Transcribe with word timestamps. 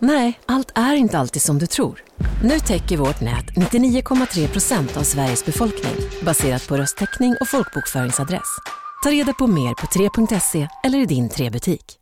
Nej, 0.00 0.40
allt 0.46 0.72
är 0.74 0.94
inte 0.94 1.18
alltid 1.18 1.42
som 1.42 1.58
du 1.58 1.66
tror. 1.66 2.02
Nu 2.42 2.60
täcker 2.60 2.96
vårt 2.96 3.20
nät 3.20 3.46
99,3 3.46 4.48
procent 4.48 4.96
av 4.96 5.02
Sveriges 5.02 5.44
befolkning 5.44 5.94
baserat 6.22 6.68
på 6.68 6.76
röstteckning 6.76 7.36
och 7.40 7.48
folkbokföringsadress. 7.48 8.58
Ta 9.02 9.10
reda 9.10 9.32
på 9.32 9.46
mer 9.46 9.74
på 9.74 9.86
3.se 9.86 10.68
eller 10.84 10.98
i 10.98 11.06
din 11.06 11.28
3-butik. 11.28 11.94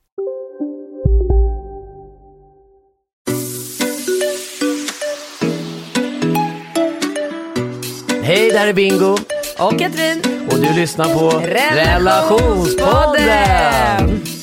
Hej, 8.22 8.50
där 8.50 8.66
är 8.66 8.72
Bingo. 8.72 9.16
Och 9.58 9.78
Katrin. 9.78 10.22
Och 10.50 10.58
du 10.58 10.74
lyssnar 10.74 11.14
på 11.14 11.30
Relationspodden. 11.38 14.35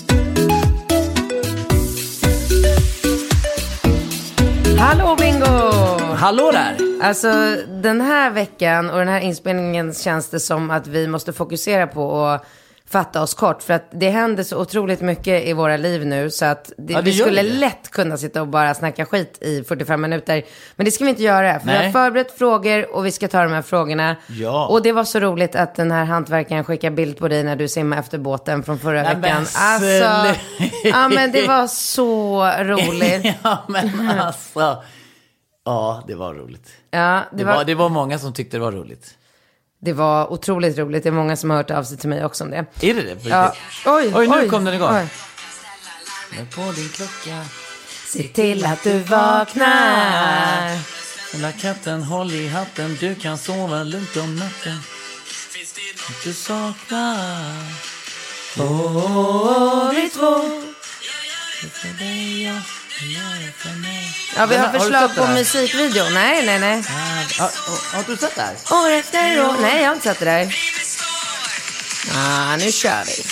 Hallå 4.83 5.15
Bingo! 5.19 5.45
Hallå 6.15 6.51
där. 6.51 6.77
Alltså 7.01 7.27
den 7.67 8.01
här 8.01 8.31
veckan 8.31 8.89
och 8.89 8.99
den 8.99 9.07
här 9.07 9.19
inspelningen 9.19 9.93
känns 9.93 10.29
det 10.29 10.39
som 10.39 10.71
att 10.71 10.87
vi 10.87 11.07
måste 11.07 11.33
fokusera 11.33 11.87
på 11.87 12.25
att 12.25 12.45
fatta 12.93 13.21
oss 13.21 13.33
kort. 13.33 13.63
För 13.63 13.73
att 13.73 13.87
det 13.91 14.09
händer 14.09 14.43
så 14.43 14.57
otroligt 14.61 15.01
mycket 15.01 15.47
i 15.47 15.53
våra 15.53 15.77
liv 15.77 16.05
nu 16.05 16.29
så 16.29 16.45
att 16.45 16.71
det, 16.77 16.93
Ja, 16.93 17.01
det 17.01 17.05
vi 17.11 17.17
skulle 17.17 17.41
det. 17.43 17.49
lätt 17.53 17.91
kunna 17.91 18.17
sitta 18.17 18.41
och 18.41 18.47
bara 18.47 18.73
snacka 18.73 19.05
skit 19.05 19.37
i 19.41 19.63
45 19.63 20.01
minuter. 20.01 20.43
Men 20.75 20.85
det 20.85 20.91
ska 20.91 21.03
vi 21.03 21.09
inte 21.09 21.23
göra. 21.23 21.59
För 21.59 21.67
vi 21.67 21.73
har 21.73 21.79
Nej. 21.83 21.91
förberett 21.91 22.37
frågor 22.37 22.95
och 22.95 23.05
vi 23.05 23.11
ska 23.11 23.27
ta 23.27 23.43
de 23.43 23.51
här 23.53 23.61
frågorna. 23.61 24.15
Ja. 24.27 24.67
Och 24.67 24.81
det 24.81 24.91
var 24.91 25.03
så 25.03 25.19
roligt 25.19 25.55
att 25.55 25.75
den 25.75 25.91
här 25.91 26.05
hantverkaren 26.05 26.63
skickade 26.63 26.95
bild 26.95 27.17
på 27.17 27.27
dig 27.27 27.43
när 27.43 27.55
du 27.55 27.67
simmade 27.67 27.99
efter 27.99 28.17
båten 28.17 28.63
från 28.63 28.79
förra 28.79 29.03
Nej, 29.03 29.15
veckan. 29.15 29.37
Alltså, 29.37 29.79
sluta. 29.79 30.35
ja 30.83 31.09
men 31.09 31.31
det 31.31 31.47
var 31.47 31.67
så 31.67 32.45
roligt. 32.59 33.35
ja, 33.43 33.63
men 33.67 34.09
alltså. 34.19 34.83
Ja, 35.65 36.03
det 36.07 36.15
var 36.15 36.33
roligt. 36.33 36.69
Ja, 36.91 37.21
Det 37.31 37.43
var, 37.43 37.63
det 37.63 37.75
var 37.75 37.89
många 37.89 38.19
som 38.19 38.33
tyckte 38.33 38.57
det 38.57 38.61
var 38.61 38.71
roligt. 38.71 39.17
Det 39.85 39.93
var 39.93 40.31
otroligt 40.33 40.77
roligt. 40.77 41.03
Det 41.03 41.09
är 41.09 41.13
många 41.13 41.35
som 41.35 41.49
har 41.49 41.57
hört 41.57 41.71
av 41.71 41.83
sig 41.83 41.97
till 41.97 42.09
mig 42.09 42.25
också 42.25 42.43
om 42.43 42.51
det. 42.51 42.65
Är 42.81 42.93
det 42.93 43.01
det? 43.01 43.29
Ja. 43.29 43.55
Oj, 43.85 44.11
Oj, 44.15 44.27
nu 44.27 44.49
kom 44.49 44.65
den 44.65 44.73
igång. 44.73 44.95
Oj. 44.95 45.07
På 46.55 46.71
din 46.71 46.89
klocka. 46.89 47.45
Se 48.07 48.23
till 48.23 48.65
att 48.65 48.83
du 48.83 48.99
vaknar. 48.99 50.79
Lilla 51.33 51.51
katten, 51.51 52.03
håll 52.03 52.31
i 52.31 52.47
hatten. 52.47 52.97
Du 52.99 53.15
kan 53.15 53.37
sova 53.37 53.83
lugnt 53.83 54.17
om 54.17 54.35
natten. 54.35 54.77
Att 56.09 56.23
du 56.23 56.33
saknar. 56.33 57.53
Och 58.59 59.93
vi 59.97 60.09
två. 60.09 60.41
För 61.71 61.97
dig, 61.99 62.43
jag 62.43 62.61
Ja, 64.35 64.45
vi 64.45 64.55
har 64.55 64.67
har 64.67 64.79
förslag 64.79 65.09
det 65.09 65.15
på 65.15 65.27
musikvideo. 65.27 66.09
Nej, 66.09 66.45
nej, 66.45 66.59
nej. 66.59 66.83
Ah, 67.39 67.43
ah, 67.43 67.49
har 67.95 68.03
du 68.07 68.17
sett 68.17 68.35
det 68.35 68.41
här? 68.41 68.83
År 68.85 68.91
efter 68.91 69.45
år. 69.45 69.55
Nej, 69.61 69.81
jag 69.81 69.87
har 69.89 69.95
inte 69.95 70.07
sett 70.07 70.19
det 70.19 70.25
där. 70.25 70.55
Ah, 72.15 72.55
nu 72.55 72.71
kör 72.71 73.03
vi. 73.05 73.23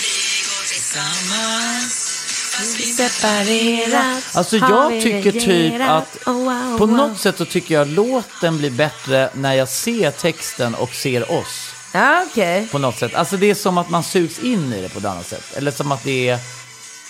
Separerat. 2.92 4.36
Alltså 4.36 4.58
har 4.58 4.92
jag 4.92 5.02
tycker 5.02 5.32
typ 5.32 5.80
att 5.88 6.18
Oh, 6.26 6.78
på 6.78 6.86
något 6.86 7.20
sätt 7.20 7.38
så 7.38 7.44
tycker 7.44 7.74
jag 7.74 7.88
låten 7.88 8.58
blir 8.58 8.70
bättre 8.70 9.30
när 9.34 9.54
jag 9.54 9.68
ser 9.68 10.10
texten 10.10 10.74
och 10.74 10.94
ser 10.94 11.32
oss. 11.32 11.72
Ja, 11.92 12.24
okej. 12.30 12.68
På 12.72 12.78
något 12.78 12.98
sätt. 12.98 13.14
Alltså 13.14 13.36
det 13.36 13.50
är 13.50 13.54
som 13.54 13.78
att 13.78 13.90
man 13.90 14.02
sugs 14.02 14.38
in 14.38 14.72
i 14.72 14.82
det 14.82 14.88
på 14.88 14.98
ett 14.98 15.04
annat 15.04 15.26
sätt. 15.26 15.44
Eller 15.56 15.70
som 15.70 15.92
att 15.92 16.04
det 16.04 16.28
är, 16.28 16.38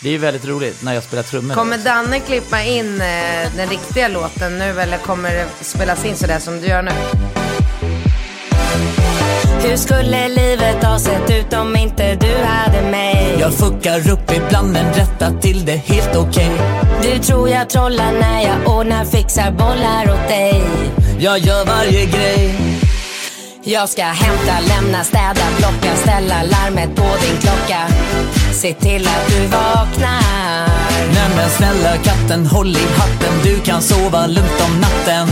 det 0.03 0.15
är 0.15 0.19
väldigt 0.19 0.45
roligt 0.45 0.83
när 0.83 0.95
jag 0.95 1.03
spelar 1.03 1.23
trummor. 1.23 1.55
Kommer 1.55 1.77
nu. 1.77 1.83
Danne 1.83 2.21
klippa 2.21 2.63
in 2.63 3.01
eh, 3.01 3.57
den 3.57 3.69
riktiga 3.69 4.09
låten 4.09 4.59
nu 4.59 4.81
eller 4.81 4.99
kommer 4.99 5.31
det 5.31 5.47
spelas 5.61 6.05
in 6.05 6.17
sådär 6.17 6.39
som 6.39 6.61
du 6.61 6.67
gör 6.67 6.83
nu? 6.83 6.91
Hur 9.63 9.77
skulle 9.77 10.29
livet 10.29 10.85
ha 10.85 10.99
sett 10.99 11.31
ut 11.31 11.53
om 11.53 11.77
inte 11.77 12.15
du 12.15 12.35
hade 12.45 12.83
mig? 12.91 13.37
Jag 13.41 13.55
fuckar 13.55 14.11
upp 14.11 14.33
ibland 14.33 14.73
men 14.73 14.95
rättar 14.95 15.41
till 15.41 15.65
det 15.65 15.77
helt 15.77 16.17
okej 16.17 16.51
Du 17.03 17.19
tror 17.19 17.49
jag 17.49 17.71
trollar 17.71 18.13
när 18.13 18.43
jag 18.43 18.79
ordnar 18.79 19.05
fixar 19.05 19.51
bollar 19.51 20.15
åt 20.15 20.29
dig. 20.29 20.63
Jag 21.19 21.39
gör 21.39 21.65
varje 21.65 22.07
grej 22.07 22.55
jag 23.65 23.89
ska 23.89 24.03
hämta, 24.03 24.61
lämna, 24.61 25.05
städa, 25.05 25.47
plocka, 25.56 25.97
ställa 25.97 26.43
larmet 26.43 26.97
på 26.97 27.03
din 27.03 27.41
klocka. 27.41 27.87
Se 28.53 28.75
till 28.75 29.06
att 29.06 29.28
du 29.28 29.47
vaknar. 29.47 30.69
Nej 31.15 31.31
men 31.37 31.50
snälla 31.50 31.97
katten, 31.97 32.47
håll 32.47 32.77
i 32.77 32.87
hatten 32.97 33.33
Du 33.45 33.61
kan 33.61 33.83
sova 33.83 34.27
lugnt 34.27 34.62
om 34.67 34.81
natten 34.81 35.28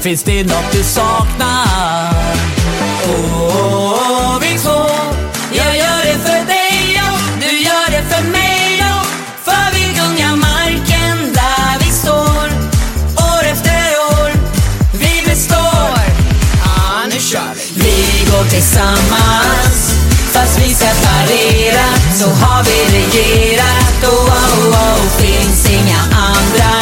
Finns 0.00 0.22
det 0.22 0.44
något 0.44 0.72
du 0.72 0.82
saknar? 0.82 2.14
Åh, 3.08 3.67
tillsammans 18.58 19.94
Fast 20.32 20.58
vi 20.58 20.74
separerat 20.74 22.16
så 22.20 22.28
har 22.28 22.64
vi 22.64 22.98
regerat 22.98 24.02
oh, 24.02 24.08
oh, 24.08 24.68
oh. 24.68 25.00
Finns 25.18 25.70
inga 25.70 25.98
andra 25.98 26.74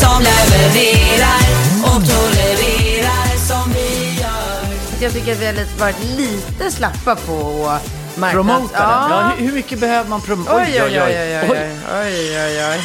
som 0.00 0.22
levererar 0.22 1.44
och 1.82 2.08
tolererar 2.08 3.36
som 3.38 3.72
vi 3.72 4.20
gör 4.20 5.00
Jag 5.00 5.12
tycker 5.12 5.32
att 5.32 5.40
vi 5.40 5.46
har 5.46 5.78
varit 5.78 6.04
lite 6.16 6.70
slappa 6.70 7.16
på 7.16 7.70
marknads... 8.14 8.32
Promota 8.32 8.78
den. 8.78 9.10
Ja, 9.10 9.32
hur, 9.36 9.46
hur 9.46 9.54
mycket 9.54 9.78
behöver 9.80 10.10
man 10.10 10.20
promota? 10.20 10.56
Oj, 10.56 10.82
oj, 10.82 10.82
oj, 10.82 11.00
oj, 11.00 11.40
oj, 11.42 11.48
oj, 11.50 11.68
oj, 11.92 12.38
oj, 12.38 12.64
oj. 12.70 12.80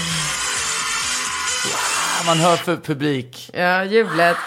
Man 2.26 2.38
hör 2.38 2.58
för 2.58 2.78
publik. 2.78 3.50
Ja, 3.54 3.84
jublet. 3.84 4.38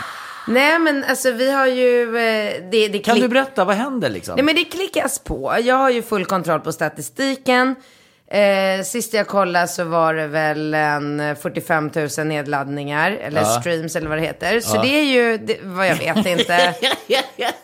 Nej, 0.49 0.79
men 0.79 1.05
alltså 1.05 1.31
vi 1.31 1.53
har 1.53 1.67
ju... 1.67 2.03
eh, 2.17 2.53
Det, 2.71 2.89
det 2.89 2.99
Kan 2.99 3.21
du 3.21 3.29
berätta, 3.29 3.65
vad 3.65 3.77
händer 3.77 4.11
liksom? 4.11 4.35
Nej, 4.37 4.45
men 4.45 4.55
det 4.55 4.65
klickas 4.65 5.19
på. 5.19 5.57
Jag 5.63 5.75
har 5.77 5.91
ju 5.91 6.03
full 6.03 6.25
kontroll 6.25 6.61
på 6.61 6.73
statistiken. 6.73 7.75
Eh, 8.31 8.83
sist 8.85 9.15
jag 9.15 9.27
kollade 9.27 9.69
så 9.69 9.85
var 9.85 10.15
det 10.15 10.27
väl 10.27 10.75
en 10.75 11.37
45 11.37 11.91
000 12.19 12.27
nedladdningar, 12.27 13.11
eller 13.11 13.41
Ja. 13.41 13.47
streams 13.61 13.97
eller 13.97 14.09
vad 14.09 14.19
det 14.19 14.23
heter. 14.23 14.61
Så 14.61 14.83
det 14.83 14.89
är 14.89 15.05
ju, 15.05 15.39
det, 15.39 15.57
vad 15.63 15.87
jag 15.87 15.97
vet 15.97 16.27
inte. 16.27 16.75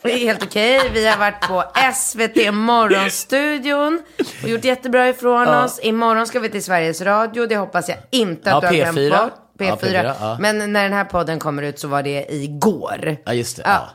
Det 0.02 0.12
är 0.12 0.19
helt 0.19 0.43
okej. 0.43 0.91
Vi 0.93 1.06
har 1.08 1.17
varit 1.19 1.41
på 1.41 1.64
SVT 1.94 2.55
Morgonstudion 2.55 4.02
och 4.43 4.49
gjort 4.49 4.64
jättebra 4.64 5.08
ifrån 5.08 5.49
oss. 5.49 5.81
Imorgon 5.82 6.26
ska 6.26 6.41
vi 6.41 6.49
till 6.49 6.64
Sveriges 6.64 7.02
Radio. 7.02 7.47
Det 7.47 7.56
hoppas 7.56 7.88
jag 7.88 7.99
inte 8.11 8.52
att 8.52 8.62
Ja, 8.64 8.70
du 8.70 8.76
har 8.85 8.93
glömt 8.93 8.99
P4. 8.99 9.25
bort. 9.25 9.32
P4. 9.58 9.66
Ja, 9.69 9.76
P4, 9.76 10.14
ja. 10.20 10.37
Men 10.40 10.72
när 10.72 10.82
den 10.82 10.93
här 10.93 11.05
podden 11.05 11.38
kommer 11.38 11.62
ut 11.62 11.78
så 11.78 11.88
var 11.88 12.02
det 12.02 12.26
igår. 12.34 13.16
Ja, 13.25 13.32
just 13.34 13.56
det. 13.56 13.62
Ja. 13.66 13.88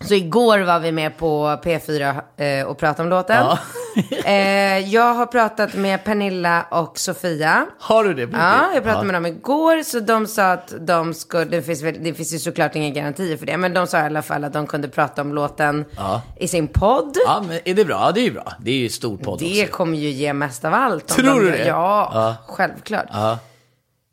Så 0.00 0.14
igår 0.14 0.58
var 0.58 0.80
vi 0.80 0.92
med 0.92 1.16
på 1.16 1.46
P4 1.64 2.20
eh, 2.36 2.66
och 2.66 2.78
pratade 2.78 3.02
om 3.02 3.08
låten. 3.08 3.36
Ja. 3.44 3.58
eh, 4.24 4.78
jag 4.78 5.14
har 5.14 5.26
pratat 5.26 5.74
med 5.74 6.04
Pernilla 6.04 6.66
och 6.70 6.98
Sofia. 6.98 7.66
Har 7.80 8.04
du 8.04 8.14
det? 8.14 8.28
Ja, 8.38 8.74
jag 8.74 8.82
pratade 8.84 9.06
med 9.06 9.14
dem 9.14 9.26
igår. 9.26 9.82
Så 9.82 10.00
de 10.00 10.26
sa 10.26 10.52
att 10.52 10.74
de 10.80 11.14
skulle, 11.14 11.44
det 11.44 11.62
finns, 11.62 11.82
väl, 11.82 11.96
det 12.04 12.14
finns 12.14 12.34
ju 12.34 12.38
såklart 12.38 12.76
inga 12.76 12.90
garantier 12.90 13.36
för 13.36 13.46
det. 13.46 13.56
Men 13.56 13.74
de 13.74 13.86
sa 13.86 13.98
i 13.98 14.02
alla 14.02 14.22
fall 14.22 14.44
att 14.44 14.52
de 14.52 14.66
kunde 14.66 14.88
prata 14.88 15.22
om 15.22 15.34
låten 15.34 15.84
i 16.36 16.48
sin 16.48 16.68
podd. 16.68 17.16
Ja, 17.26 17.42
men 17.48 17.58
är 17.64 17.74
det 17.74 17.84
bra? 17.84 17.96
Ja, 18.06 18.12
det 18.12 18.20
är 18.20 18.24
ju 18.24 18.32
bra. 18.32 18.52
Det 18.60 18.70
är 18.70 18.78
ju 18.78 18.88
stor 18.88 19.16
podd 19.16 19.38
Det 19.38 19.62
också. 19.62 19.76
kommer 19.76 19.98
ju 19.98 20.08
ge 20.10 20.32
mest 20.32 20.64
av 20.64 20.74
allt. 20.74 21.10
om 21.10 21.16
Tror 21.16 21.40
de 21.40 21.44
du 21.44 21.50
det? 21.50 21.66
Ja. 21.66 22.36
självklart. 22.46 23.06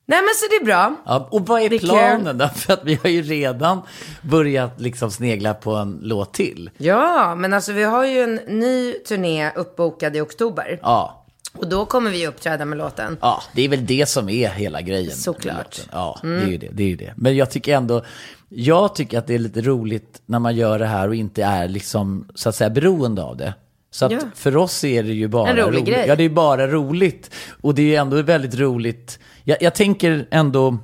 Nej 0.06 0.20
men 0.22 0.30
så 0.36 0.46
det 0.50 0.56
är 0.56 0.66
bra. 0.66 0.96
Ja, 1.06 1.28
och 1.32 1.48
vad 1.48 1.62
är, 1.62 1.70
Det 1.70 1.80
planen 1.80 2.38
då? 2.38 2.48
För 2.56 2.74
att 2.74 2.82
vi 2.84 3.00
har 3.04 3.10
ju 3.10 3.22
redan 3.22 3.82
börjat 4.22 4.82
liksom 4.82 5.12
snegla 5.12 5.54
på 5.54 5.76
en 5.76 6.00
låt 6.02 6.34
till. 6.34 6.70
Ja, 6.78 7.36
men 7.36 7.54
alltså 7.54 7.72
vi 7.74 7.84
har 7.84 8.06
ju 8.06 8.20
en 8.22 8.36
ny 8.36 8.94
turné 8.94 9.52
uppbokad 9.56 10.16
i 10.16 10.22
oktober. 10.22 10.80
Ja, 10.82 11.26
Och 11.54 11.68
då 11.70 11.86
kommer 11.86 12.12
vi 12.12 12.28
uppträda 12.28 12.66
med 12.66 12.78
låten. 12.78 13.18
ja, 13.22 13.44
det 13.56 13.62
är 13.62 13.70
väl 13.70 13.86
det 13.86 14.10
som 14.10 14.30
är 14.30 14.50
hela 14.50 14.82
grejen. 14.82 15.12
Såklart. 15.16 15.82
Ja, 15.92 16.20
det 16.22 16.28
är 16.28 16.48
ju 16.48 16.58
det. 16.58 16.70
det 16.72 16.84
är 16.84 16.88
ju 16.88 16.96
det. 16.96 17.14
Men 17.16 17.36
jag 17.36 17.52
tycker 17.52 17.76
ändå, 17.76 18.04
jag 18.50 18.96
tycker 18.96 19.18
att 19.20 19.28
det 19.28 19.34
är 19.36 19.40
lite 19.40 19.62
roligt 19.62 20.22
när 20.26 20.40
man 20.40 20.56
gör 20.56 20.80
det 20.80 20.86
här 20.86 21.08
och 21.08 21.16
inte 21.16 21.44
är 21.44 21.68
liksom, 21.68 22.28
så 22.36 22.50
att 22.50 22.56
säga, 22.56 22.70
beroende 22.70 23.24
av 23.24 23.38
det. 23.38 23.54
Så 23.92 24.06
att 24.06 24.12
Ja. 24.12 24.20
för 24.36 24.58
oss 24.58 24.84
är 24.84 25.04
det 25.04 25.14
ju 25.14 25.28
bara 25.28 25.52
rolig 25.54 25.64
roligt. 25.64 25.86
grej. 25.86 26.06
Ja, 26.08 26.16
det 26.16 26.24
är 26.24 26.30
bara 26.30 26.68
roligt. 26.68 27.30
Och 27.62 27.76
det 27.76 27.82
är 27.82 27.86
ju 27.86 27.96
ändå 27.96 28.22
väldigt 28.22 28.56
roligt. 28.56 29.20
Jag, 29.44 29.62
jag 29.62 29.76
tänker 29.76 30.28
ändå, 30.32 30.78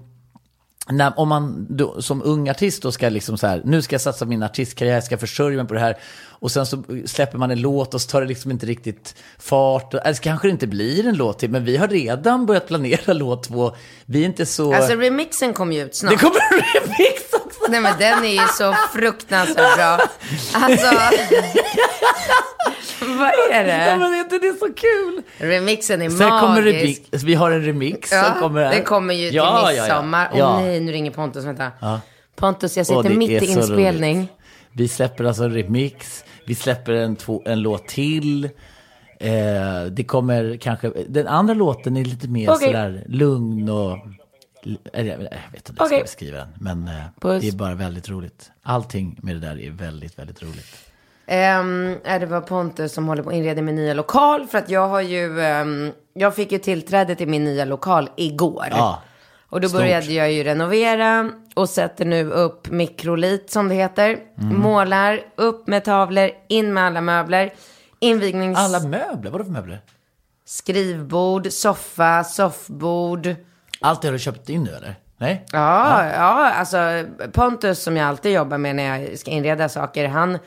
när, 0.90 1.20
om 1.20 1.30
man 1.30 1.68
då, 1.70 2.02
som 2.02 2.22
ung 2.24 2.50
artist 2.50 2.84
då 2.84 2.92
ska 2.92 3.10
liksom 3.10 3.38
så 3.38 3.48
här, 3.48 3.62
nu 3.66 3.82
ska 3.82 3.94
jag 3.94 4.02
satsa 4.02 4.26
min 4.26 4.44
artistkarriär, 4.44 4.94
jag 4.94 5.04
ska 5.04 5.18
försörja 5.18 5.58
mig 5.58 5.68
på 5.68 5.74
det 5.74 5.80
här. 5.80 5.98
Och 6.42 6.52
sen 6.52 6.66
så 6.66 6.84
släpper 7.06 7.38
man 7.38 7.52
en 7.52 7.62
låt 7.62 7.94
och 7.94 8.02
så 8.02 8.10
tar 8.10 8.22
det 8.22 8.28
liksom 8.28 8.52
inte 8.52 8.66
riktigt 8.66 9.16
fart. 9.40 9.94
Eller 9.94 10.14
så 10.14 10.22
kanske 10.22 10.48
det 10.48 10.52
inte 10.52 10.68
blir 10.68 11.08
en 11.08 11.16
låt 11.16 11.40
till, 11.40 11.50
men 11.50 11.66
vi 11.66 11.78
har 11.78 11.88
redan 11.88 12.46
börjat 12.46 12.68
planera 12.68 13.14
låt 13.14 13.44
två. 13.44 13.76
Vi 14.06 14.22
är 14.22 14.26
inte 14.26 14.46
så... 14.46 14.74
Alltså 14.74 14.94
remixen 14.96 15.54
kommer 15.54 15.76
ju 15.76 15.82
ut 15.86 15.96
snart. 15.96 16.12
det 16.12 16.18
kommer 16.18 16.40
en 16.54 16.60
remix 16.82 17.34
också! 17.34 17.60
Nej 17.72 17.82
men 17.82 17.94
den 18.00 18.26
är 18.26 18.34
ju 18.42 18.48
så 18.58 18.76
fruktansvärt 18.94 19.76
bra. 19.78 20.00
Alltså. 20.54 20.88
Vad 23.02 23.28
är 23.52 23.66
Ja, 23.66 23.92
det? 23.92 23.98
men 24.00 24.14
är 24.14 24.20
inte 24.20 24.38
det 24.38 24.54
så 24.60 24.74
kul? 24.74 25.22
Remixen 25.38 26.02
är 26.02 26.10
Sen 26.10 26.18
kommer 26.30 26.48
magisk. 26.62 27.02
remix, 27.12 27.24
vi 27.24 27.34
har 27.36 27.52
en 27.52 27.62
remix 27.66 28.12
Ja, 28.12 28.24
som 28.24 28.42
kommer 28.42 28.64
här. 28.64 28.72
den 28.72 28.84
kommer 28.84 29.14
ju 29.14 29.28
till 29.28 29.36
Ja, 29.36 29.62
ja, 29.64 29.74
ja. 29.74 29.84
midsommar. 29.84 30.30
Åh 30.34 30.40
Ja. 30.40 30.60
nej, 30.60 30.80
nu 30.80 30.92
ringer 30.92 31.12
Pontus. 31.12 31.46
Vänta. 31.46 31.72
Pontus, 32.36 32.78
jag 32.78 32.86
sitter 32.88 33.04
det 33.04 33.10
mitt 33.10 33.30
är 33.30 33.44
i 33.44 33.52
inspelning. 33.52 34.18
roligt. 34.18 34.30
Vi 34.72 34.88
släpper 34.88 35.24
alltså 35.24 35.44
en 35.44 35.54
remix, 35.54 36.24
vi 36.50 36.56
släpper 36.56 36.94
en, 36.94 37.16
två, 37.16 37.42
en 37.46 37.62
låt 37.62 37.88
till. 37.88 38.46
Eh, 39.20 39.84
det 39.92 40.04
kommer 40.08 40.58
kanske, 40.58 40.92
den 41.08 41.28
andra 41.28 41.54
låten 41.54 41.98
är 41.98 42.06
lite 42.06 42.28
mer 42.28 42.50
Okej. 42.50 42.68
sådär 42.68 43.04
lugn 43.08 43.70
och, 43.70 43.98
jag 44.94 45.04
vet 45.04 45.10
inte 45.10 45.24
hur 45.24 45.54
jag 45.54 45.76
ska 45.76 45.86
Okej. 45.86 46.02
beskriva 46.02 46.38
den. 46.38 46.50
Men 46.60 46.88
eh, 46.88 46.94
Puss. 47.22 47.42
det 47.42 47.48
är 47.48 47.52
bara 47.52 47.76
väldigt 47.76 48.10
roligt. 48.10 48.52
Allting 48.64 49.20
med 49.24 49.36
det 49.36 49.40
där 49.40 49.62
är 49.62 49.72
väldigt, 49.72 50.20
väldigt 50.20 50.44
roligt. 50.44 50.92
Um, 51.28 51.98
det 52.20 52.26
var 52.26 52.42
Pontus 52.42 52.94
som 52.94 53.08
håller 53.08 53.24
på 53.24 53.30
att 53.30 53.36
inreda 53.36 53.62
min 53.62 53.76
nya 53.76 53.94
lokal. 53.94 54.48
För 54.48 54.58
att 54.58 54.70
jag 54.70 54.88
har 54.88 55.02
ju, 55.02 55.42
ehm, 55.42 55.92
jag 56.14 56.36
fick 56.36 56.52
ju 56.52 56.58
tillträde 56.58 57.16
till 57.16 57.28
min 57.28 57.44
nya 57.44 57.66
lokal 57.66 58.10
igår. 58.18 58.68
Ja, 58.72 59.02
och 59.50 59.62
då 59.62 59.70
stort. 59.70 59.80
började 59.80 60.14
jag 60.14 60.32
ju 60.32 60.44
renovera 60.44 61.32
och 61.56 61.70
sätter 61.70 62.06
nu 62.06 62.32
upp 62.32 62.70
mikrolit 62.70 63.52
som 63.52 63.70
det 63.70 63.76
heter. 63.76 64.20
Mm. 64.42 64.60
Målar, 64.60 65.22
upp 65.36 65.68
med 65.68 65.84
tavlor, 65.84 66.30
in 66.48 66.74
med 66.74 66.84
alla 66.84 67.02
möbler. 67.02 67.54
Invignings... 68.00 68.60
Alla 68.60 68.80
möbler, 68.80 69.32
vadå 69.32 69.44
för 69.44 69.52
möbler? 69.52 69.82
Skrivbord, 70.46 71.52
soffa, 71.52 72.24
soffbord. 72.24 73.36
Allt 73.82 74.02
det 74.02 74.08
har 74.08 74.14
du 74.14 74.20
köpt 74.20 74.50
in 74.50 74.64
nu 74.64 74.72
eller? 74.72 74.96
Nej? 75.18 75.46
Ja, 75.52 76.06
ja, 76.06 76.52
alltså 76.52 77.06
Pontus 77.34 77.84
som 77.84 77.98
jag 77.98 78.08
alltid 78.08 78.34
jobbar 78.34 78.58
med 78.58 78.76
när 78.76 79.00
jag 79.00 79.20
ska 79.20 79.32
inreda 79.32 79.70
saker, 79.70 80.08
han 80.08 80.40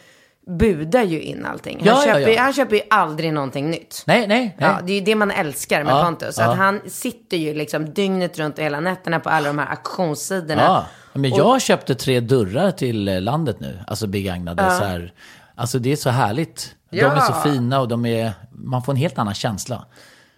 budar 0.46 1.02
ju 1.02 1.20
in 1.22 1.44
allting. 1.46 1.76
Han, 1.78 1.86
Ja, 1.86 1.94
ja, 1.94 2.04
köper, 2.04 2.20
ja. 2.20 2.28
Ju, 2.28 2.36
han 2.38 2.52
köper 2.52 2.76
ju 2.76 2.82
aldrig 2.90 3.32
någonting 3.32 3.70
nytt. 3.70 4.02
Nej, 4.06 4.26
nej, 4.26 4.56
nej. 4.58 4.68
Ja, 4.70 4.78
det 4.86 4.92
är 4.92 4.94
ju 4.94 5.00
det 5.04 5.14
man 5.14 5.30
älskar 5.30 5.84
med 5.84 5.92
Ja, 5.94 6.04
Pontus. 6.04 6.38
ja. 6.38 6.50
Att 6.50 6.56
han 6.56 6.80
sitter 6.88 7.36
ju 7.36 7.54
liksom 7.54 7.94
dygnet 7.94 8.38
runt 8.38 8.58
och 8.58 8.64
hela 8.64 8.80
nätterna 8.80 9.20
på 9.20 9.28
alla 9.28 9.48
de 9.48 9.58
här 9.58 9.70
auktionssidorna. 9.70 10.62
Ja, 10.62 10.86
men 11.12 11.30
jag 11.30 11.62
köpte 11.62 11.94
tre 11.94 12.20
dörrar 12.20 12.70
till 12.70 13.08
eh, 13.08 13.20
landet 13.20 13.60
nu, 13.60 13.78
alltså 13.86 14.06
begagnade. 14.06 14.62
Så 14.62 14.84
här. 14.84 15.12
Alltså 15.54 15.78
det 15.78 15.92
är 15.92 15.96
så 15.96 16.10
härligt. 16.10 16.74
De 16.90 16.98
är 17.00 17.20
så 17.20 17.32
Ja. 17.32 17.40
fina 17.52 17.80
och 17.80 17.88
de 17.88 18.06
är, 18.06 18.32
man 18.52 18.82
får 18.82 18.92
en 18.92 18.96
helt 18.96 19.18
annan 19.18 19.34
känsla. 19.34 19.84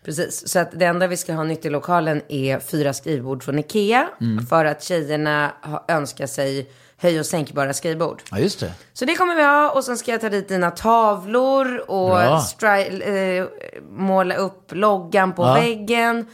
Precis, 0.04 0.48
så 0.48 0.58
att 0.58 0.70
det 0.78 0.84
enda 0.84 1.06
vi 1.06 1.16
ska 1.16 1.32
ha 1.32 1.44
nytt 1.44 1.64
i 1.64 1.70
lokalen 1.70 2.22
är 2.28 2.58
fyra 2.58 2.92
skrivbord 2.92 3.42
från 3.42 3.58
Ikea. 3.58 4.08
Mm. 4.20 4.46
För 4.46 4.64
att 4.64 4.82
tjejerna 4.82 5.52
har 5.60 5.84
önskat 5.88 6.30
sig 6.30 6.70
höj 6.98 7.20
och 7.20 7.26
sänkbara 7.26 7.72
skrivbord. 7.72 8.22
Ja, 8.30 8.38
just 8.38 8.60
det. 8.60 8.72
Så 8.92 9.04
det 9.04 9.14
kommer 9.14 9.34
vi 9.34 9.42
ha 9.42 9.70
och 9.70 9.84
sen 9.84 9.96
ska 9.96 10.10
jag 10.10 10.20
ta 10.20 10.28
dit 10.28 10.48
dina 10.48 10.70
tavlor 10.70 11.90
och 11.90 12.22
eh, 12.22 13.44
måla 13.90 14.34
upp 14.34 14.72
loggan 14.74 15.32
på 15.32 15.42
Ja. 15.42 15.54
väggen. 15.54 16.26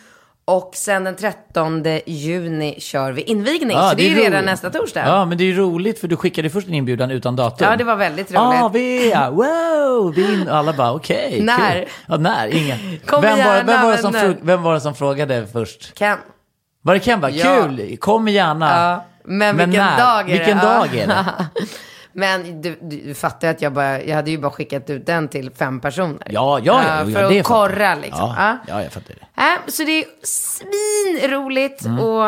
Och 0.45 0.71
sen 0.75 1.05
den 1.05 1.17
13 1.17 1.85
juni 2.07 2.81
kör 2.81 3.13
vi 3.13 3.23
invigning. 3.23 3.77
Ja, 3.77 3.91
så 3.91 3.97
det 3.97 4.03
är 4.07 4.09
ju 4.11 4.17
redan 4.17 4.45
nästa 4.45 4.71
torsdag. 4.71 5.07
Ja, 5.07 5.25
men 5.25 5.39
det 5.39 5.45
är 5.45 5.47
ju 5.47 5.57
roligt 5.57 6.01
för 6.01 6.09
du 6.09 6.17
skickade 6.17 6.51
först 6.51 6.69
en 6.69 6.75
inbjudan 6.75 7.11
utan 7.11 7.37
datum. 7.37 7.67
Ja, 7.71 7.77
det 7.77 7.85
var 7.85 7.97
väldigt 7.97 8.31
roligt. 8.31 8.63
Ah, 8.63 8.69
Bea, 8.69 9.31
wow, 9.31 10.15
vi 10.15 10.35
in. 10.35 10.49
Alla 10.49 10.73
bara 10.73 10.93
okej. 10.93 11.41
När? 11.43 11.75
kul. 11.75 11.89
Ja, 12.09 12.17
när? 12.17 12.49
Ingen. 12.57 12.79
Kom 13.07 13.23
vem, 13.23 13.31
var, 13.31 13.39
gärna, 13.39 13.63
vem, 13.73 13.83
var 13.83 13.93
det 13.93 13.99
som 13.99 14.35
vem 14.43 14.63
var 14.63 14.75
det 14.75 14.81
som 14.81 14.95
frågade 14.95 15.47
först? 15.53 15.95
Kan. 15.95 16.19
Var 16.83 16.95
det 16.95 17.01
Ken? 17.01 17.21
Bara, 17.21 17.31
Ja. 17.31 17.63
Kul, 17.63 17.97
kom 17.97 18.29
gärna. 18.29 18.67
Ja, 18.71 19.05
men 19.25 19.57
vilken 19.57 19.73
när? 19.85 19.99
dag 19.99 20.21
är 20.21 20.25
det? 20.25 20.33
Vilken 20.33 20.59
Ja. 20.59 20.65
dag 20.65 20.95
är 20.97 21.07
det? 21.07 21.25
Men 22.13 22.63
du, 22.63 22.79
du, 22.83 23.15
fattar 23.15 23.49
att 23.49 23.63
jag 23.63 23.73
bara, 23.73 24.03
jag 24.03 24.17
hade 24.17 24.31
ju 24.31 24.39
bara 24.39 24.51
skickat 24.53 24.91
ut 24.91 25.07
den 25.07 25.29
till 25.29 25.51
fem 25.51 25.81
personer. 25.81 26.27
Ja, 26.31 26.61
ja, 26.65 26.83
ja. 26.87 27.03
Eh, 27.03 27.11
ja 27.13 27.21
För 27.21 27.31
det 27.31 27.41
att 27.41 27.47
korra 27.47 27.95
liksom. 27.95 28.35
Ja, 28.37 28.59
Ja. 28.67 28.75
ja, 28.75 28.83
jag 28.83 28.93
fattar 28.93 29.15
det. 29.15 29.43
Äh, 29.43 29.59
så 29.67 29.85
det 29.85 29.99
är 29.99 30.05
svinroligt 30.23 31.85
Mm. 31.85 32.01
och 32.01 32.25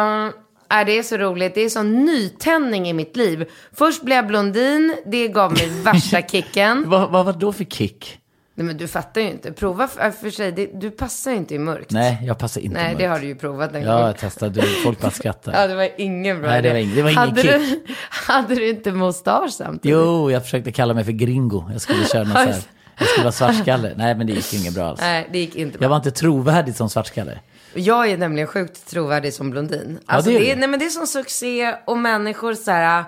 äh, 0.79 0.85
det 0.87 0.99
är 0.99 1.03
så 1.03 1.17
roligt. 1.17 1.55
Det 1.55 1.61
är 1.61 1.69
sån 1.69 2.05
nytändning 2.05 2.89
i 2.89 2.93
mitt 2.93 3.17
liv. 3.17 3.49
Först 3.79 4.03
blev 4.03 4.17
jag 4.17 4.27
blondin, 4.27 4.97
det 5.07 5.29
gav 5.29 5.53
mig 5.53 5.69
värsta 5.85 6.23
kicken. 6.31 6.85
Vad, 6.91 7.11
vad 7.11 7.25
var 7.25 7.33
det 7.33 7.39
då 7.39 7.53
för 7.53 7.65
kick? 7.65 8.19
Nej 8.55 8.67
men 8.67 8.77
du 8.77 8.89
fattar 8.89 9.21
ju 9.21 9.31
inte. 9.31 9.53
Prova 9.53 9.89
för, 9.89 10.11
för 10.11 10.31
sig, 10.31 10.53
det, 10.53 10.67
du 10.81 10.91
passar 10.91 11.31
ju 11.31 11.37
inte 11.37 11.55
i 11.55 11.59
mörkt. 11.59 11.91
Nej, 11.91 12.19
jag 12.27 12.39
passar 12.39 12.61
inte 12.61 12.75
Nej, 12.77 12.85
mörkt. 12.87 12.99
det 12.99 13.07
har 13.07 13.19
du 13.19 13.27
ju 13.27 13.35
provat 13.35 13.75
en 13.75 13.83
Ja, 13.83 13.93
gång. 13.97 14.07
jag 14.07 14.19
testade. 14.19 14.63
Folk 14.63 15.01
bara 15.01 15.11
skrattar. 15.11 15.53
Ja, 15.61 15.67
det 15.67 15.75
var 15.75 15.89
ingen 15.97 16.41
bra 16.41 16.51
Nej, 16.51 16.63
det 16.63 16.69
var 16.73 16.77
ing- 16.79 16.95
det 16.95 17.03
var 17.03 17.11
ingen 17.11 17.19
hade 17.19 17.43
kick. 17.43 17.51
Du, 17.87 17.95
hade 18.11 18.55
du 18.55 18.69
inte 18.69 18.93
mustasch 18.93 19.51
samtidigt? 19.53 19.97
Jo, 19.97 20.31
jag 20.31 20.43
försökte 20.43 20.73
kalla 20.73 20.95
mig 20.95 21.05
för 21.05 21.13
gringo. 21.13 21.65
Jag 21.73 21.81
skulle 21.81 22.05
köra 22.05 22.23
någon 22.25 22.33
så 22.33 22.39
här. 22.39 22.57
Jag 22.99 23.09
skulle 23.09 23.25
vara 23.25 23.33
svartskalle. 23.33 23.93
Nej, 23.97 24.15
men 24.15 24.27
det 24.27 24.33
gick 24.33 24.55
inget 24.55 24.75
bra 24.75 24.85
alls. 24.89 25.01
Nej, 25.01 25.29
det 25.33 25.39
gick 25.39 25.57
inte 25.57 25.79
bra. 25.79 25.85
Jag 25.85 25.89
var 25.91 25.97
inte 25.97 26.11
trovärdig 26.11 26.75
som 26.75 26.89
svartskalle. 26.91 27.39
Jag 27.75 28.11
är 28.11 28.17
nämligen 28.17 28.47
sjukt 28.49 28.91
trovärdig 28.91 29.35
som 29.35 29.51
blondin. 29.51 29.99
Alltså, 30.07 30.31
det 30.31 30.37
är 30.37 30.41
det, 30.41 30.51
är, 30.51 30.55
du. 30.55 30.61
nej, 30.61 30.69
men 30.69 30.79
det 30.81 30.87
är 30.87 30.91
som 30.91 31.07
succé 31.07 31.75
och 31.87 31.99
människor 31.99 32.55
så 32.55 32.71
här, 32.71 33.05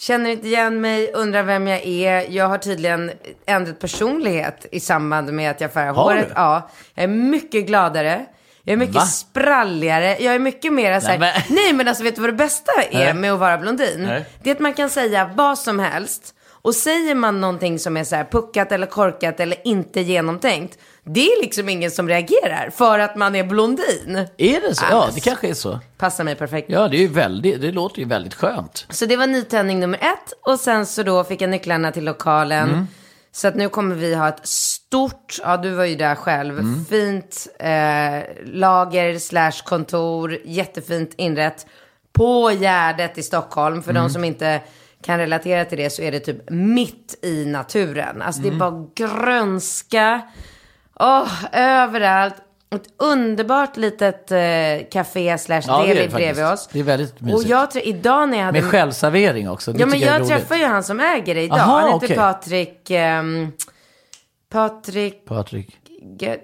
känner 0.00 0.30
inte 0.30 0.46
igen 0.46 0.80
mig, 0.80 1.12
undrar 1.14 1.42
vem 1.42 1.66
jag 1.66 1.86
är. 1.86 2.26
Jag 2.30 2.48
har 2.48 2.58
tydligen 2.58 3.10
ändrat 3.46 3.78
personlighet 3.78 4.66
i 4.72 4.80
samband 4.80 5.32
med 5.32 5.50
att 5.50 5.60
jag 5.60 5.72
färgar 5.72 5.92
Har 5.94 6.02
håret. 6.02 6.28
du? 6.28 6.32
Ja, 6.36 6.70
jag 6.94 7.02
är 7.04 7.08
mycket 7.08 7.66
gladare. 7.66 8.26
Jag 8.62 8.72
är 8.72 8.76
mycket 8.76 8.94
Va? 8.94 9.00
spralligare. 9.00 10.16
Jag 10.20 10.34
är 10.34 10.38
mycket 10.38 10.72
mer 10.72 11.00
så 11.00 11.06
här, 11.06 11.18
Nej, 11.18 11.44
nej, 11.48 11.66
men- 11.66 11.76
men... 11.76 11.88
alltså 11.88 12.04
vet 12.04 12.14
du 12.14 12.20
vad 12.20 12.30
det 12.30 12.36
bästa 12.36 12.72
är 12.90 13.04
Nej. 13.04 13.14
med 13.14 13.32
att 13.32 13.38
vara 13.40 13.58
blondin? 13.58 14.04
Nej. 14.06 14.24
Det 14.42 14.50
är 14.50 14.54
att 14.54 14.60
man 14.60 14.72
kan 14.74 14.90
säga 14.90 15.30
vad 15.34 15.58
som 15.58 15.78
helst. 15.78 16.34
Och 16.62 16.74
säger 16.74 17.14
man 17.14 17.40
någonting 17.40 17.78
som 17.78 17.96
är 17.96 18.04
så 18.04 18.16
här 18.16 18.24
puckat 18.24 18.72
eller 18.72 18.86
korkat 18.86 19.40
eller 19.40 19.58
inte 19.64 20.00
genomtänkt. 20.00 20.78
Det 21.14 21.20
är 21.26 21.42
liksom 21.42 21.68
ingen 21.68 21.90
som 21.90 22.08
reagerar 22.08 22.70
för 22.70 22.98
att 22.98 23.16
man 23.16 23.34
är 23.36 23.44
blondin. 23.44 24.26
Är 24.36 24.60
det 24.68 24.74
så? 24.74 24.84
Ja, 24.90 25.08
det 25.14 25.20
kanske 25.20 25.48
är 25.48 25.54
så. 25.54 25.78
Passar 25.98 26.24
mig 26.24 26.34
perfekt. 26.34 26.70
Ja, 26.70 26.88
det, 26.88 26.96
är 26.96 27.00
ju 27.00 27.08
väldigt, 27.08 27.60
det 27.60 27.72
låter 27.72 27.98
ju 27.98 28.04
väldigt 28.08 28.34
skönt. 28.34 28.86
Så 28.90 29.06
det 29.06 29.16
var 29.16 29.26
nytändning 29.26 29.80
nummer 29.80 29.98
ett. 29.98 30.32
Och 30.46 30.60
sen 30.60 30.86
så 30.86 31.02
då 31.02 31.24
fick 31.24 31.40
jag 31.40 31.50
nycklarna 31.50 31.92
till 31.92 32.04
lokalen. 32.04 32.68
Mm. 32.70 32.86
Så 33.32 33.48
att 33.48 33.54
nu 33.54 33.68
kommer 33.68 33.94
vi 33.94 34.14
ha 34.14 34.28
ett 34.28 34.46
stort, 34.46 35.38
ja 35.44 35.56
du 35.56 35.70
var 35.70 35.84
ju 35.84 35.94
där 35.96 36.14
själv, 36.14 36.58
Mm. 36.58 36.84
fint 36.84 37.46
eh, 37.58 38.44
lager 38.44 39.18
slash 39.18 39.52
kontor, 39.64 40.38
jättefint 40.44 41.14
inrett. 41.16 41.66
På 42.12 42.50
Gärdet 42.50 43.18
i 43.18 43.22
Stockholm. 43.22 43.82
För 43.82 43.90
Mm. 43.90 44.02
de 44.02 44.10
som 44.10 44.24
inte 44.24 44.60
kan 45.04 45.18
relatera 45.18 45.64
till 45.64 45.78
det 45.78 45.90
så 45.90 46.02
är 46.02 46.12
det 46.12 46.20
typ 46.20 46.50
mitt 46.50 47.18
i 47.22 47.44
naturen. 47.46 48.22
Alltså 48.22 48.42
Mm. 48.42 48.50
det 48.58 48.64
är 48.64 48.70
bara 48.70 48.86
grönska. 48.94 50.20
Åh, 51.00 51.28
överallt. 51.52 52.34
Ett 52.74 52.82
underbart 52.96 53.76
litet 53.76 54.30
eh, 54.32 54.38
café 54.90 55.38
slash 55.38 55.62
Ja, 55.66 55.82
deli 55.86 56.08
bredvid 56.08 56.44
oss. 56.46 56.68
Det 56.72 56.78
är 56.78 56.82
väldigt 56.82 57.16
Och 57.16 57.22
mysigt. 57.22 57.50
jag 57.50 57.70
tror, 57.70 57.84
idag 57.86 58.28
när 58.28 58.38
jag 58.38 58.44
hade... 58.44 58.60
Med 58.62 58.70
självservering 58.70 59.50
också. 59.50 59.72
Det 59.72 59.80
Ja, 59.80 59.86
men 59.86 59.98
jag, 60.00 60.20
jag 60.20 60.28
träffar 60.28 60.56
ju 60.56 60.64
han 60.64 60.82
som 60.84 61.00
äger 61.00 61.34
det 61.34 61.42
idag. 61.42 61.58
Aha, 61.58 61.78
han 61.80 61.84
heter 61.92 62.06
okej. 62.06 62.16
Patrik... 62.16 62.90
ehm, 62.90 63.52
Patrik... 64.52 65.24
Patrik. 65.26 65.76
Ge- 66.18 66.38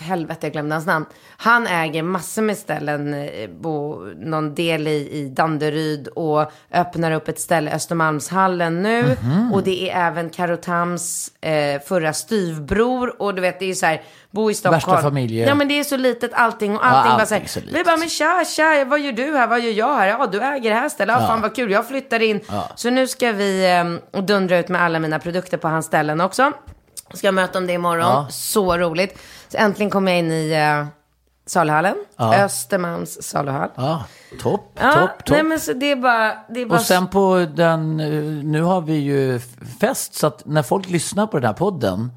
för 0.00 0.04
helvete 0.08 0.46
jag 0.46 0.52
glömde 0.52 0.74
hans 0.74 0.86
namn. 0.86 1.06
Han 1.36 1.66
äger 1.66 2.02
massor 2.02 2.42
med 2.42 2.56
ställen, 2.58 3.14
eh, 3.14 3.48
på 3.62 4.06
någon 4.16 4.54
del 4.54 4.88
i, 4.88 5.10
i 5.12 5.28
Danderyd 5.28 6.08
och 6.08 6.52
öppnar 6.74 7.12
upp 7.12 7.28
ett 7.28 7.40
ställe, 7.40 7.70
Östermalmshallen 7.74 8.82
nu. 8.82 9.16
Mhm. 9.22 9.52
Och 9.52 9.62
det 9.62 9.90
är 9.90 10.06
även 10.06 10.30
Karo 10.30 10.56
Tams 10.56 11.28
eh, 11.40 11.80
förra 11.86 12.12
styvbror. 12.12 13.22
Och 13.22 13.34
du 13.34 13.40
vet, 13.40 13.58
det 13.58 13.64
är 13.64 13.68
ju 13.68 13.74
så 13.74 13.86
här, 13.86 14.02
bo 14.30 14.50
i 14.50 14.54
Stockholm. 14.54 14.94
Värsta 14.96 15.08
familje- 15.10 15.46
Ja 15.46 15.54
men 15.54 15.68
det 15.68 15.78
är 15.80 15.84
så 15.84 15.96
litet 15.96 16.30
allting 16.34 16.76
och 16.76 16.86
allting 16.86 17.12
bara 17.12 17.26
så 17.26 17.34
allting 17.34 17.44
är 17.44 17.48
så 17.48 17.60
här. 17.60 17.66
litet. 17.66 17.80
Vi 17.80 17.84
bara, 17.84 17.96
men 17.96 18.08
tja, 18.08 18.44
tja, 18.56 18.84
vad 18.86 19.00
gör 19.00 19.12
du 19.12 19.36
här, 19.36 19.46
vad 19.46 19.60
gör 19.60 19.72
jag 19.72 19.94
här? 19.96 20.06
Ja, 20.08 20.26
du 20.32 20.40
äger 20.40 20.70
det 20.70 20.76
här 20.76 20.88
stället, 20.88 21.16
ja, 21.20 21.26
fan 21.26 21.40
vad 21.40 21.54
kul, 21.56 21.70
jag 21.70 21.88
flyttar 21.88 22.22
in. 22.22 22.40
Så 22.74 22.90
nu 22.90 23.06
ska 23.08 23.32
vi 23.32 23.76
eh, 24.12 24.20
dundra 24.22 24.58
ut 24.58 24.68
med 24.68 24.82
alla 24.82 24.98
mina 24.98 25.18
produkter 25.18 25.56
på 25.56 25.68
hans 25.68 25.86
ställen 25.86 26.20
också. 26.20 26.52
Ska 27.14 27.32
möta 27.32 27.58
om 27.58 27.66
det 27.66 27.72
imorgon, 27.72 27.98
Ja. 28.06 28.26
så 28.30 28.76
roligt. 28.78 29.18
Så 29.52 29.56
äntligen 29.58 29.90
kommer 29.90 30.12
jag 30.12 30.18
in 30.18 30.32
i 30.32 30.52
eh, 30.52 30.86
saluhallen, 31.46 31.96
Östermalms 32.18 33.22
saluhall. 33.22 33.70
Ja, 33.74 34.04
topp, 34.42 34.78
Ja, 34.80 34.92
topp, 34.92 35.10
topp. 35.24 35.30
nej 35.30 35.42
men 35.42 35.60
så 35.60 35.72
det 35.72 35.90
är 35.92 35.96
bara, 35.96 36.34
det 36.48 36.60
är 36.60 36.66
bara 36.66 36.78
Och 36.78 36.84
sen 36.84 37.06
på 37.08 37.46
den, 37.54 38.00
eh, 38.00 38.22
nu 38.44 38.62
har 38.62 38.80
vi 38.80 38.94
ju 38.94 39.40
fest, 39.80 40.14
så 40.14 40.26
att 40.26 40.46
när 40.46 40.62
folk 40.62 40.88
lyssnar 40.90 41.26
på 41.26 41.38
den 41.38 41.46
här 41.46 41.54
podden, 41.54 42.12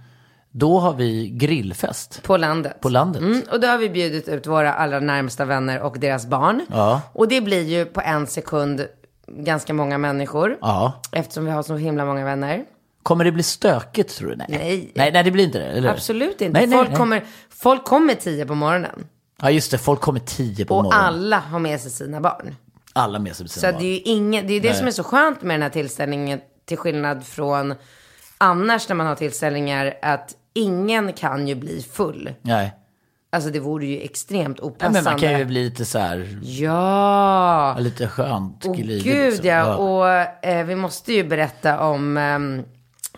då 0.52 0.80
har 0.80 0.94
vi 0.94 1.30
grillfest 1.30 2.24
på 2.24 2.38
landet. 2.38 2.80
på 2.82 2.90
landet. 2.90 3.22
Mm, 3.22 3.42
och 3.52 3.60
då 3.60 3.68
har 3.68 3.78
vi 3.78 3.90
bjudit 3.90 4.28
ut 4.28 4.48
våra 4.48 4.74
allra 4.74 5.00
närmsta 5.00 5.46
vänner 5.46 5.82
och 5.82 6.00
deras 6.00 6.26
barn. 6.26 6.66
Ja. 6.72 7.02
Och 7.14 7.28
det 7.28 7.42
blir 7.42 7.64
ju 7.64 7.86
på 7.86 8.02
en 8.02 8.28
sekund 8.28 8.86
ganska 9.28 9.74
många 9.74 9.98
människor. 9.98 10.58
Ja. 10.62 10.94
Eftersom 11.12 11.46
vi 11.46 11.52
har 11.52 11.64
så 11.64 11.76
himla 11.76 12.06
många 12.06 12.26
vänner. 12.26 12.64
Kommer 13.04 13.26
det 13.26 13.32
bli 13.32 13.44
stökigt 13.44 14.16
tror 14.18 14.30
du? 14.30 14.36
Nej. 14.36 14.48
Nej. 14.50 14.92
Nej, 14.96 15.12
nej 15.12 15.24
det 15.24 15.32
blir 15.32 15.44
inte 15.44 15.60
det, 15.60 15.66
eller? 15.66 15.90
Absolut 15.90 16.42
inte. 16.42 16.60
Nej, 16.60 16.78
folk, 16.78 16.90
nej. 16.90 16.98
Kommer, 16.98 17.24
folk 17.50 17.84
kommer 17.86 18.14
tio 18.16 18.46
på 18.46 18.56
morgonen. 18.56 19.08
Ja, 19.42 19.52
just 19.52 19.72
det. 19.72 19.78
Folk 19.78 20.02
kommer 20.02 20.20
tio 20.20 20.66
på 20.66 20.76
Och 20.78 20.84
morgonen. 20.84 21.06
alla 21.06 21.40
har 21.40 21.60
med 21.60 21.82
sig 21.82 21.92
sina 21.92 22.22
barn. 22.22 22.56
Alla 22.94 23.20
med 23.20 23.36
sig 23.36 23.50
sina 23.50 23.68
Så 23.68 23.74
barn. 23.74 23.82
det 23.84 23.88
är 23.90 23.94
ju 23.94 24.00
ingen, 24.00 24.48
det 24.48 24.54
är 24.54 24.62
det 24.62 24.74
som 24.74 24.88
är 24.88 24.92
så 24.92 25.04
skönt 25.04 25.42
med 25.42 25.54
den 25.56 25.62
här 25.62 25.70
tillställningen. 25.70 26.40
Till 26.66 26.78
skillnad 26.78 27.24
från 27.26 27.76
annars 28.38 28.90
när 28.90 28.96
man 28.96 29.08
har 29.08 29.16
tillställningar. 29.16 29.94
Att 30.02 30.36
ingen 30.54 31.14
kan 31.14 31.48
ju 31.48 31.56
bli 31.56 31.82
full. 31.92 32.34
Nej. 32.42 32.74
Alltså 33.32 33.50
det 33.50 33.60
vore 33.60 33.86
ju 33.86 34.02
extremt 34.02 34.58
Ja, 34.62 34.66
opassande. 34.68 35.02
men 35.02 35.04
man 35.04 35.20
kan 35.20 35.40
ju 35.40 35.46
bli 35.46 35.64
lite 35.64 35.86
så 35.86 36.00
här, 36.00 36.40
Ja. 36.42 37.76
lite 37.80 38.08
skönt 38.08 38.66
Åh 38.66 38.76
glidig, 38.76 39.04
gud 39.14 39.26
liksom. 39.32 39.48
ja. 39.50 39.76
Och 39.76 40.10
eh, 40.46 40.66
vi 40.66 40.76
måste 40.76 41.14
ju 41.14 41.24
berätta 41.24 41.80
om 41.80 42.18
ehm, 42.18 42.64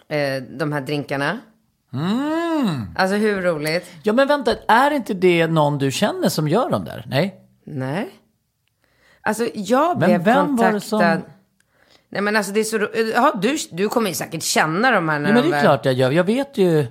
eh, 0.09 0.43
de 0.49 0.71
här 0.73 0.81
drinkarna. 0.81 1.39
Mm. 1.93 2.81
Alltså 2.95 3.15
hur 3.15 3.41
roligt? 3.41 3.85
Ja, 4.03 4.13
men 4.13 4.27
vänta, 4.27 4.55
är 4.67 4.91
inte 4.91 5.13
det 5.13 5.47
någon 5.47 5.77
du 5.77 5.91
känner 5.91 6.29
som 6.29 6.47
gör 6.47 6.69
dem 6.69 6.85
där? 6.85 7.05
Nej? 7.07 7.35
Nej. 7.65 8.09
Alltså 9.21 9.47
jag 9.53 9.99
Men 9.99 10.09
blev 10.09 10.23
vem 10.23 10.55
var 10.55 10.65
det 10.65 10.71
kontaktad. 10.71 10.81
som- 11.21 11.21
Nej 12.09 12.21
men 12.21 12.35
alltså 12.35 12.51
det 12.51 12.59
är 12.59 12.63
så 12.63 12.77
ro- 12.77 12.95
ja, 13.15 13.33
du, 13.41 13.57
du 13.71 13.89
kommer 13.89 14.09
ju 14.09 14.13
säkert 14.15 14.43
känna 14.43 14.91
de 14.91 15.09
här 15.09 15.19
när 15.19 15.29
Ja, 15.29 15.33
men 15.33 15.43
de 15.43 15.49
det 15.49 15.55
är 15.55 15.61
väl- 15.61 15.61
klart 15.61 15.85
jag 15.85 15.93
gör. 15.93 16.11
Jag 16.11 16.23
vet 16.23 16.57
ju. 16.57 16.85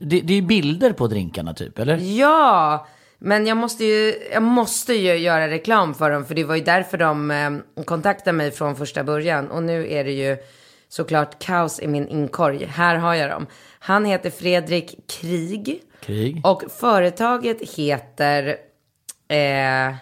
Det, 0.00 0.20
det 0.20 0.34
är 0.34 0.42
bilder 0.42 0.92
på 0.92 1.06
drinkarna 1.06 1.54
typ, 1.54 1.78
eller? 1.78 1.96
Ja, 1.96 2.86
men 3.18 3.46
jag 3.46 3.56
måste 3.56 3.84
ju, 3.84 4.14
jag 4.32 4.42
måste 4.42 4.94
ju 4.94 5.16
göra 5.16 5.48
reklam 5.48 5.94
för 5.94 6.10
dem. 6.10 6.24
För 6.24 6.34
det 6.34 6.44
var 6.44 6.54
ju 6.56 6.64
därför 6.64 6.98
de 6.98 7.30
eh, 7.30 7.84
kontaktade 7.84 8.32
mig 8.36 8.50
från 8.50 8.76
första 8.76 9.04
början. 9.04 9.50
Och 9.50 9.62
nu 9.62 9.92
är 9.92 10.04
det 10.04 10.12
ju 10.12 10.36
såklart 10.88 11.38
kaos 11.38 11.80
i 11.80 11.86
min 11.86 12.08
inkorg. 12.08 12.64
Här 12.64 12.96
har 12.96 13.14
jag 13.14 13.30
dem. 13.30 13.46
Han 13.78 14.04
heter 14.04 14.30
Fredrik 14.30 15.08
Krig. 15.08 15.82
Krig. 16.00 16.40
Och 16.44 16.62
företaget 16.78 17.70
heter 17.70 18.56
eh, 19.28 19.94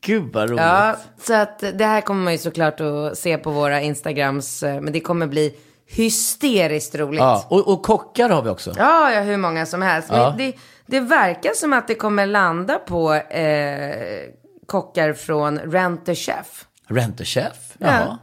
Gud 0.00 0.32
vad 0.32 0.50
roligt. 0.50 0.60
Ja, 0.60 0.96
så 1.22 1.34
att 1.34 1.58
det 1.74 1.84
här 1.84 2.00
kommer 2.00 2.24
man 2.24 2.32
ju 2.32 2.38
såklart 2.38 2.80
att 2.80 3.18
se 3.18 3.38
på 3.38 3.50
våra 3.50 3.80
Instagrams, 3.82 4.62
eh, 4.62 4.80
men 4.80 4.92
det 4.92 5.00
kommer 5.00 5.26
bli 5.26 5.54
hysteriskt 5.86 6.94
roligt. 6.94 7.20
Ja, 7.20 7.46
och, 7.48 7.68
och 7.68 7.82
kockar 7.82 8.28
har 8.28 8.42
vi 8.42 8.48
också. 8.50 8.72
Ja, 8.76 9.12
ja, 9.12 9.20
hur 9.20 9.36
många 9.36 9.66
som 9.66 9.82
helst. 9.82 10.08
Men 10.10 10.20
Ja. 10.20 10.34
det, 10.38 10.52
det 10.86 11.00
verkar 11.00 11.52
som 11.54 11.72
att 11.72 11.88
det 11.88 11.94
kommer 11.94 12.26
landa 12.26 12.78
på 12.78 13.14
eh, 13.14 14.30
kockar 14.66 15.12
från 15.12 15.58
Rent 15.58 16.08
a 16.08 16.14
Chef. 16.14 16.66
Rent 16.86 17.20
a 17.20 17.24
chef. 17.24 17.74
Ja. 17.78 17.86
Jaha. 17.86 18.18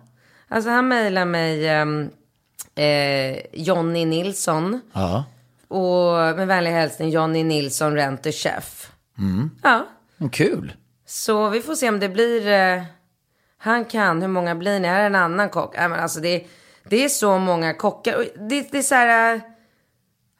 Alltså 0.47 0.69
han 0.69 0.87
mejlar 0.87 1.25
mig 1.25 1.67
ehm, 1.67 2.09
eh, 2.75 3.37
Jonny 3.53 4.05
Nilsson. 4.05 4.81
Ja. 4.93 5.23
Och 5.67 6.37
med 6.37 6.47
vänlig 6.47 6.71
hälsning 6.71 7.09
Jonny 7.09 7.43
Nilsson, 7.43 7.93
Rent 7.95 8.25
a 8.27 8.31
Chef. 8.31 8.91
Mm. 9.17 9.49
Ja, 9.63 9.85
Kul. 10.31 10.73
så 11.05 11.49
vi 11.49 11.61
får 11.61 11.75
se 11.75 11.89
om 11.89 11.99
det 11.99 12.09
blir... 12.09 12.47
Eh, 12.47 12.83
han 13.57 13.85
kan, 13.85 14.21
hur 14.21 14.27
många 14.27 14.55
blir 14.55 14.79
ni? 14.79 14.87
Här 14.87 15.01
är 15.01 15.05
en 15.05 15.15
annan 15.15 15.49
kock. 15.49 15.75
Nej, 15.77 15.89
men 15.89 15.99
alltså 15.99 16.19
det, 16.19 16.45
det 16.83 17.03
är 17.05 17.09
så 17.09 17.37
många 17.37 17.73
kockar. 17.73 18.25
Det, 18.49 18.71
det 18.71 18.77
är 18.77 18.81
så 18.81 18.95
här... 18.95 19.41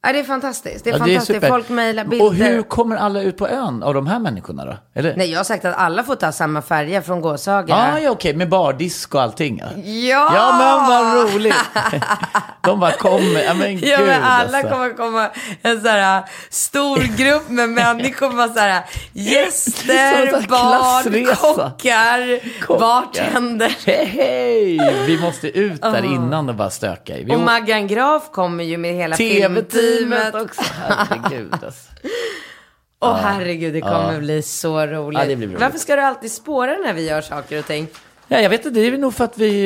Ja, 0.03 0.13
det 0.13 0.19
är 0.19 0.23
fantastiskt. 0.23 0.83
Det 0.83 0.89
är 0.89 0.93
Ja, 0.93 0.97
fantastiskt. 0.99 1.27
super. 1.27 1.47
Folk 1.47 1.69
mejlar 1.69 2.03
bilder. 2.05 2.25
Och 2.25 2.33
hur 2.33 2.61
kommer 2.61 2.95
alla 2.95 3.21
ut 3.21 3.37
på 3.37 3.47
ön 3.47 3.83
av 3.83 3.93
de 3.93 4.07
här 4.07 4.19
människorna 4.19 4.65
då? 4.65 4.77
Eller? 4.95 5.15
Nej, 5.15 5.31
jag 5.31 5.39
har 5.39 5.43
sagt 5.43 5.65
att 5.65 5.75
alla 5.77 6.03
får 6.03 6.15
ta 6.15 6.31
samma 6.31 6.61
färja 6.61 7.01
från 7.01 7.21
Gåshaga. 7.21 7.75
Ah, 7.75 7.99
ja, 7.99 8.09
okej, 8.11 8.33
med 8.35 8.49
bardisk 8.49 9.15
och 9.15 9.21
allting. 9.21 9.61
Ja. 9.83 10.31
Ja! 10.35 10.55
men 10.57 10.87
vad 10.89 11.33
roligt. 11.33 11.55
de 12.61 12.79
bara 12.79 12.91
kommer. 12.91 13.43
Ja, 13.43 13.53
men 13.53 13.77
gud 13.77 13.89
Ja 13.89 13.99
men 14.05 14.23
alla 14.23 14.57
alltså. 14.57 14.73
kommer 14.73 14.93
komma, 14.93 15.29
en 15.61 15.81
så 15.81 15.87
här 15.87 16.23
stor 16.49 16.97
grupp 17.17 17.49
med 17.49 17.69
människor, 17.69 18.29
bara 18.37 18.47
så 18.53 18.59
här 18.59 18.81
Som 19.13 19.21
gäster, 19.21 20.47
barn, 20.47 21.35
kockar, 21.35 22.39
Kockar. 22.61 22.79
bartender. 22.79 23.77
Hej, 23.85 24.05
hej! 24.05 25.05
Vi 25.07 25.19
måste 25.21 25.47
ut 25.59 25.81
där 25.81 26.03
innan 26.05 26.49
och 26.49 26.55
bara 26.55 26.69
stöka. 26.69 27.13
Vi 27.25 27.31
Och 27.31 27.35
å- 27.35 27.43
Maggan 27.45 27.87
Graf 27.87 28.31
kommer 28.31 28.63
ju 28.63 28.77
med 28.77 28.93
hela 28.95 29.15
TV-teamet 29.15 29.73
filmteamet. 29.97 30.35
också. 30.35 30.61
Herregud 30.63 31.53
alltså. 31.53 31.91
Åh 33.03 33.15
herregud, 33.15 33.73
det 33.73 33.81
kommer 33.81 34.13
Ja. 34.13 34.19
bli 34.19 34.41
så 34.41 34.85
roligt. 34.87 35.19
Ja, 35.29 35.35
roligt. 35.35 35.59
Varför 35.59 35.77
ska 35.79 35.95
du 35.95 36.01
alltid 36.01 36.31
spåra 36.31 36.77
när 36.77 36.93
vi 36.93 37.07
gör 37.09 37.21
saker 37.21 37.59
och 37.59 37.65
ting? 37.65 37.87
Ja, 38.27 38.39
jag 38.39 38.49
vet 38.49 38.65
inte, 38.65 38.79
det 38.79 38.87
är 38.87 38.97
nog 38.97 39.13
för 39.13 39.23
att 39.23 39.37
vi 39.37 39.65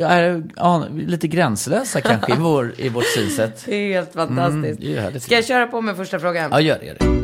är 0.00 0.42
ja, 0.56 0.84
lite 0.92 1.28
gränslösa 1.28 2.00
kanske 2.00 2.32
i, 2.32 2.36
vår, 2.38 2.72
i 2.76 2.88
vårt 2.88 3.04
synsätt. 3.06 3.62
Det 3.66 3.74
är 3.74 3.92
helt 3.92 4.12
fantastiskt. 4.12 4.80
det 4.80 4.96
är. 4.96 5.18
Ska 5.18 5.34
jag 5.34 5.44
köra 5.44 5.66
på 5.66 5.80
med 5.80 5.96
första 5.96 6.18
frågan? 6.18 6.50
Ja, 6.52 6.60
gör 6.60 6.78
det. 6.78 6.86
Gör 6.86 6.96
det. 6.98 7.22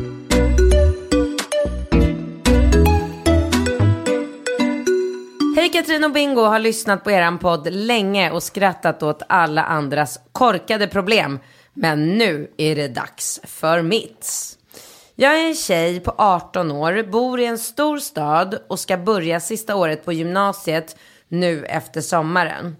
Hej 5.55 5.65
Annie-Katrin 5.65 6.03
och 6.03 6.11
Bingo 6.11 6.41
har 6.41 6.59
lyssnat 6.59 7.03
på 7.03 7.11
eran 7.11 7.37
podd 7.37 7.67
länge 7.73 8.31
och 8.31 8.43
skrattat 8.43 9.03
åt 9.03 9.21
alla 9.29 9.63
andras 9.63 10.19
korkade 10.31 10.87
problem. 10.87 11.39
Men 11.73 12.17
nu 12.17 12.51
är 12.57 12.75
det 12.75 12.87
dags 12.87 13.39
för 13.43 13.81
mitt. 13.81 14.57
Jag 15.15 15.39
är 15.39 15.47
en 15.47 15.55
tjej 15.55 15.99
på 15.99 16.13
18 16.17 16.71
år, 16.71 17.03
bor 17.11 17.39
i 17.39 17.45
en 17.45 17.59
stor 17.59 17.97
stad 17.97 18.59
och 18.67 18.79
ska 18.79 18.97
börja 18.97 19.39
sista 19.39 19.75
året 19.75 20.05
på 20.05 20.13
gymnasiet 20.13 20.95
nu 21.27 21.65
efter 21.65 22.01
sommaren. 22.01 22.75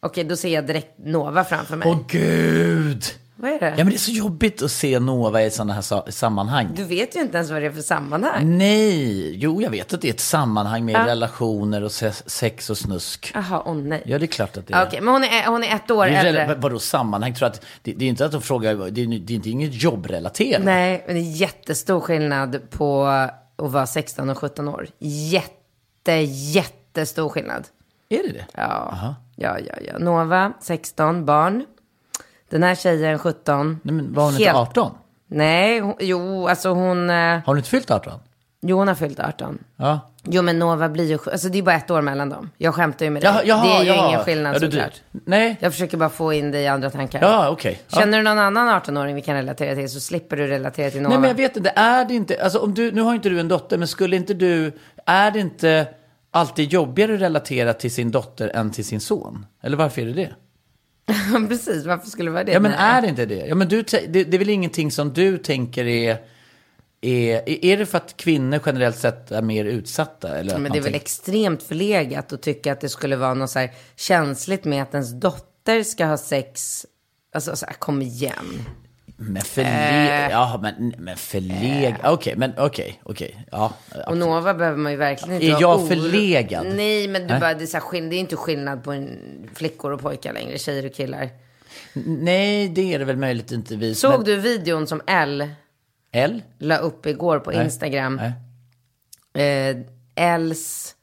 Okej, 0.00 0.24
då 0.24 0.36
ser 0.36 0.48
jag 0.48 0.66
direkt 0.66 0.98
Nova 0.98 1.44
framför 1.44 1.76
mig. 1.76 1.88
Åh 1.88 1.98
gud! 2.08 3.04
Vad 3.38 3.50
är 3.50 3.60
det? 3.60 3.68
Ja 3.68 3.76
men 3.76 3.88
det 3.88 3.94
är 3.94 3.98
så 3.98 4.10
jobbigt 4.10 4.62
att 4.62 4.70
se 4.70 4.98
Nova 5.00 5.42
i 5.42 5.50
sådana 5.50 5.72
här 5.72 5.80
sa- 5.80 6.04
sammanhang. 6.10 6.68
Du 6.76 6.84
vet 6.84 7.16
ju 7.16 7.20
inte 7.20 7.36
ens 7.36 7.50
vad 7.50 7.62
det 7.62 7.66
är 7.66 7.70
för 7.70 7.82
sammanhang. 7.82 8.58
Nej, 8.58 9.36
jo 9.36 9.62
jag 9.62 9.70
vet 9.70 9.92
att 9.94 10.00
det 10.00 10.08
är 10.08 10.12
ett 10.12 10.20
sammanhang 10.20 10.84
med 10.84 11.06
relationer 11.06 11.82
och 11.84 11.92
se- 11.92 12.12
sex 12.12 12.70
och 12.70 12.78
snusk. 12.78 13.30
Jaha, 13.34 13.62
åh 13.66 13.74
nej. 13.76 14.02
Ja 14.06 14.18
det 14.18 14.24
är 14.24 14.26
klart 14.26 14.56
att 14.56 14.66
det 14.66 14.74
är. 14.74 14.86
Okej, 14.86 15.00
men 15.00 15.14
hon 15.14 15.24
är, 15.24 15.46
hon 15.46 15.64
är 15.64 15.74
ett 15.76 15.90
år 15.90 16.06
Det 16.06 16.10
är 16.16 16.24
äldre. 16.24 16.54
vadå 16.60 16.78
sammanhang? 16.78 17.34
Tror 17.34 17.46
att 17.48 17.64
det, 17.82 17.92
det 17.92 18.04
är 18.04 18.08
inte 18.08 18.24
att 18.24 18.32
de 18.32 18.42
frågar, 18.42 18.74
det 18.74 19.00
är, 19.02 19.06
det 19.18 19.32
är 19.32 19.36
inte 19.36 19.50
inget 19.50 19.82
jobbrelaterat. 19.82 20.64
Nej, 20.64 21.02
men 21.06 21.14
det 21.14 21.20
är 21.20 21.32
jättestor 21.36 22.00
skillnad 22.00 22.70
på 22.70 23.04
att 23.06 23.32
vara 23.72 23.86
16 23.86 24.30
och 24.30 24.38
17 24.38 24.68
år. 24.68 24.86
Jätte, 24.98 26.12
jättestor 26.12 27.28
skillnad. 27.28 27.64
Är 28.08 28.22
det 28.22 28.32
det? 28.32 28.46
Ja, 28.54 29.14
ja, 29.36 29.58
ja, 29.58 29.74
ja. 29.86 29.98
Nova, 29.98 30.52
16, 30.60 31.24
barn. 31.24 31.64
Den 32.50 32.62
här 32.62 32.74
tjejen, 32.74 33.18
17. 33.18 33.80
Nej, 33.82 33.94
men 33.94 34.14
var 34.14 34.24
hon 34.24 34.32
inte 34.32 34.44
Helt- 34.44 34.56
18? 34.56 34.92
Nej, 35.28 35.80
hon, 35.80 35.94
jo, 36.00 36.48
alltså 36.48 36.68
hon... 36.68 37.10
eh, 37.10 37.16
Har 37.16 37.42
hon 37.46 37.56
inte 37.56 37.68
fyllt 37.70 37.90
18? 37.90 38.12
Jo, 38.62 38.76
hon 38.78 38.88
har 38.88 38.94
fyllt 38.94 39.20
18. 39.20 39.58
Ja. 39.76 40.00
Jo, 40.22 40.42
men 40.42 40.58
Nova 40.58 40.88
blir 40.88 41.04
ju... 41.04 41.18
Alltså 41.32 41.48
det 41.48 41.58
är 41.58 41.62
bara 41.62 41.74
ett 41.76 41.90
år 41.90 42.00
mellan 42.00 42.28
dem. 42.28 42.50
Jag 42.56 42.74
skämtar 42.74 43.04
ju 43.04 43.10
med 43.10 43.22
dig. 43.22 43.30
Jaha, 43.30 43.42
jaha, 43.44 43.62
det 43.66 43.72
är 43.74 43.82
ju 43.82 43.88
jaha. 43.88 44.08
ingen 44.08 44.24
skillnad 44.24 44.54
Ja, 44.54 44.58
du- 44.58 44.66
såklart. 44.70 45.02
Nej. 45.10 45.56
Jag 45.60 45.72
försöker 45.72 45.96
bara 45.96 46.08
få 46.08 46.32
in 46.32 46.50
dig 46.50 46.62
i 46.62 46.66
andra 46.66 46.90
tankar. 46.90 47.20
Ja, 47.22 47.50
okej. 47.50 47.80
Ja. 47.88 47.98
Känner 47.98 48.18
du 48.18 48.24
någon 48.24 48.38
annan 48.38 48.68
18-åring 48.80 49.14
vi 49.14 49.22
kan 49.22 49.34
relatera 49.36 49.74
till 49.74 49.90
så 49.90 50.00
slipper 50.00 50.36
du 50.36 50.46
relatera 50.46 50.90
till 50.90 51.02
Nova. 51.02 51.08
Nej 51.14 51.20
men 51.20 51.28
jag 51.30 51.36
vet 51.36 51.56
inte, 51.56 51.72
är 51.76 52.04
det 52.04 52.14
inte, 52.14 52.42
alltså 52.44 52.58
om 52.58 52.74
du, 52.74 52.92
nu 52.92 53.00
har 53.02 53.14
inte 53.14 53.28
du 53.28 53.40
en 53.40 53.48
dotter, 53.48 53.78
men 53.78 53.88
skulle 53.88 54.16
inte 54.16 54.34
du, 54.34 54.72
är 55.06 55.30
det 55.30 55.40
inte 55.40 55.86
alltid 56.30 56.72
jobbigare 56.72 57.14
att 57.14 57.20
relatera 57.20 57.72
till 57.72 57.90
sin 57.92 58.10
dotter 58.10 58.48
än 58.54 58.70
till 58.70 58.84
sin 58.84 59.00
son? 59.00 59.46
Eller 59.62 59.76
varför 59.76 60.02
är 60.02 60.06
det 60.06 60.12
det? 60.12 60.30
Precis, 61.48 61.86
varför 61.86 62.10
skulle 62.10 62.30
det 62.30 62.34
vara 62.34 62.44
det? 62.44 62.52
Ja 62.52 62.60
men 62.60 62.72
är 62.72 63.02
det 63.02 63.08
inte 63.08 63.26
det? 63.26 63.46
Ja 63.46 63.54
men 63.54 63.68
du, 63.68 63.82
det, 63.82 64.06
det 64.08 64.34
är 64.34 64.38
väl 64.38 64.50
ingenting 64.50 64.90
som 64.90 65.12
du 65.12 65.38
tänker 65.38 65.84
är, 65.86 66.18
är, 67.00 67.64
är 67.64 67.76
det 67.76 67.86
för 67.86 67.98
att 67.98 68.16
kvinnor 68.16 68.60
generellt 68.66 68.96
sett 68.96 69.30
är 69.30 69.42
mer 69.42 69.64
utsatta? 69.64 70.38
Eller 70.38 70.58
Men 70.58 70.72
det 70.72 70.78
är 70.78 70.82
väl 70.82 70.94
extremt 70.94 71.62
förlegat 71.62 72.32
att 72.32 72.42
tycka 72.42 72.72
att 72.72 72.80
det 72.80 72.88
skulle 72.88 73.16
vara 73.16 73.34
något 73.34 73.50
så 73.50 73.58
här 73.58 73.70
känsligt 73.96 74.64
med 74.64 74.82
att 74.82 74.94
ens 74.94 75.20
dotter 75.20 75.82
ska 75.82 76.06
ha 76.06 76.16
sex. 76.16 76.86
Alltså, 77.34 77.56
så 77.56 77.66
här, 77.66 77.74
kom 77.74 78.02
igen. 78.02 78.64
Men 79.16 79.42
förleg... 79.42 80.24
Äh. 80.24 80.30
Ja, 80.30 80.58
men, 80.62 80.94
men 80.98 81.16
förleg... 81.16 81.96
Okej, 82.04 82.34
men 82.36 82.52
okej, 82.58 83.00
okej. 83.02 83.46
Ja, 83.50 83.72
Och 84.06 84.16
Nova 84.16 84.54
behöver 84.54 84.78
man 84.78 84.92
ju 84.92 84.98
verkligen 84.98 85.42
inte 85.42 85.46
Är 85.56 85.60
jag 85.60 85.88
förlegad? 85.88 86.66
Nej, 86.66 87.08
men 87.08 87.22
du 87.22 87.28
Nej. 87.28 87.40
bara, 87.40 87.54
det, 87.54 87.64
är 87.64 87.66
så 87.66 87.76
här, 87.76 88.10
det 88.10 88.16
är 88.16 88.20
inte 88.20 88.36
skillnad 88.36 88.84
på 88.84 88.92
en, 88.92 89.18
flickor 89.54 89.92
och 89.92 90.00
pojkar 90.00 90.32
längre, 90.32 90.58
tjejer 90.58 90.86
och 90.86 90.94
killar. 90.94 91.28
Nej, 92.04 92.68
det 92.68 92.94
är 92.94 92.98
det 92.98 93.04
väl 93.04 93.16
möjligt 93.16 93.52
inte 93.52 93.76
vi. 93.76 93.94
Såg 93.94 94.12
men... 94.12 94.24
du 94.24 94.36
videon 94.36 94.86
som 94.86 95.00
L 95.06 95.48
L? 96.12 96.42
la 96.58 96.76
upp 96.76 97.06
igår 97.06 97.38
på 97.38 97.50
Nej. 97.50 97.64
Instagram? 97.64 98.20
Nej. 99.34 99.70
eh, 99.70 99.76
Els, 100.14 100.94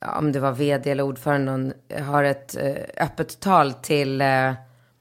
ja, 0.00 0.18
om 0.18 0.32
det 0.32 0.40
var 0.40 0.52
vd 0.52 0.90
eller 0.90 1.02
ordförande, 1.02 1.74
har 2.02 2.24
ett 2.24 2.56
eh, 2.56 3.04
öppet 3.04 3.40
tal 3.40 3.72
till 3.72 4.20
eh, 4.20 4.52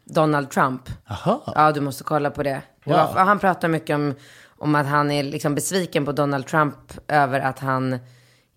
Donald 0.09 0.49
Trump. 0.49 0.81
Jaha. 1.07 1.39
Ja, 1.55 1.71
du 1.71 1.81
måste 1.81 2.03
kolla 2.03 2.29
på 2.31 2.43
det. 2.43 2.61
det 2.83 2.91
var, 2.91 3.07
Wow. 3.07 3.15
han 3.17 3.39
pratar 3.39 3.67
mycket 3.67 3.93
om, 3.95 4.13
om 4.57 4.75
att 4.75 4.87
han 4.87 5.11
är 5.11 5.23
liksom 5.23 5.55
besviken 5.55 6.05
på 6.05 6.11
Donald 6.11 6.47
Trump 6.47 6.75
över 7.07 7.39
att 7.39 7.59
han 7.59 7.99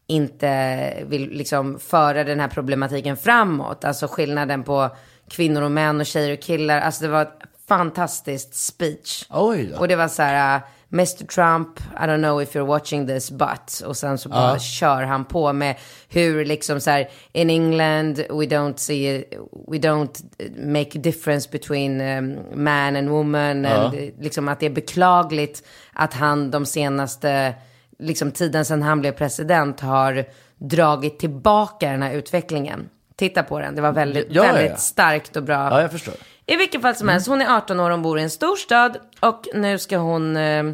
inte 0.07 0.95
vill 1.07 1.31
liksom 1.31 1.79
föra 1.79 2.25
den 2.25 2.41
här 2.41 2.49
problematiken 2.49 3.17
framåt. 3.17 3.85
Alltså 3.85 4.07
skillnaden 4.11 4.63
på 4.63 4.91
kvinnor 5.29 5.63
och 5.63 5.71
män 5.71 6.01
och 6.01 6.07
tjejer 6.07 6.33
och 6.33 6.41
killar. 6.43 6.81
Alltså 6.81 7.03
det 7.05 7.09
var 7.11 7.23
ett 7.23 7.39
fantastiskt 7.69 8.55
speech. 8.55 9.27
Oj 9.31 9.71
då. 9.73 9.79
Och 9.79 9.89
det 9.89 9.97
var 9.97 10.09
så 10.09 10.23
här, 10.23 10.61
Mr 10.93 11.27
Trump, 11.27 11.81
I 11.97 12.07
don't 12.07 12.21
know 12.21 12.43
if 12.43 12.55
you're 12.55 12.67
watching 12.67 13.07
this 13.07 13.31
but. 13.31 13.83
Och 13.87 13.97
sen 13.97 14.19
så 14.19 14.29
bara 14.29 14.59
kör 14.59 15.03
han 15.03 15.25
på 15.25 15.53
med 15.53 15.77
hur 16.09 16.45
liksom 16.45 16.81
så 16.81 16.91
här, 16.91 17.09
in 17.33 17.51
England 17.51 18.17
we 18.17 18.45
don't 18.45 18.77
see, 18.77 19.25
we 19.69 19.79
don't 19.79 20.25
make 20.57 20.99
difference 20.99 21.49
between 21.53 22.01
um, 22.01 22.39
man 22.65 22.97
and 22.97 23.09
woman. 23.09 23.67
And, 23.67 23.95
liksom 24.21 24.49
att 24.49 24.61
det 24.61 24.67
är 24.67 24.71
beklagligt 24.71 25.63
att 25.93 26.15
han 26.15 26.51
de 26.51 26.67
senaste, 26.67 27.55
liksom 27.99 28.31
tiden 28.33 28.65
sedan 28.65 28.83
han 28.83 29.01
blev 29.01 29.13
president 29.13 29.81
har 29.81 30.25
dragit 30.59 31.19
tillbaka 31.19 31.91
den 31.91 32.03
här 32.03 32.13
utvecklingen. 32.15 32.89
Titta 33.17 33.43
på 33.43 33.59
den, 33.59 33.75
det 33.75 33.83
var 33.83 33.93
väldigt, 33.93 34.27
Ja, 34.31 34.43
ja, 34.43 34.49
ja. 34.49 34.53
väldigt 34.53 34.81
starkt 34.81 35.37
och 35.37 35.43
bra. 35.43 35.71
Ja, 35.71 35.81
jag 35.81 35.93
förstår. 35.93 36.15
I 36.47 36.57
vilket 36.57 36.83
fall 36.83 36.95
som 36.95 37.09
helst, 37.09 37.29
hon 37.29 37.41
är 37.41 37.57
18 37.57 37.81
år, 37.81 37.91
hon 37.91 38.03
bor 38.03 38.19
i 38.19 38.23
en 38.23 38.31
storstad 38.31 38.97
och 39.21 39.49
nu 39.55 39.79
ska 39.79 39.97
hon 39.97 40.37
eh, 40.37 40.65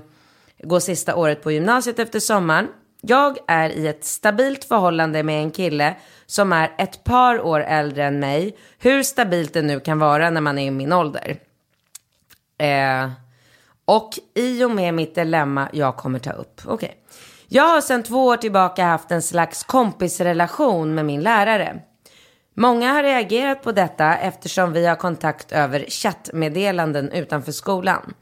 gå 0.62 0.81
sista 0.81 1.16
året 1.16 1.42
på 1.42 1.52
gymnasiet 1.52 1.98
efter 1.98 2.20
sommaren. 2.20 2.68
Jag 3.00 3.38
är 3.46 3.70
i 3.70 3.87
ett 3.87 4.04
stabilt 4.04 4.64
förhållande 4.64 5.22
med 5.22 5.42
en 5.42 5.50
kille 5.50 5.96
som 6.26 6.52
är 6.52 6.72
ett 6.78 7.04
par 7.04 7.40
år 7.40 7.61
äldre 7.61 8.04
än 8.04 8.20
mig. 8.20 8.57
Hur 8.78 9.02
stabilt 9.02 9.52
det 9.52 9.62
nu 9.62 9.81
kan 9.81 9.98
vara 9.98 10.31
när 10.31 10.40
man 10.40 10.59
är 10.59 10.66
i 10.66 10.70
min 10.70 10.92
ålder. 10.92 11.37
Eh, 12.59 13.11
och 13.85 14.11
i 14.35 14.64
och 14.64 14.70
med 14.70 14.94
mitt 14.94 15.14
dilemma 15.14 15.68
jag 15.72 15.96
kommer 15.96 16.18
ta 16.18 16.33
upp. 16.33 16.61
Okej. 16.64 16.96
Jag 17.48 17.68
har 17.68 17.81
sedan 17.81 18.02
två 18.02 18.26
år 18.26 18.37
tillbaka 18.37 18.85
haft 18.85 19.11
en 19.11 19.22
slags 19.22 19.64
kompisrelation 19.64 20.94
med 20.94 21.04
min 21.04 21.20
lärare. 21.20 21.81
Många 22.61 22.92
har 22.92 23.03
reagerat 23.03 23.62
på 23.62 23.73
detta 23.73 24.16
eftersom 24.16 24.73
vi 24.73 24.87
har 24.87 24.97
kontakt 24.97 25.53
över 25.53 25.85
chattmeddelanden 25.88 27.12
utanför 27.12 27.53
skolan. 27.53 28.14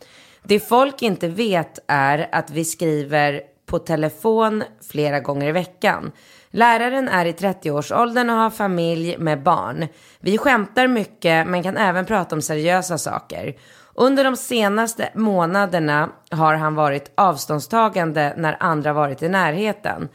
Det 0.43 0.61
folk 0.61 1.03
inte 1.03 1.29
vet 1.29 1.79
är 1.87 2.29
att 2.33 2.51
vi 2.51 2.65
skriver 2.65 3.41
på 3.67 3.79
telefon 3.79 4.65
flera 4.91 5.21
gånger 5.21 5.49
i 5.49 5.53
veckan. 5.53 6.13
Läraren 6.51 7.09
är 7.09 7.27
i 7.27 7.33
30-årsåldern 7.33 8.31
och 8.31 8.37
har 8.37 8.51
familj 8.51 9.19
med 9.19 9.43
barn. 9.43 9.87
Vi 10.21 10.39
skämtar 10.39 10.87
mycket 10.87 11.47
men 11.47 11.63
kan 11.63 11.77
även 11.77 12.07
prata 12.07 12.35
om 12.35 12.43
seriösa 12.43 12.99
saker. 12.99 13.57
Under 13.95 14.25
de 14.25 14.37
senaste 14.37 15.09
månaderna 15.15 16.09
har 16.31 16.55
han 16.55 16.75
varit 16.75 17.13
avståndstagande 17.15 18.35
när 18.37 18.57
andra 18.61 18.93
varit 18.93 19.23
i 19.23 19.29
närheten. 19.29 20.09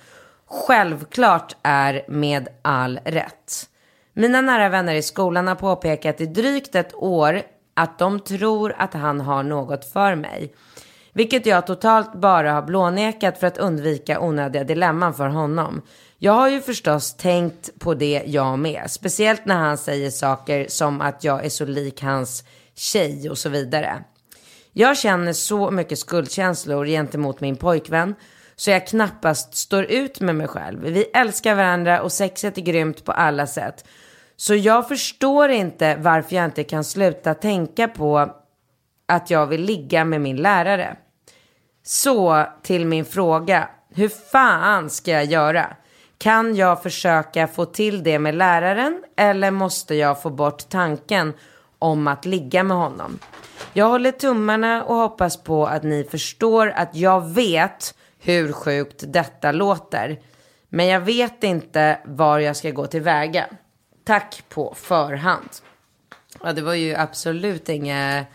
Självklart 0.47 1.55
är 1.63 2.05
med 2.07 2.47
all 2.61 2.99
rätt. 3.05 3.67
Mina 4.13 4.41
nära 4.41 4.69
vänner 4.69 4.95
i 4.95 5.01
skolan 5.01 5.47
har 5.47 5.55
påpekat 5.55 6.21
i 6.21 6.25
drygt 6.25 6.75
ett 6.75 6.93
år 6.95 7.41
att 7.73 7.99
de 7.99 8.19
tror 8.19 8.75
att 8.77 8.93
han 8.93 9.21
har 9.21 9.43
något 9.43 9.91
för 9.91 10.15
mig. 10.15 10.53
Vilket 11.13 11.45
jag 11.45 11.67
totalt 11.67 12.13
bara 12.13 12.53
har 12.53 12.61
blånekat 12.61 13.39
för 13.39 13.47
att 13.47 13.57
undvika 13.57 14.19
onödiga 14.19 14.63
dilemman 14.63 15.13
för 15.13 15.27
honom. 15.27 15.81
Jag 16.17 16.33
har 16.33 16.49
ju 16.49 16.61
förstås 16.61 17.13
tänkt 17.13 17.79
på 17.79 17.93
det 17.93 18.23
jag 18.25 18.59
med. 18.59 18.83
Speciellt 18.87 19.45
när 19.45 19.55
han 19.55 19.77
säger 19.77 20.09
saker 20.09 20.65
som 20.69 21.01
att 21.01 21.23
jag 21.23 21.45
är 21.45 21.49
så 21.49 21.65
lik 21.65 22.01
hans 22.01 22.43
tjej 22.75 23.29
och 23.29 23.37
så 23.37 23.49
vidare. 23.49 24.03
Jag 24.73 24.97
känner 24.97 25.33
så 25.33 25.71
mycket 25.71 25.99
skuldkänslor 25.99 26.85
gentemot 26.85 27.41
min 27.41 27.55
pojkvän 27.55 28.15
så 28.61 28.71
jag 28.71 28.87
knappast 28.87 29.55
står 29.55 29.83
ut 29.83 30.19
med 30.19 30.35
mig 30.35 30.47
själv. 30.47 30.81
Vi 30.81 31.03
älskar 31.03 31.55
varandra 31.55 32.01
och 32.01 32.11
sexet 32.11 32.57
är 32.57 32.61
grymt 32.61 33.05
på 33.05 33.11
alla 33.11 33.47
sätt. 33.47 33.85
Så 34.35 34.55
jag 34.55 34.87
förstår 34.87 35.49
inte 35.49 35.95
varför 35.95 36.35
jag 36.35 36.45
inte 36.45 36.63
kan 36.63 36.83
sluta 36.83 37.33
tänka 37.33 37.87
på 37.87 38.31
att 39.07 39.29
jag 39.29 39.47
vill 39.47 39.61
ligga 39.61 40.05
med 40.05 40.21
min 40.21 40.35
lärare. 40.35 40.95
Så 41.83 42.45
till 42.61 42.85
min 42.85 43.05
fråga. 43.05 43.69
Hur 43.89 44.09
fan 44.09 44.89
ska 44.89 45.11
jag 45.11 45.25
göra? 45.25 45.75
Kan 46.17 46.55
jag 46.55 46.83
försöka 46.83 47.47
få 47.47 47.65
till 47.65 48.03
det 48.03 48.19
med 48.19 48.35
läraren 48.35 49.03
eller 49.17 49.51
måste 49.51 49.95
jag 49.95 50.21
få 50.21 50.29
bort 50.29 50.69
tanken 50.69 51.33
om 51.79 52.07
att 52.07 52.25
ligga 52.25 52.63
med 52.63 52.77
honom? 52.77 53.19
Jag 53.73 53.89
håller 53.89 54.11
tummarna 54.11 54.83
och 54.83 54.95
hoppas 54.95 55.43
på 55.43 55.67
att 55.67 55.83
ni 55.83 56.03
förstår 56.03 56.73
att 56.75 56.95
jag 56.95 57.29
vet 57.29 57.95
hur 58.21 58.51
sjukt 58.51 59.03
detta 59.07 59.51
låter. 59.51 60.19
Men 60.69 60.87
jag 60.87 60.99
vet 60.99 61.43
inte 61.43 61.99
var 62.05 62.39
jag 62.39 62.55
ska 62.55 62.71
gå 62.71 62.87
tillväga. 62.87 63.45
Tack 64.03 64.43
på 64.49 64.73
förhand. 64.77 65.49
Ja, 66.43 66.53
det 66.53 66.61
var 66.61 66.73
ju 66.73 66.95
absolut 66.95 67.69
ingen 67.69 68.25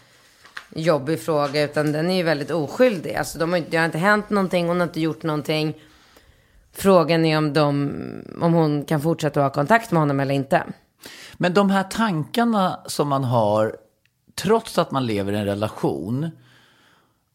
jobbig 0.75 1.23
fråga 1.23 1.63
utan 1.63 1.93
den 1.93 2.11
är 2.11 2.17
ju 2.17 2.23
väldigt 2.23 2.51
oskyldig. 2.51 3.15
Alltså 3.15 3.39
de 3.39 3.53
har, 3.53 3.63
det 3.71 3.77
har 3.77 3.85
inte 3.85 3.99
hänt 3.99 4.31
någonting, 4.31 4.69
hon 4.69 4.81
har 4.81 4.87
inte 4.87 5.01
gjort 5.01 5.23
någonting. 5.23 5.75
Frågan 6.73 7.25
är 7.25 7.39
om, 7.39 7.53
de, 7.53 7.93
om 8.41 8.55
hon 8.55 8.85
kan 8.85 9.01
fortsätta 9.01 9.41
ha 9.41 9.51
kontakt 9.51 9.91
med 9.91 10.01
honom 10.01 10.21
eller 10.21 10.35
inte. 10.35 10.65
Men 11.35 11.55
de 11.55 11.71
här 11.71 11.83
tankarna 11.83 12.81
som 12.87 13.09
man 13.09 13.25
har, 13.25 13.77
trots 14.35 14.79
att 14.79 14.91
man 14.91 15.07
lever 15.07 15.33
i 15.33 15.37
en 15.37 15.45
relation. 15.45 16.31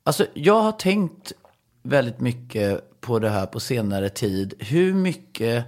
Alltså 0.03 0.25
jag 0.33 0.61
har 0.61 0.71
tänkt 0.71 1.33
väldigt 1.81 2.19
mycket 2.19 3.01
på 3.01 3.19
det 3.19 3.29
här 3.29 3.45
på 3.45 3.59
senare 3.59 4.09
tid. 4.09 4.53
Hur 4.59 4.93
mycket, 4.93 5.65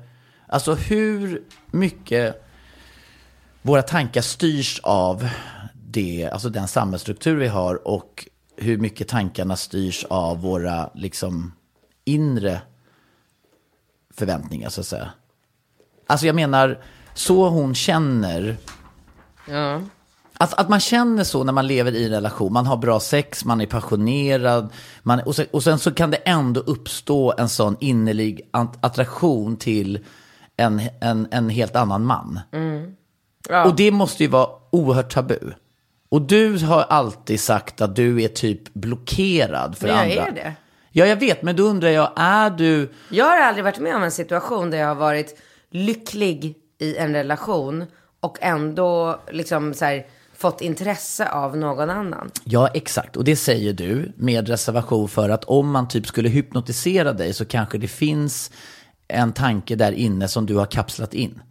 alltså 0.48 0.74
hur 0.74 1.44
mycket 1.72 2.44
våra 3.62 3.82
tankar 3.82 4.22
styrs 4.22 4.80
av 4.84 5.30
det, 5.74 6.30
alltså 6.34 6.50
den 6.50 6.68
samhällsstruktur 6.68 7.36
vi 7.36 7.48
har 7.48 7.88
och 7.88 8.28
hur 8.58 8.78
mycket 8.78 9.08
tankarna 9.08 9.56
styrs 9.56 10.06
av 10.10 10.42
våra 10.42 10.90
liksom 10.96 11.54
inre 12.06 12.62
förväntningar 14.14 14.70
så 14.70 14.82
att 14.82 14.88
säga. 14.88 15.12
Alltså 16.08 16.26
jag 16.26 16.36
menar, 16.36 16.84
så 17.14 17.50
hon 17.50 17.76
känner. 17.76 18.58
Ja. 19.48 19.82
Att, 20.44 20.54
att 20.54 20.70
man 20.70 20.80
känner 20.80 21.24
så 21.24 21.44
när 21.44 21.54
man 21.54 21.68
lever 21.68 21.92
i 21.96 22.06
en 22.06 22.12
relation. 22.12 22.54
Man 22.54 22.66
har 22.66 22.78
bra 22.78 23.00
sex, 23.00 23.46
man 23.46 23.62
är 23.62 23.66
passionerad. 23.66 24.70
Man, 25.04 25.20
och, 25.20 25.36
sen, 25.36 25.46
och 25.52 25.64
sen 25.64 25.80
så 25.80 25.92
kan 25.92 26.12
det 26.12 26.18
ändå 26.18 26.62
uppstå 26.62 27.34
en 27.38 27.50
sån 27.50 27.78
innerlig 27.80 28.50
attraktion 28.82 29.58
till 29.58 30.00
en, 30.58 30.82
en, 31.02 31.28
en 31.32 31.50
helt 31.50 31.76
annan 31.76 32.06
man. 32.06 32.40
Och 33.66 33.76
det 33.76 33.92
måste 33.92 34.24
ju 34.24 34.30
vara 34.30 34.48
oerhört 34.70 35.14
tabu. 35.14 35.40
Och 36.10 36.22
du 36.22 36.58
har 36.58 36.82
alltid 36.82 37.40
sagt 37.40 37.82
att 37.82 37.96
du 37.96 38.22
är 38.22 38.28
typ 38.28 38.74
blockerad 38.74 39.78
för 39.78 39.88
Men 39.88 39.96
jag 39.96 40.18
andra. 40.18 40.28
är 40.28 40.32
det. 40.32 40.54
Ja, 40.92 41.06
jag 41.06 41.16
vet, 41.16 41.42
men 41.42 41.56
då 41.56 41.64
undrar 41.64 41.90
jag, 41.90 42.12
är 42.16 42.50
du... 42.50 42.92
Jag 43.10 43.26
har 43.26 43.40
aldrig 43.40 43.64
varit 43.64 43.80
med 43.80 43.96
om 43.96 44.04
en 44.04 44.12
situation 44.12 44.70
där 44.70 44.78
jag 44.78 44.88
har 44.88 44.96
varit 44.96 45.40
lycklig 45.72 46.56
i 46.80 46.98
en 46.98 47.14
relation 47.14 47.86
och 48.20 48.38
ändå 48.42 49.20
liksom 49.32 49.74
så 49.74 49.86
här, 49.86 50.06
fått 50.44 50.62
intresse 50.62 51.30
av 51.30 51.58
någon 51.58 51.90
annan. 51.90 52.32
Ja, 52.44 52.68
exakt. 52.68 53.18
Och 53.18 53.24
det 53.24 53.36
säger 53.36 53.74
du 53.74 54.12
med 54.16 54.48
reservation 54.48 55.10
för 55.10 55.30
att 55.30 55.44
om 55.44 55.72
man 55.72 55.88
typ 55.88 56.08
skulle 56.08 56.30
hypnotisera 56.30 57.14
dig 57.14 57.34
så 57.34 57.46
kanske 57.46 57.78
det 57.78 57.88
finns 57.88 58.52
en 59.08 59.34
tanke 59.34 59.76
där 59.76 59.92
inne 59.92 60.28
som 60.28 60.46
du 60.46 60.56
har 60.56 60.66
kapslat 60.66 61.14
in. 61.14 61.42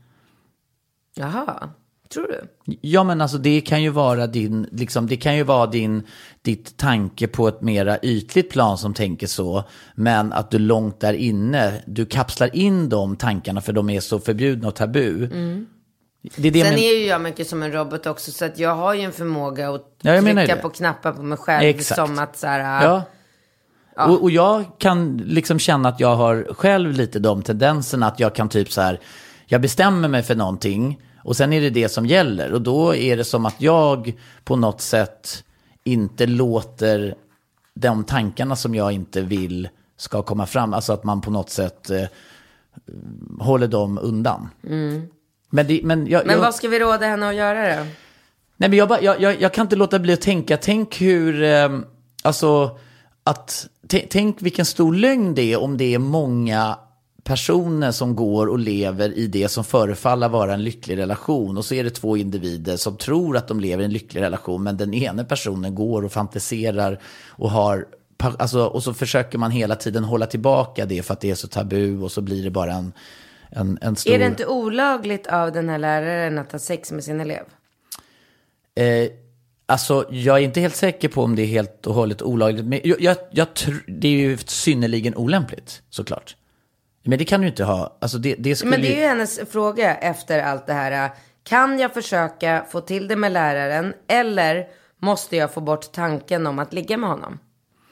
Jaha, 1.15 1.71
tror 2.15 2.27
du? 2.29 2.41
Ja, 2.81 3.05
men 3.05 3.21
alltså 3.21 3.39
det 3.39 3.61
kan 3.61 3.83
ju 3.83 3.91
vara 3.91 4.27
din, 4.27 4.67
liksom, 4.73 5.07
det 5.07 5.17
kan 5.17 5.37
ju 5.37 5.43
vara 5.43 5.67
din, 5.67 6.03
ditt 6.43 6.77
tanke 6.77 7.29
på 7.29 7.49
ett 7.49 7.63
mera 7.63 7.99
ytligt 8.03 8.51
plan 8.51 8.79
som 8.79 8.95
tänker 8.95 9.27
så. 9.27 9.65
Men 9.95 10.33
att 10.33 10.51
du 10.51 10.59
långt 10.59 11.01
där 11.01 11.15
inne, 11.15 11.83
du 11.87 12.07
kapslar 12.07 12.57
in 12.57 12.89
de 12.89 13.17
tankarna 13.17 13.61
för 13.61 13.73
de 13.73 13.91
är 13.91 14.01
så 14.01 14.19
förbjudna 14.19 14.69
och 14.69 14.75
tabu. 14.75 15.29
Det 16.37 16.49
är 16.49 16.53
det 16.53 16.61
Sen 16.65 16.71
men- 16.71 16.79
är 16.79 16.99
ju 16.99 17.07
jag 17.07 17.21
mycket 17.21 17.47
som 17.49 17.63
en 17.63 17.73
robot 17.73 18.07
också 18.07 18.33
så 18.33 18.45
att 18.45 18.59
jag 18.59 18.75
har 18.75 18.95
ju 18.95 19.01
en 19.01 19.13
förmåga 19.13 19.71
att 19.71 19.87
Ja, 20.03 20.21
trycka 20.23 20.57
på 20.57 20.69
knappar 20.71 21.13
på 21.13 21.23
mig 21.23 21.39
själv 21.39 21.65
Exakt. 21.69 22.01
som 22.01 22.19
att 22.19 22.37
så 22.37 22.47
här, 22.47 22.85
Ja. 22.85 23.03
Och, 24.09 24.23
och 24.23 24.31
jag 24.31 24.65
kan 24.79 25.17
liksom 25.17 25.59
känna 25.59 25.89
att 25.89 26.01
jag 26.01 26.17
har 26.17 26.55
själv 26.55 26.93
lite 26.93 27.19
de 27.19 27.43
tendenserna 27.43 28.07
att 28.07 28.21
jag 28.21 28.35
kan 28.35 28.49
typ 28.49 28.73
så 28.73 28.81
här, 28.81 29.01
jag 29.47 29.61
bestämmer 29.61 30.09
mig 30.09 30.23
för 30.23 30.35
någonting 30.35 31.01
och 31.25 31.37
sen 31.37 31.53
är 31.53 31.61
det 31.61 31.71
det 31.71 31.89
som 31.89 32.07
gäller. 32.07 32.53
Och 32.53 32.63
då 32.63 32.95
är 32.95 33.17
det 33.17 33.25
som 33.25 33.47
att 33.47 33.61
jag 33.61 34.13
på 34.45 34.57
något 34.57 34.81
sätt 34.81 35.45
inte 35.85 36.27
låter 36.27 37.15
de 37.75 38.05
tankarna 38.05 38.57
som 38.57 38.75
jag 38.75 38.93
inte 38.93 39.21
vill 39.21 39.69
ska 39.97 40.23
komma 40.23 40.47
fram. 40.47 40.75
Alltså 40.75 40.93
att 40.93 41.05
man 41.05 41.21
på 41.21 41.31
något 41.31 41.51
sätt 41.51 41.91
eh, 41.91 42.05
håller 43.41 43.69
dem 43.69 43.99
undan. 44.03 44.49
Men, 45.55 45.67
det, 45.67 45.81
men, 45.85 46.07
jag. 46.07 46.27
Men 46.27 46.35
jag, 46.35 46.43
vad 46.43 46.55
ska 46.55 46.69
vi 46.69 46.79
råda 46.79 47.07
henne 47.07 47.29
att 47.29 47.35
göra 47.35 47.77
då? 47.77 47.83
Nej, 48.57 48.69
men 48.69 48.73
jag, 48.73 48.89
bara, 48.89 49.01
jag, 49.01 49.21
jag, 49.21 49.41
jag 49.41 49.55
kan 49.55 49.67
inte 49.67 49.77
låta 49.77 49.99
bli 49.99 50.13
att 50.13 50.21
tänka, 50.21 50.57
tänk 50.57 51.01
hur, 51.01 51.43
eh, 51.43 51.69
alltså, 52.23 52.79
att, 53.25 53.67
tänk 54.11 54.43
vilken 54.43 54.65
stor 54.65 54.95
lögn 54.95 55.35
det 55.35 55.53
är 55.53 55.61
om 55.61 55.77
det 55.77 55.95
är 55.95 55.99
många 55.99 56.79
personer 57.25 57.91
som 57.91 58.17
går 58.17 58.47
och 58.47 58.59
lever 58.59 59.19
i 59.19 59.27
det 59.27 59.49
som 59.49 59.65
förefaller 59.65 60.29
vara 60.29 60.55
en 60.55 60.65
lycklig 60.65 60.99
relation. 60.99 61.57
Och 61.57 61.65
så 61.65 61.75
är 61.75 61.85
det 61.85 61.91
två 61.91 62.17
individer 62.17 62.77
som 62.77 62.97
tror 62.97 63.37
att 63.37 63.49
de 63.49 63.61
lever 63.61 63.83
i 63.83 63.85
en 63.85 63.93
lycklig 63.93 64.21
relation, 64.21 64.63
men 64.63 64.77
den 64.77 64.95
ena 64.95 65.25
personen 65.25 65.75
går 65.75 66.05
och 66.05 66.13
fantiserar 66.13 67.01
och 67.29 67.51
har 67.51 67.87
Alltså, 68.39 68.65
och 68.65 68.83
så 68.83 68.95
försöker 68.95 69.39
man 69.39 69.51
hela 69.51 69.75
tiden 69.75 70.05
hålla 70.05 70.27
tillbaka 70.27 70.87
det 70.87 71.03
för 71.03 71.13
att 71.13 71.21
det 71.21 71.31
är 71.31 71.35
så 71.35 71.49
tabu 71.49 72.03
och 72.03 72.13
så 72.13 72.21
blir 72.21 72.45
det 72.45 72.51
bara 72.51 72.73
en, 72.73 72.93
en, 73.53 73.79
en 73.81 73.97
stor... 73.97 74.13
Är 74.13 74.19
det 74.19 74.27
inte 74.27 74.47
olagligt 74.47 75.27
av 75.27 75.53
den 75.53 75.69
här 75.69 75.79
läraren 75.79 76.39
att 76.39 76.53
ha 76.53 76.59
sex 76.59 76.93
med 76.93 77.05
sin 77.05 77.21
elev? 77.21 77.45
Eh, 78.75 79.11
alltså, 79.67 80.07
jag 80.11 80.37
är 80.37 80.41
inte 80.41 80.61
helt 80.61 80.77
säker 80.77 81.09
på 81.09 81.23
om 81.23 81.37
det 81.37 81.43
är 81.43 81.47
helt 81.47 81.87
och 81.87 81.95
hållet 81.95 82.23
olagligt. 82.23 82.65
Men 82.65 82.81
jag, 82.85 83.01
jag, 83.01 83.17
jag 83.31 83.49
det 83.87 84.09
är 84.09 84.13
ju 84.13 84.39
synnerligen 84.39 85.17
olämpligt, 85.17 85.83
såklart. 85.91 86.37
Men 87.03 87.19
det 87.19 87.25
kan 87.25 87.41
du 87.41 87.47
inte 87.47 87.65
ha. 87.65 87.99
Alltså, 88.01 88.19
det, 88.19 88.35
det 88.39 88.57
skulle 88.57 88.71
Men 88.71 88.81
det 88.81 88.89
är 88.89 88.95
ju... 88.95 89.01
ju 89.01 89.07
hennes 89.07 89.41
fråga 89.51 89.95
efter 89.95 90.43
allt 90.43 90.67
det 90.67 90.73
här. 90.73 91.11
Kan 91.45 91.79
jag 91.79 91.95
försöka 91.95 92.67
få 92.71 92.81
till 92.81 93.09
det 93.09 93.17
med 93.17 93.33
läraren 93.33 93.95
eller 94.09 94.67
måste 94.99 95.37
jag 95.37 95.55
få 95.55 95.61
bort 95.61 95.93
tanken 95.93 96.47
om 96.47 96.59
att 96.59 96.73
ligga 96.73 96.97
med 96.97 97.11
honom? 97.11 97.39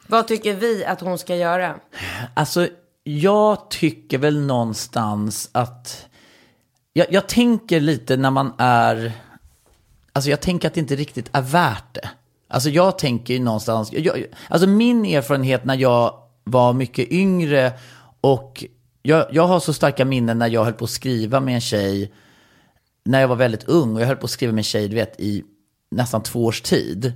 Vad 0.06 0.28
tycker 0.28 0.54
vi 0.54 0.84
att 0.84 1.00
hon 1.00 1.18
ska 1.18 1.36
göra? 1.36 1.74
Alltså, 2.34 2.68
jag 3.04 3.70
tycker 3.70 4.18
väl 4.18 4.40
någonstans 4.40 5.50
att... 5.52 6.06
Jag, 6.92 7.06
jag 7.10 7.28
tänker 7.28 7.80
lite 7.80 8.16
när 8.16 8.30
man 8.30 8.52
är... 8.58 9.12
Alltså 10.12 10.30
jag 10.30 10.40
tänker 10.40 10.68
att 10.68 10.74
det 10.74 10.80
inte 10.80 10.96
riktigt 10.96 11.30
är 11.32 11.42
värt 11.42 11.94
det. 11.94 12.10
Alltså 12.48 12.70
jag 12.70 12.98
tänker 12.98 13.34
ju 13.34 13.40
någonstans... 13.40 13.92
Jag, 13.92 14.24
alltså 14.48 14.68
min 14.68 15.04
erfarenhet 15.04 15.64
när 15.64 15.74
jag 15.74 16.14
var 16.44 16.72
mycket 16.72 17.12
yngre 17.12 17.72
och 18.20 18.64
jag, 19.02 19.26
jag 19.30 19.46
har 19.46 19.60
så 19.60 19.72
starka 19.72 20.04
minnen 20.04 20.38
när 20.38 20.48
jag 20.48 20.64
höll 20.64 20.72
på 20.72 20.84
att 20.84 20.90
skriva 20.90 21.40
med 21.40 21.54
en 21.54 21.60
tjej 21.60 22.12
när 23.04 23.20
jag 23.20 23.28
var 23.28 23.36
väldigt 23.36 23.64
ung 23.64 23.94
och 23.94 24.00
jag 24.00 24.06
höll 24.06 24.16
på 24.16 24.24
att 24.24 24.30
skriva 24.30 24.52
med 24.52 24.60
en 24.60 24.64
tjej, 24.64 24.88
du 24.88 24.94
vet, 24.94 25.20
i 25.20 25.44
nästan 25.90 26.22
två 26.22 26.44
års 26.44 26.60
tid. 26.60 27.12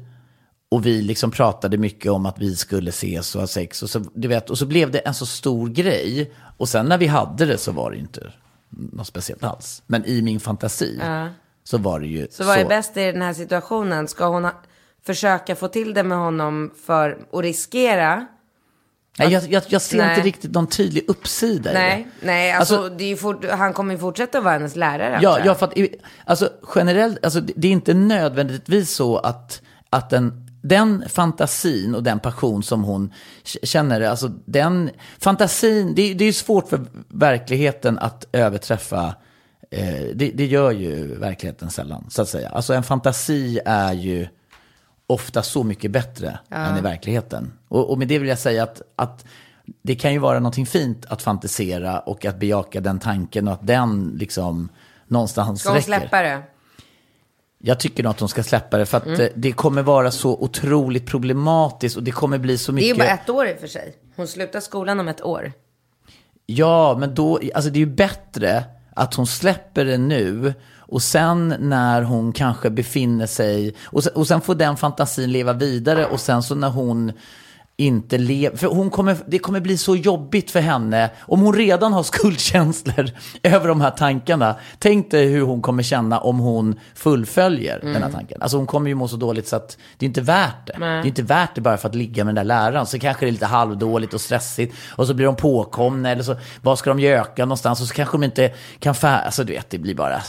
Och 0.75 0.87
vi 0.87 1.03
liksom 1.03 1.31
pratade 1.31 1.79
mycket 1.79 2.13
om 2.13 2.27
att 2.27 2.39
vi 2.39 2.57
skulle 2.57 2.89
ses 2.91 3.35
och 3.35 3.41
ha 3.41 3.47
sex. 3.49 3.83
Och 3.83 3.91
så, 3.91 3.99
du 4.15 4.29
vet, 4.29 4.51
och 4.51 4.59
så 4.59 4.67
blev 4.67 4.91
det 4.91 4.99
en 4.99 5.15
så 5.15 5.27
stor 5.27 5.69
grej. 5.69 6.33
Och 6.57 6.69
sen 6.69 6.87
när 6.87 6.99
vi 6.99 7.07
hade 7.07 7.47
det 7.47 7.59
så 7.59 7.73
var 7.73 7.91
det 7.91 7.97
inte 7.97 8.33
något 8.69 9.07
speciellt 9.07 9.45
alls. 9.45 9.83
Men 9.87 10.05
i 10.05 10.23
min 10.23 10.41
fantasi 10.41 11.01
så 11.65 11.79
var 11.79 12.01
det 12.01 12.07
ju 12.07 12.27
Så 12.31 12.45
vad 12.45 12.59
är 12.59 12.65
bäst 12.65 12.97
i 12.97 13.01
den 13.05 13.23
här 13.23 13.35
situationen? 13.35 14.09
Ska 14.09 14.27
hon 14.27 14.45
ha, 14.45 14.53
försöka 15.07 15.57
få 15.57 15.69
till 15.69 15.95
det 15.95 16.03
med 16.03 16.19
honom 16.19 16.71
för 16.87 17.19
att 17.33 17.41
riskera? 17.45 18.27
Nej, 19.19 19.33
jag, 19.33 19.43
jag, 19.53 19.63
jag 19.69 19.83
ser 19.83 19.99
Nej. 19.99 20.11
inte 20.11 20.27
riktigt 20.27 20.53
någon 20.53 20.67
tydlig 20.67 21.05
uppsida 21.09 21.71
i 21.71 21.75
Nej, 21.75 22.09
det. 22.21 22.27
nej, 22.27 22.53
alltså, 22.53 22.77
Alltså- 22.77 23.17
fort, 23.17 23.45
han 23.51 23.73
kommer 23.73 23.95
ju 23.95 24.01
fortsätta 24.01 24.41
vara 24.41 24.53
hennes 24.53 24.77
lärare. 24.77 25.19
Ja, 25.23 25.39
ja, 25.45 25.55
för 25.55 25.67
att 25.67 25.77
i- 25.79 25.97
alltså, 26.25 26.49
generellt, 26.75 27.25
alltså, 27.25 27.41
det 27.41 27.69
är 27.69 27.73
inte 27.73 27.95
nödvändigtvis 27.95 28.91
så 28.91 29.17
att, 29.17 29.63
att 29.91 30.11
den, 30.11 30.44
den 30.64 31.05
fantasin 31.09 31.94
och 31.94 32.03
den 32.03 32.20
passion 32.20 32.62
som 32.62 32.85
hon 32.85 33.12
känner, 33.62 34.00
alltså 34.00 34.29
den 34.44 34.90
fantasin, 35.18 35.94
det, 35.94 36.14
det 36.14 36.24
är 36.24 36.27
ju 36.27 36.33
svårt 36.33 36.68
för 36.68 36.81
verkligheten 37.09 37.98
att 37.98 38.27
överträffa, 38.33 39.14
eh, 39.70 40.05
det, 40.14 40.31
det 40.35 40.46
gör 40.46 40.70
ju 40.70 41.18
verkligheten 41.18 41.70
sällan, 41.70 42.07
så 42.09 42.22
att 42.22 42.29
säga. 42.29 42.48
Alltså 42.48 42.74
en 42.74 42.83
fantasi 42.83 43.61
är 43.64 43.92
ju 43.92 44.29
ofta 45.07 45.42
så 45.42 45.64
mycket 45.64 45.90
bättre 45.90 46.38
än 46.50 46.79
i 46.79 46.81
verkligheten. 46.81 47.53
Och, 47.68 47.90
och 47.90 47.98
med 47.98 48.09
det 48.09 48.18
vill 48.18 48.29
jag 48.29 48.38
säga 48.38 48.62
att, 48.62 48.83
att 48.96 49.24
det 49.83 49.94
kan 49.94 50.12
ju 50.12 50.18
vara 50.18 50.38
någonting 50.38 50.66
fint 50.66 51.07
att 51.07 51.22
fantisera 51.22 51.98
och 52.00 52.24
att 52.24 52.38
bejaka 52.38 52.81
den 52.81 52.98
tanken 52.98 53.48
och 53.48 53.55
att 53.55 53.66
den 53.66 54.16
liksom 54.18 54.68
någonstans 55.07 55.61
Ska 55.61 55.68
hon 55.68 55.77
räcker. 55.77 55.87
släppa 55.87 56.22
det? 56.22 56.42
Jag 57.66 57.81
tycker 57.81 58.03
nog 58.03 58.11
att 58.11 58.20
hon 58.20 58.29
ska 58.29 58.42
släppa 58.42 58.79
det 58.79 58.87
för 58.87 58.96
att 58.98 59.07
Mm. 59.07 59.20
eh, 59.20 59.27
det 59.35 59.53
kommer 59.53 59.83
vara 59.83 60.11
så 60.11 60.31
otroligt 60.31 61.07
problematiskt 61.07 61.96
och 61.96 62.03
det 62.03 62.11
kommer 62.11 62.38
bli 62.38 62.59
så 62.59 62.72
Det 62.72 62.81
är 62.83 62.87
ju 62.87 62.92
mycket. 62.94 63.07
bara 63.07 63.14
ett 63.14 63.31
år 63.31 63.46
i 63.48 63.55
och 63.55 63.59
för 63.61 63.66
sig. 63.66 63.94
Hon 64.16 64.29
slutar 64.29 64.61
skolan 64.61 65.00
om 65.00 65.09
ett 65.09 65.22
år. 65.22 65.53
Ja, 66.46 66.96
men 66.98 67.14
då, 67.14 67.40
alltså 67.55 67.70
det 67.70 67.77
är 67.77 67.81
ju 67.81 67.87
bättre 67.87 68.64
att 68.96 69.14
hon 69.14 69.27
släpper 69.27 69.85
det 69.85 69.98
nu 69.98 70.55
och 70.79 71.03
sen 71.03 71.55
när 71.59 72.03
hon 72.03 72.33
kanske 72.33 72.70
befinner 72.70 73.27
sig, 73.27 73.74
och 73.85 74.05
sen, 74.05 74.12
och 74.14 74.27
sen 74.29 74.40
får 74.40 74.55
den 74.55 74.77
fantasin 74.77 75.33
leva 75.33 75.53
vidare 75.53 76.07
och 76.07 76.20
sen 76.20 76.42
så 76.42 76.55
när 76.55 76.68
hon 76.70 77.12
inte 77.77 78.19
lever, 78.19 78.57
för 78.57 78.67
hon 78.67 78.91
kommer, 78.91 79.17
det 79.27 79.39
kommer 79.39 79.61
bli 79.61 79.77
så 79.79 79.97
jobbigt 79.97 80.51
för 80.51 80.61
henne. 80.61 81.11
Om 81.21 81.41
hon 81.41 81.55
redan 81.55 81.93
har 81.93 82.03
skuldkänslor 82.45 83.11
över 83.43 83.69
de 83.69 83.81
här 83.81 83.91
tankarna, 83.91 84.57
tänk 84.79 85.11
dig 85.11 85.27
hur 85.27 85.43
hon 85.43 85.63
kommer 85.63 85.83
känna 85.83 86.19
om 86.19 86.39
hon 86.39 86.81
fullföljer 86.95 87.81
den 87.83 88.03
här 88.03 88.11
tanken. 88.11 88.43
Alltså 88.43 88.57
hon 88.57 88.67
kommer 88.67 88.89
ju 88.89 88.95
må 88.95 89.09
så 89.09 89.17
dåligt 89.17 89.49
så 89.49 89.57
att 89.57 89.79
det 89.99 90.07
är 90.07 90.09
inte 90.09 90.21
värt 90.21 90.67
det. 90.67 90.75
Det 90.79 90.85
är 90.87 91.07
inte 91.07 91.23
värt 91.23 91.55
det 91.55 91.61
bara 91.61 91.77
för 91.77 91.89
att 91.89 91.95
ligga 91.95 92.25
med 92.25 92.35
den 92.35 92.47
där 92.47 92.55
läraren. 92.55 92.87
Så 92.87 92.99
kanske 92.99 93.27
det 93.27 93.31
är 93.31 93.33
lite 93.33 93.47
halvdåligt 93.47 94.15
och 94.15 94.21
stressigt 94.21 94.75
och 94.97 95.07
så 95.07 95.15
blir 95.15 95.27
de 95.27 95.37
påkomna 95.37 96.11
eller 96.11 96.23
så, 96.23 96.37
vad 96.63 96.79
ska 96.79 96.91
de 96.91 97.01
göka 97.01 97.45
någonstans? 97.45 97.81
Och 97.81 97.87
så 97.87 97.95
kanske 97.95 98.15
de 98.15 98.25
inte 98.25 98.53
kan 98.79 98.95
fär... 98.95 99.23
Alltså 99.25 99.45
du 99.45 99.53
vet, 99.53 99.71
det 99.71 99.79
blir 99.79 99.95
bara, 99.95 100.23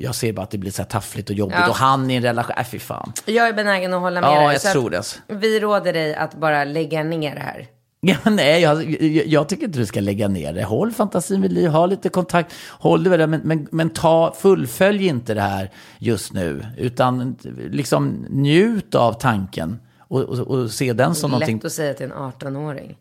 jag 0.00 0.14
ser 0.14 0.32
bara 0.32 0.42
att 0.42 0.50
det 0.50 0.58
blir 0.58 0.70
så 0.70 0.82
här 0.82 0.88
taffligt 0.88 1.30
och 1.30 1.36
jobbigt. 1.36 1.56
Ja. 1.60 1.68
Och 1.68 1.76
han 1.76 2.10
i 2.10 2.14
en 2.14 2.22
relation, 2.22 2.54
äh 2.58 2.64
fy 2.70 2.78
fan. 2.78 3.12
Jag 3.24 3.48
är 3.48 3.52
benägen 3.52 3.94
att 3.94 4.00
hålla 4.00 4.20
med 4.20 4.30
Ja, 4.30 4.34
dig. 4.40 4.52
jag 4.52 4.60
så 4.60 4.68
att 4.68 4.72
tror 4.72 4.90
det, 4.90 4.96
alltså. 4.96 5.18
Vi 5.28 5.60
råder 5.60 5.92
dig 5.92 6.14
att 6.14 6.34
bara 6.34 6.64
lägga 6.64 6.89
ner 6.90 7.34
det 7.34 7.40
här. 7.40 7.66
Ja, 8.02 8.16
nej, 8.30 8.62
jag, 8.62 8.90
jag, 9.02 9.26
jag 9.26 9.48
tycker 9.48 9.64
inte 9.64 9.78
du 9.78 9.86
ska 9.86 10.00
lägga 10.00 10.28
ner 10.28 10.52
det. 10.52 10.64
Håll 10.64 10.92
fantasin 10.92 11.42
vid 11.42 11.52
liv, 11.52 11.70
ha 11.70 11.86
lite 11.86 12.08
kontakt, 12.08 12.54
håll 12.78 13.04
det 13.04 13.16
det, 13.16 13.26
men, 13.26 13.40
men, 13.44 13.68
men 13.70 13.90
ta, 13.90 14.34
fullfölj 14.38 15.06
inte 15.06 15.34
det 15.34 15.40
här 15.40 15.70
just 15.98 16.32
nu, 16.32 16.66
utan 16.76 17.36
liksom 17.70 18.26
njut 18.28 18.94
av 18.94 19.12
tanken 19.12 19.78
och, 19.98 20.20
och, 20.20 20.38
och 20.38 20.70
se 20.70 20.92
den 20.92 21.14
som 21.14 21.30
någonting. 21.30 21.56
Lätt 21.56 21.64
att 21.64 21.72
säga 21.72 21.94
till 21.94 22.06
en 22.06 22.12
18-åring. 22.12 22.96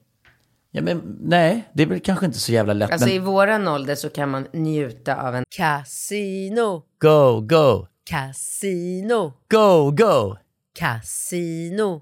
Ja, 0.71 0.81
men, 0.81 1.17
nej, 1.21 1.69
det 1.73 1.83
är 1.83 1.87
väl 1.87 1.99
kanske 1.99 2.25
inte 2.25 2.39
så 2.39 2.51
jävla 2.51 2.73
lätt. 2.73 2.91
Alltså 2.91 3.07
men 3.07 3.15
i 3.15 3.19
våran 3.19 3.67
ålder 3.67 3.95
så 3.95 4.09
kan 4.09 4.29
man 4.29 4.47
njuta 4.53 5.27
av 5.27 5.35
en 5.35 5.43
casino, 5.49 6.83
go, 7.01 7.41
go, 7.41 7.87
casino, 8.09 9.33
go, 9.51 9.91
go, 9.91 10.35
casino. 10.79 12.01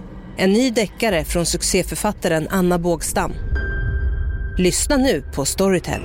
En 0.37 0.53
ny 0.53 0.71
deckare 0.71 1.25
från 1.25 1.45
succéförfattaren 1.45 2.47
Anna 2.49 2.79
Bågstam. 2.79 3.33
Lyssna 4.57 4.97
nu 4.97 5.23
på 5.35 5.45
Storytel. 5.45 6.01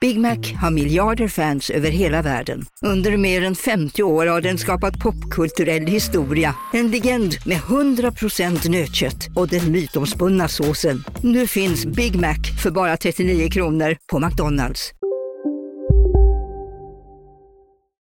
Big 0.00 0.18
Mac 0.18 0.38
har 0.60 0.70
miljarder 0.70 1.28
fans 1.28 1.70
över 1.70 1.90
hela 1.90 2.22
världen. 2.22 2.64
Under 2.82 3.16
mer 3.16 3.42
än 3.42 3.54
50 3.54 4.02
år 4.02 4.26
har 4.26 4.40
den 4.40 4.58
skapat 4.58 4.98
popkulturell 4.98 5.86
historia. 5.86 6.54
En 6.72 6.90
legend 6.90 7.34
med 7.46 7.58
100% 7.58 8.70
nötkött 8.70 9.28
och 9.36 9.48
den 9.48 9.72
mytomspunna 9.72 10.48
såsen. 10.48 11.04
Nu 11.22 11.46
finns 11.46 11.86
Big 11.86 12.16
Mac 12.16 12.36
för 12.62 12.70
bara 12.70 12.96
39 12.96 13.48
kronor 13.50 13.96
på 14.12 14.18
McDonalds. 14.18 14.92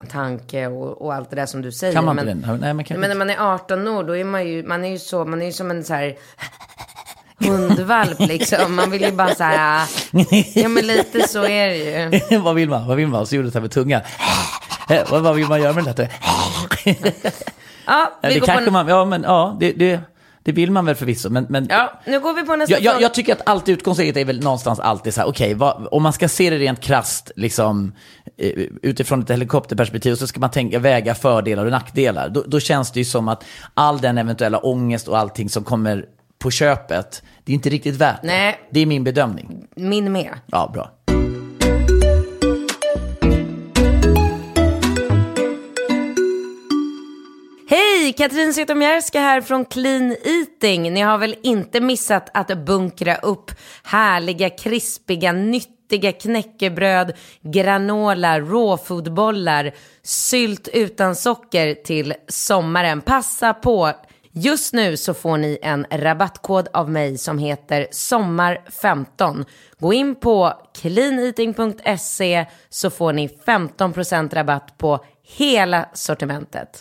Tanke 0.05 0.67
och, 0.67 1.03
och 1.03 1.15
allt 1.15 1.31
det 1.31 1.37
där 1.37 1.47
som 1.47 1.63
du 1.63 1.73
säger. 1.73 1.93
Kan 1.93 2.05
man 2.05 2.17
men, 2.17 2.29
inte 2.29 2.49
det? 2.49 2.57
Nej, 2.57 2.75
man 2.75 2.85
kan 2.85 3.01
men 3.01 3.11
när 3.11 3.17
man 3.17 3.31
är 3.31 3.55
18 3.55 3.89
år, 3.89 4.05
då 4.05 4.17
är 4.17 4.25
man 4.25 4.49
ju, 4.49 4.63
man 4.63 4.85
är 4.85 4.89
ju 4.89 4.99
så, 4.99 5.25
man 5.25 5.43
är 5.43 5.47
ju 5.47 5.53
som 5.53 5.71
en 5.71 5.85
så 5.85 5.95
här 5.95 6.17
hundvalp 7.39 8.21
liksom. 8.21 8.75
Man 8.75 8.91
vill 8.91 9.03
ju 9.03 9.13
bara 9.13 9.35
så 9.35 9.45
här, 9.45 9.89
ja 10.55 10.69
men 10.69 10.87
lite 10.87 11.29
så 11.29 11.45
är 11.45 11.69
det 11.69 11.77
ju. 12.31 12.39
vad 12.39 12.55
vill 12.55 12.69
man? 12.69 12.89
Vad 12.89 12.97
vill 12.97 13.09
man? 13.09 13.27
Så 13.27 13.37
gjorde 13.37 13.49
det 13.49 13.55
här 13.55 13.61
med 13.61 13.71
tungan. 13.71 14.01
Eh, 14.91 15.11
vad, 15.11 15.23
vad 15.23 15.35
vill 15.35 15.47
man 15.47 15.63
göra 15.63 15.73
med 15.73 15.85
det? 15.85 16.03
här? 16.03 16.13
Ja, 17.87 18.19
vi 18.23 18.29
det 18.29 18.39
går 18.39 18.47
kanske 18.47 18.65
på, 18.65 18.71
man, 18.71 18.89
ja 18.89 19.05
men 19.05 19.23
ja, 19.23 19.57
det, 19.61 19.73
det, 19.73 20.01
det 20.43 20.53
vill 20.53 20.71
man 20.71 20.85
väl 20.85 20.95
förvisso. 20.95 21.31
Men, 21.31 21.47
men 21.49 21.67
ja, 21.71 22.01
nu 22.07 22.21
går 22.21 22.35
vi 22.35 22.43
på 22.43 22.57
nästa 22.57 22.75
jag, 22.75 22.83
jag, 22.83 23.03
jag 23.03 23.15
tycker 23.15 23.33
att 23.33 23.43
allt 23.49 23.69
utgångsläget 23.69 24.17
är 24.17 24.25
väl 24.25 24.41
någonstans 24.43 24.81
alltid 24.81 25.15
så 25.15 25.21
här, 25.21 25.29
okej, 25.29 25.55
vad- 25.55 25.89
om 25.91 26.03
man 26.03 26.13
ska 26.13 26.29
se 26.29 26.51
det 26.51 26.59
rent 26.59 26.81
krasst, 26.81 27.31
liksom, 27.37 27.93
eh, 28.25 28.26
utifrån 28.83 29.23
ett 29.23 29.31
helikopterperspektiv, 29.31 30.15
så 30.15 30.27
ska 30.27 30.41
man 30.41 30.51
tänka, 30.51 30.79
väga 30.79 31.15
fördelar 31.15 31.65
och 31.65 31.71
nackdelar. 31.71 32.29
Då, 32.29 32.45
då 32.47 32.61
känns 32.61 32.93
det 32.93 33.01
ju 33.01 33.05
som 33.05 33.29
att 33.29 33.45
all 33.75 34.01
den 34.01 34.19
eventuella 34.19 34.59
ångest 34.59 35.09
och 35.09 35.19
allting 35.19 35.49
som 35.49 35.65
kommer 35.65 36.05
på 36.39 36.51
köpet, 36.51 37.23
det 37.45 37.53
är 37.53 37.55
inte 37.55 37.69
riktigt 37.69 37.95
värt 37.95 38.23
det. 38.23 38.29
Nej. 38.29 38.61
Det 38.71 38.81
är 38.81 38.87
min 38.87 39.05
bedömning. 39.05 39.67
Min 39.75 40.13
med. 40.13 40.31
Ja, 40.47 40.71
bra. 40.75 40.91
Hej! 47.71 48.13
Katrin 48.13 48.55
Zytomierska 48.55 49.21
här 49.21 49.41
från 49.41 49.65
Clean 49.65 50.17
Eating. 50.25 50.93
Ni 50.93 51.01
har 51.01 51.19
väl 51.19 51.35
inte 51.43 51.81
missat 51.81 52.31
att 52.35 52.67
bunkra 52.67 53.17
upp 53.17 53.51
härliga, 53.83 54.51
krispiga, 54.51 55.33
nyttiga 55.33 55.76
knäckebröd, 56.21 57.13
granola, 57.41 58.41
råfodbollar, 58.41 59.73
sylt 60.03 60.69
utan 60.73 61.17
socker 61.17 61.75
till 61.75 62.15
sommaren. 62.29 63.01
Passa 63.01 63.55
på! 63.55 63.93
Just 64.39 64.73
nu 64.73 64.97
så 64.97 65.15
får 65.15 65.37
ni 65.37 65.59
en 65.63 65.87
rabattkod 65.91 66.69
av 66.73 66.91
mig 66.91 67.19
som 67.19 67.39
heter 67.39 67.87
sommar15. 67.91 69.45
Gå 69.79 69.93
in 69.93 70.15
på 70.15 70.53
cleaneating.se 70.81 72.47
så 72.69 72.91
får 72.91 73.13
ni 73.13 73.29
15% 73.47 74.35
rabatt 74.35 74.79
på 74.79 75.05
hela 75.23 75.89
sortimentet. 75.93 76.81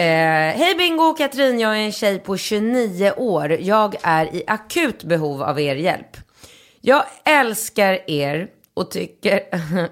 Eh, 0.00 0.56
Hej 0.56 0.74
Bingo 0.74 1.02
och 1.02 1.18
Katrin, 1.18 1.60
jag 1.60 1.72
är 1.76 1.80
en 1.80 1.92
tjej 1.92 2.18
på 2.18 2.36
29 2.36 3.12
år. 3.16 3.52
Jag 3.52 3.96
är 4.02 4.34
i 4.34 4.44
akut 4.46 5.04
behov 5.04 5.42
av 5.42 5.60
er 5.60 5.74
hjälp. 5.74 6.16
Jag 6.80 7.04
älskar 7.24 8.10
er 8.10 8.48
och 8.74 8.90
tycker... 8.90 9.42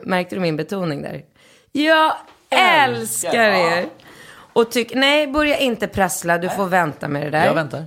Märkte 0.06 0.34
du 0.34 0.40
min 0.40 0.56
betoning 0.56 1.02
där? 1.02 1.24
Jag 1.72 2.12
älskar 2.50 3.48
er. 3.48 3.86
Och 4.52 4.70
tycker... 4.70 4.96
Nej, 4.96 5.26
börja 5.26 5.58
inte 5.58 5.88
prassla. 5.88 6.38
Du 6.38 6.48
får 6.48 6.66
vänta 6.66 7.08
med 7.08 7.22
det 7.22 7.30
där. 7.30 7.46
Jag 7.46 7.54
väntar. 7.54 7.84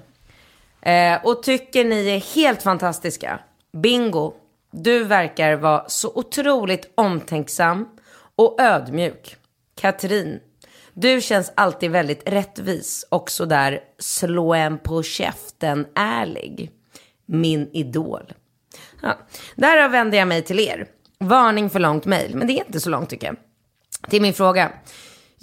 Eh, 0.81 1.25
och 1.25 1.43
tycker 1.43 1.85
ni 1.85 2.09
är 2.09 2.35
helt 2.35 2.63
fantastiska. 2.63 3.39
Bingo, 3.73 4.33
du 4.71 5.03
verkar 5.03 5.55
vara 5.55 5.83
så 5.87 6.11
otroligt 6.15 6.91
omtänksam 6.95 7.87
och 8.35 8.61
ödmjuk. 8.61 9.35
Katrin, 9.75 10.39
du 10.93 11.21
känns 11.21 11.51
alltid 11.55 11.91
väldigt 11.91 12.29
rättvis 12.29 13.05
och 13.09 13.31
sådär 13.31 13.79
slå 13.99 14.53
en 14.53 14.77
på 14.77 15.03
käften 15.03 15.85
ärlig. 15.95 16.71
Min 17.25 17.69
idol. 17.73 18.33
Ja, 19.01 19.17
därav 19.55 19.91
vänder 19.91 20.17
jag 20.17 20.27
mig 20.27 20.41
till 20.41 20.59
er. 20.59 20.87
Varning 21.19 21.69
för 21.69 21.79
långt 21.79 22.05
mejl, 22.05 22.35
men 22.35 22.47
det 22.47 22.53
är 22.53 22.65
inte 22.65 22.79
så 22.79 22.89
långt 22.89 23.09
tycker 23.09 23.27
jag. 23.27 23.35
Till 24.09 24.21
min 24.21 24.33
fråga. 24.33 24.71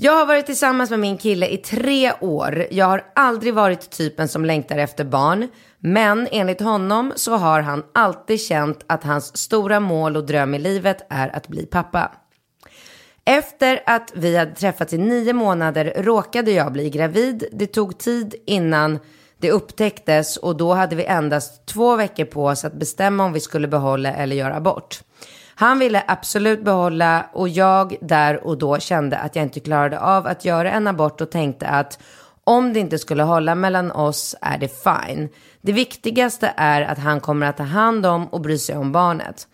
Jag 0.00 0.12
har 0.12 0.26
varit 0.26 0.46
tillsammans 0.46 0.90
med 0.90 0.98
min 0.98 1.18
kille 1.18 1.48
i 1.48 1.56
tre 1.56 2.12
år. 2.20 2.66
Jag 2.70 2.86
har 2.86 3.04
aldrig 3.14 3.54
varit 3.54 3.90
typen 3.90 4.28
som 4.28 4.44
längtar 4.44 4.78
efter 4.78 5.04
barn. 5.04 5.48
Men 5.78 6.28
enligt 6.32 6.60
honom 6.60 7.12
så 7.16 7.36
har 7.36 7.60
han 7.60 7.84
alltid 7.94 8.40
känt 8.40 8.84
att 8.86 9.04
hans 9.04 9.36
stora 9.36 9.80
mål 9.80 10.16
och 10.16 10.26
dröm 10.26 10.54
i 10.54 10.58
livet 10.58 11.06
är 11.10 11.36
att 11.36 11.48
bli 11.48 11.66
pappa. 11.66 12.12
Efter 13.30 13.80
att 13.86 14.12
vi 14.14 14.36
hade 14.36 14.54
träffats 14.54 14.92
i 14.92 14.98
nio 14.98 15.32
månader 15.32 15.92
råkade 15.96 16.50
jag 16.50 16.72
bli 16.72 16.90
gravid. 16.90 17.44
Det 17.52 17.66
tog 17.66 17.98
tid 17.98 18.34
innan 18.46 18.98
det 19.38 19.50
upptäcktes 19.50 20.36
och 20.36 20.56
då 20.56 20.74
hade 20.74 20.96
vi 20.96 21.04
endast 21.04 21.66
två 21.66 21.96
veckor 21.96 22.24
på 22.24 22.46
oss 22.46 22.64
att 22.64 22.72
bestämma 22.72 23.24
om 23.24 23.32
vi 23.32 23.40
skulle 23.40 23.68
behålla 23.68 24.14
eller 24.14 24.36
göra 24.36 24.56
abort. 24.56 25.00
Han 25.54 25.78
ville 25.78 26.04
absolut 26.06 26.64
behålla 26.64 27.26
och 27.32 27.48
jag 27.48 27.96
där 28.00 28.46
och 28.46 28.58
då 28.58 28.78
kände 28.78 29.18
att 29.18 29.36
jag 29.36 29.42
inte 29.42 29.60
klarade 29.60 30.00
av 30.00 30.26
att 30.26 30.44
göra 30.44 30.70
en 30.70 30.86
abort 30.86 31.20
och 31.20 31.30
tänkte 31.30 31.66
att 31.66 31.98
om 32.44 32.72
det 32.72 32.80
inte 32.80 32.98
skulle 32.98 33.22
hålla 33.22 33.54
mellan 33.54 33.92
oss 33.92 34.36
är 34.40 34.58
det 34.58 34.82
fine. 34.82 35.28
Det 35.60 35.72
viktigaste 35.72 36.52
är 36.56 36.82
att 36.82 36.98
han 36.98 37.20
kommer 37.20 37.46
att 37.46 37.56
ta 37.56 37.62
hand 37.62 38.06
om 38.06 38.26
och 38.28 38.40
bry 38.40 38.58
sig 38.58 38.76
om 38.76 38.92
barnet. 38.92 39.48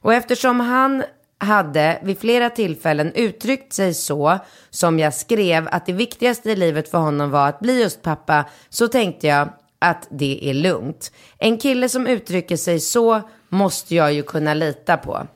Och 0.00 0.14
eftersom 0.14 0.60
han 0.60 1.02
hade 1.38 1.98
vid 2.02 2.18
flera 2.18 2.50
tillfällen 2.50 3.12
uttryckt 3.14 3.72
sig 3.72 3.94
så 3.94 4.38
som 4.70 4.98
jag 4.98 5.14
skrev 5.14 5.68
att 5.70 5.86
det 5.86 5.92
viktigaste 5.92 6.50
i 6.50 6.56
livet 6.56 6.88
för 6.88 6.98
honom 6.98 7.30
var 7.30 7.48
att 7.48 7.60
bli 7.60 7.82
just 7.82 8.02
pappa 8.02 8.44
så 8.68 8.88
tänkte 8.88 9.26
jag 9.26 9.48
att 9.78 10.08
det 10.10 10.50
är 10.50 10.54
lugnt. 10.54 11.12
En 11.38 11.58
kille 11.58 11.88
som 11.88 12.06
uttrycker 12.06 12.56
sig 12.56 12.80
så 12.80 13.20
måste 13.48 13.94
jag 13.94 14.12
ju 14.12 14.22
kunna 14.22 14.54
lita 14.54 14.96
på. 14.96 15.26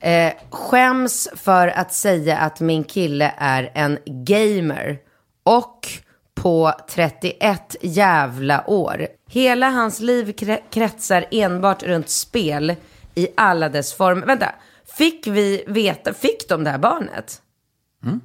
Eh, 0.00 0.32
skäms 0.50 1.28
för 1.36 1.68
att 1.68 1.92
säga 1.92 2.38
att 2.38 2.60
min 2.60 2.84
kille 2.84 3.34
är 3.38 3.70
en 3.74 3.98
gamer 4.06 4.98
och 5.42 5.88
på 6.34 6.72
31 6.88 7.76
jävla 7.80 8.70
år. 8.70 9.06
Hela 9.28 9.70
hans 9.70 10.00
liv 10.00 10.32
kretsar 10.70 11.24
enbart 11.30 11.82
runt 11.82 12.08
spel 12.08 12.74
i 13.14 13.28
alla 13.36 13.68
dess 13.68 13.94
former. 13.94 14.26
Vänta, 14.26 14.54
fick 14.96 15.26
vi 15.26 15.64
veta, 15.66 16.14
fick 16.14 16.48
de 16.48 16.64
det 16.64 16.70
här 16.70 16.78
barnet? 16.78 17.42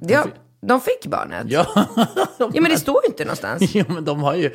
ja, 0.00 0.24
de 0.60 0.80
fick 0.80 1.06
barnet? 1.06 1.46
Ja, 1.48 1.66
Ja, 2.38 2.60
men 2.60 2.70
det 2.70 2.78
står 2.78 3.02
ju 3.04 3.08
inte 3.08 3.24
någonstans. 3.24 3.62
jo, 3.74 3.84
men 3.88 4.04
de 4.04 4.20
har 4.22 4.34
ju... 4.34 4.54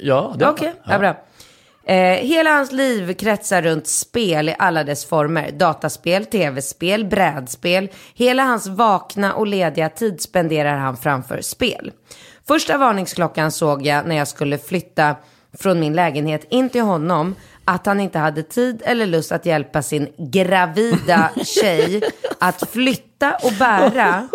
Ja, 0.00 0.36
Okej, 0.40 0.74
ja. 0.84 0.98
bra. 0.98 1.16
Eh, 1.86 2.18
hela 2.18 2.50
hans 2.50 2.72
liv 2.72 3.12
kretsar 3.12 3.62
runt 3.62 3.86
spel 3.86 4.48
i 4.48 4.54
alla 4.58 4.84
dess 4.84 5.04
former. 5.04 5.50
Dataspel, 5.50 6.24
tv-spel, 6.24 7.04
brädspel. 7.04 7.88
Hela 8.14 8.42
hans 8.42 8.66
vakna 8.66 9.34
och 9.34 9.46
lediga 9.46 9.88
tid 9.88 10.20
spenderar 10.20 10.76
han 10.76 10.96
framför 10.96 11.40
spel. 11.40 11.92
Första 12.48 12.78
varningsklockan 12.78 13.52
såg 13.52 13.86
jag 13.86 14.06
när 14.06 14.16
jag 14.16 14.28
skulle 14.28 14.58
flytta 14.58 15.16
från 15.58 15.80
min 15.80 15.92
lägenhet 15.92 16.46
in 16.50 16.70
till 16.70 16.82
honom 16.82 17.34
att 17.66 17.86
han 17.86 18.00
inte 18.00 18.18
hade 18.18 18.42
tid 18.42 18.82
eller 18.84 19.06
lust 19.06 19.32
att 19.32 19.46
hjälpa 19.46 19.82
sin 19.82 20.08
gravida 20.18 21.30
tjej 21.44 22.02
att 22.38 22.70
flytta 22.70 23.34
och 23.42 23.52
bära 23.58 24.28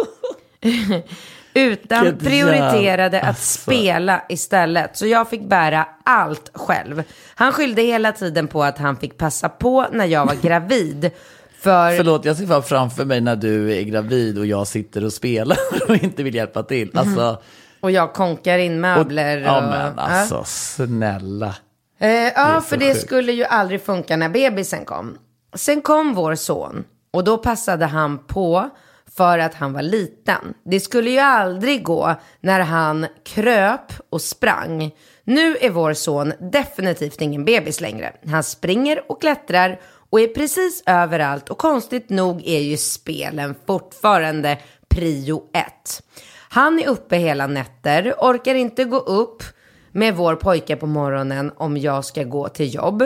utan 1.53 2.17
prioriterade 2.17 3.21
att 3.21 3.39
spela 3.39 4.23
istället. 4.29 4.97
Så 4.97 5.07
jag 5.07 5.29
fick 5.29 5.49
bära 5.49 5.87
allt 6.05 6.51
själv. 6.53 7.03
Han 7.35 7.51
skyllde 7.51 7.81
hela 7.81 8.11
tiden 8.11 8.47
på 8.47 8.63
att 8.63 8.77
han 8.77 8.97
fick 8.97 9.17
passa 9.17 9.49
på 9.49 9.87
när 9.91 10.05
jag 10.05 10.25
var 10.25 10.35
gravid. 10.35 11.11
För 11.59 11.91
Förlåt, 11.97 12.25
jag 12.25 12.37
ser 12.37 12.45
bara 12.45 12.61
framför 12.61 13.05
mig 13.05 13.21
när 13.21 13.35
du 13.35 13.77
är 13.77 13.81
gravid 13.81 14.37
och 14.37 14.45
jag 14.45 14.67
sitter 14.67 15.05
och 15.05 15.13
spelar 15.13 15.57
och 15.89 15.95
inte 15.95 16.23
vill 16.23 16.35
hjälpa 16.35 16.63
till. 16.63 16.91
Alltså, 16.93 17.41
Och 17.81 17.91
jag 17.91 18.13
konkar 18.13 18.57
in 18.57 18.81
möbler. 18.81 19.37
Och, 19.37 19.47
ja 19.47 19.61
men 19.61 19.99
alltså, 19.99 20.43
snälla. 20.45 21.55
Eh, 22.01 22.31
ja, 22.35 22.61
för 22.61 22.77
det 22.77 22.95
skulle 22.95 23.31
ju 23.31 23.43
aldrig 23.43 23.81
funka 23.81 24.17
när 24.17 24.29
bebisen 24.29 24.85
kom. 24.85 25.17
Sen 25.53 25.81
kom 25.81 26.13
vår 26.13 26.35
son 26.35 26.83
och 27.11 27.23
då 27.23 27.37
passade 27.37 27.85
han 27.85 28.17
på 28.17 28.69
för 29.15 29.39
att 29.39 29.53
han 29.53 29.73
var 29.73 29.81
liten. 29.81 30.53
Det 30.63 30.79
skulle 30.79 31.09
ju 31.09 31.19
aldrig 31.19 31.83
gå 31.83 32.15
när 32.39 32.59
han 32.59 33.05
kröp 33.23 33.93
och 34.09 34.21
sprang. 34.21 34.91
Nu 35.23 35.57
är 35.57 35.69
vår 35.69 35.93
son 35.93 36.33
definitivt 36.39 37.21
ingen 37.21 37.45
bebis 37.45 37.81
längre. 37.81 38.13
Han 38.27 38.43
springer 38.43 39.11
och 39.11 39.21
klättrar 39.21 39.79
och 40.09 40.21
är 40.21 40.27
precis 40.27 40.83
överallt 40.85 41.49
och 41.49 41.57
konstigt 41.57 42.09
nog 42.09 42.47
är 42.47 42.59
ju 42.59 42.77
spelen 42.77 43.55
fortfarande 43.67 44.57
prio 44.89 45.43
ett. 45.53 46.03
Han 46.49 46.79
är 46.79 46.87
uppe 46.87 47.15
hela 47.15 47.47
nätter, 47.47 48.13
orkar 48.19 48.55
inte 48.55 48.83
gå 48.83 48.97
upp 48.97 49.43
med 49.91 50.15
vår 50.15 50.35
pojke 50.35 50.75
på 50.75 50.87
morgonen 50.87 51.51
om 51.57 51.77
jag 51.77 52.05
ska 52.05 52.23
gå 52.23 52.47
till 52.47 52.75
jobb. 52.75 53.03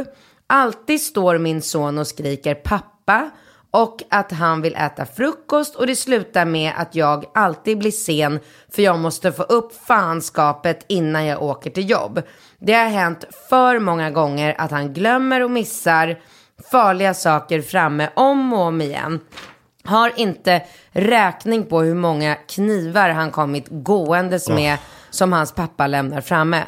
Alltid 0.48 1.02
står 1.02 1.38
min 1.38 1.62
son 1.62 1.98
och 1.98 2.08
skriker 2.08 2.56
pappa 2.56 3.30
och 3.72 4.04
att 4.10 4.32
han 4.32 4.62
vill 4.62 4.76
äta 4.76 5.06
frukost 5.06 5.76
och 5.76 5.88
det 5.88 5.96
slutar 5.96 6.46
med 6.46 6.74
att 6.78 6.96
jag 6.96 7.26
alltid 7.34 7.78
blir 7.78 7.92
sen 7.92 8.40
för 8.70 8.82
jag 8.82 9.00
måste 9.00 9.32
få 9.32 9.44
upp 9.44 9.86
fanskapet 9.86 10.86
innan 10.88 11.26
jag 11.26 11.44
åker 11.44 11.70
till 11.70 11.90
jobb. 11.90 12.22
Det 12.60 12.74
har 12.74 12.90
hänt 12.90 13.26
för 13.50 13.80
många 13.80 14.12
gånger 14.12 14.56
att 14.58 14.72
han 14.72 14.94
glömmer 14.94 15.44
och 15.44 15.52
missar 15.52 16.20
farliga 16.72 17.14
saker 17.14 17.62
framme 17.62 18.10
om 18.16 18.54
och 18.54 18.60
om 18.60 18.82
igen. 18.82 19.20
Har 19.84 20.12
inte 20.16 20.62
räkning 20.92 21.66
på 21.66 21.82
hur 21.82 21.96
många 21.96 22.36
knivar 22.36 23.10
han 23.10 23.32
kommit 23.32 23.66
gåendes 23.70 24.50
med 24.50 24.78
som 25.16 25.34
hans 25.34 25.52
pappa 25.52 25.88
lämnar 25.88 26.22
framme. 26.22 26.64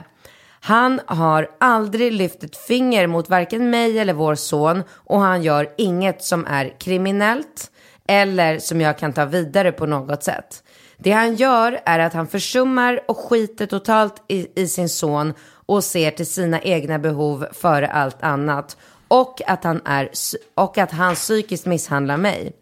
Han 0.59 1.01
har 1.05 1.49
aldrig 1.59 2.11
lyft 2.13 2.43
ett 2.43 2.57
finger 2.57 3.07
mot 3.07 3.29
varken 3.29 3.69
mig 3.69 3.99
eller 3.99 4.13
vår 4.13 4.35
son 4.35 4.83
och 4.91 5.19
han 5.19 5.43
gör 5.43 5.69
inget 5.77 6.23
som 6.23 6.45
är 6.45 6.79
kriminellt 6.79 7.71
eller 8.07 8.59
som 8.59 8.81
jag 8.81 8.97
kan 8.97 9.13
ta 9.13 9.25
vidare 9.25 9.71
på 9.71 9.85
något 9.85 10.23
sätt. 10.23 10.63
Det 10.97 11.11
han 11.11 11.35
gör 11.35 11.79
är 11.85 11.99
att 11.99 12.13
han 12.13 12.27
försummar 12.27 12.99
och 13.07 13.17
skiter 13.17 13.65
totalt 13.65 14.23
i, 14.27 14.61
i 14.61 14.67
sin 14.67 14.89
son 14.89 15.33
och 15.65 15.83
ser 15.83 16.11
till 16.11 16.27
sina 16.27 16.61
egna 16.61 16.99
behov 16.99 17.47
före 17.51 17.87
allt 17.87 18.23
annat 18.23 18.77
och 19.07 19.41
att 19.47 19.63
han, 19.63 19.81
är, 19.85 20.09
och 20.55 20.77
att 20.77 20.91
han 20.91 21.15
psykiskt 21.15 21.65
misshandlar 21.65 22.17
mig. 22.17 22.53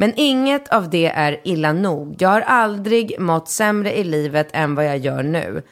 Men 0.00 0.12
inget 0.16 0.68
av 0.68 0.90
det 0.90 1.06
är 1.06 1.40
illa 1.44 1.72
nog. 1.72 2.16
Jag 2.18 2.28
har 2.28 2.40
aldrig 2.40 3.20
mått 3.20 3.48
sämre 3.48 3.98
i 3.98 4.04
livet 4.04 4.48
än 4.52 4.74
vad 4.74 4.86
jag 4.86 4.98
gör 4.98 5.22
nu. 5.22 5.62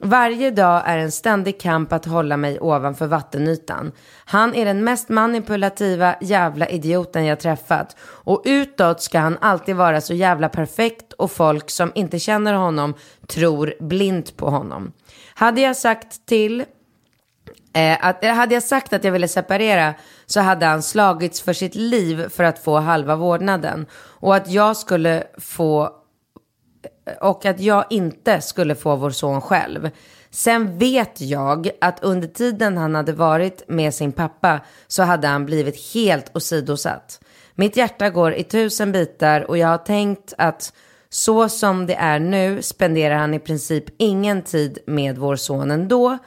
Varje 0.00 0.50
dag 0.50 0.82
är 0.86 0.98
en 0.98 1.12
ständig 1.12 1.60
kamp 1.60 1.92
att 1.92 2.04
hålla 2.04 2.36
mig 2.36 2.60
ovanför 2.60 3.06
vattenytan. 3.06 3.92
Han 4.24 4.54
är 4.54 4.64
den 4.64 4.84
mest 4.84 5.08
manipulativa 5.08 6.14
jävla 6.20 6.68
idioten 6.68 7.24
jag 7.24 7.40
träffat. 7.40 7.96
Och 8.00 8.42
utåt 8.44 9.02
ska 9.02 9.18
han 9.18 9.38
alltid 9.40 9.76
vara 9.76 10.00
så 10.00 10.14
jävla 10.14 10.48
perfekt 10.48 11.12
och 11.12 11.30
folk 11.30 11.70
som 11.70 11.92
inte 11.94 12.18
känner 12.18 12.54
honom 12.54 12.94
tror 13.26 13.74
blint 13.80 14.36
på 14.36 14.50
honom. 14.50 14.92
Hade 15.34 15.60
jag 15.60 15.76
sagt 15.76 16.26
till 16.26 16.64
Eh, 17.78 17.96
att, 18.00 18.24
eh, 18.24 18.30
hade 18.30 18.54
jag 18.54 18.62
sagt 18.62 18.92
att 18.92 19.04
jag 19.04 19.12
ville 19.12 19.28
separera 19.28 19.94
så 20.26 20.40
hade 20.40 20.66
han 20.66 20.82
slagits 20.82 21.40
för 21.40 21.52
sitt 21.52 21.74
liv 21.74 22.28
för 22.28 22.44
att 22.44 22.58
få 22.58 22.78
halva 22.78 23.16
vårdnaden. 23.16 23.86
Och 23.92 24.36
att 24.36 24.50
jag 24.50 24.76
skulle 24.76 25.24
få 25.38 25.82
eh, 27.06 27.28
och 27.28 27.44
att 27.44 27.60
jag 27.60 27.84
inte 27.90 28.40
skulle 28.40 28.74
få 28.74 28.96
vår 28.96 29.10
son 29.10 29.40
själv. 29.40 29.90
Sen 30.30 30.78
vet 30.78 31.20
jag 31.20 31.70
att 31.80 32.02
under 32.02 32.28
tiden 32.28 32.76
han 32.76 32.94
hade 32.94 33.12
varit 33.12 33.68
med 33.68 33.94
sin 33.94 34.12
pappa 34.12 34.60
så 34.86 35.02
hade 35.02 35.28
han 35.28 35.46
blivit 35.46 35.94
helt 35.94 36.36
åsidosatt. 36.36 37.20
Mitt 37.54 37.76
hjärta 37.76 38.10
går 38.10 38.34
i 38.34 38.44
tusen 38.44 38.92
bitar 38.92 39.50
och 39.50 39.58
jag 39.58 39.68
har 39.68 39.78
tänkt 39.78 40.34
att 40.38 40.72
så 41.10 41.48
som 41.48 41.86
det 41.86 41.94
är 41.94 42.18
nu 42.18 42.62
spenderar 42.62 43.14
han 43.14 43.34
i 43.34 43.38
princip 43.38 43.84
ingen 43.98 44.42
tid 44.42 44.78
med 44.86 45.18
vår 45.18 45.36
son 45.36 45.70
ändå 45.70 46.18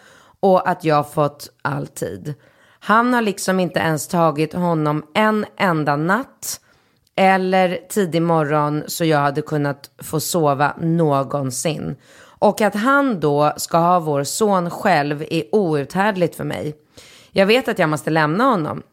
och 0.42 0.70
att 0.70 0.84
jag 0.84 1.14
fått 1.14 1.50
all 1.62 1.88
tid. 1.88 2.34
Han 2.80 3.14
har 3.14 3.22
liksom 3.22 3.60
inte 3.60 3.80
ens 3.80 4.08
tagit 4.08 4.54
honom 4.54 5.06
en 5.14 5.46
enda 5.58 5.96
natt 5.96 6.60
eller 7.16 7.80
tidig 7.90 8.22
morgon 8.22 8.84
så 8.88 9.06
jag 9.06 9.20
hade 9.20 9.42
kunnat 9.42 9.92
få 9.98 10.20
sova 10.20 10.74
någonsin. 10.80 11.96
Och 12.40 12.62
att 12.62 12.76
han 12.76 13.20
då 13.20 13.54
ska 13.58 13.78
ha 13.78 14.00
vår 14.00 14.24
son 14.24 14.70
själv 14.70 15.26
är 15.30 15.56
outhärdligt 15.56 16.36
för 16.36 16.44
mig. 16.44 16.76
Jag 17.32 17.46
vet 17.46 17.68
att 17.68 17.80
jag 17.80 17.90
måste 17.90 18.10
lämna 18.10 18.44
honom. 18.44 18.84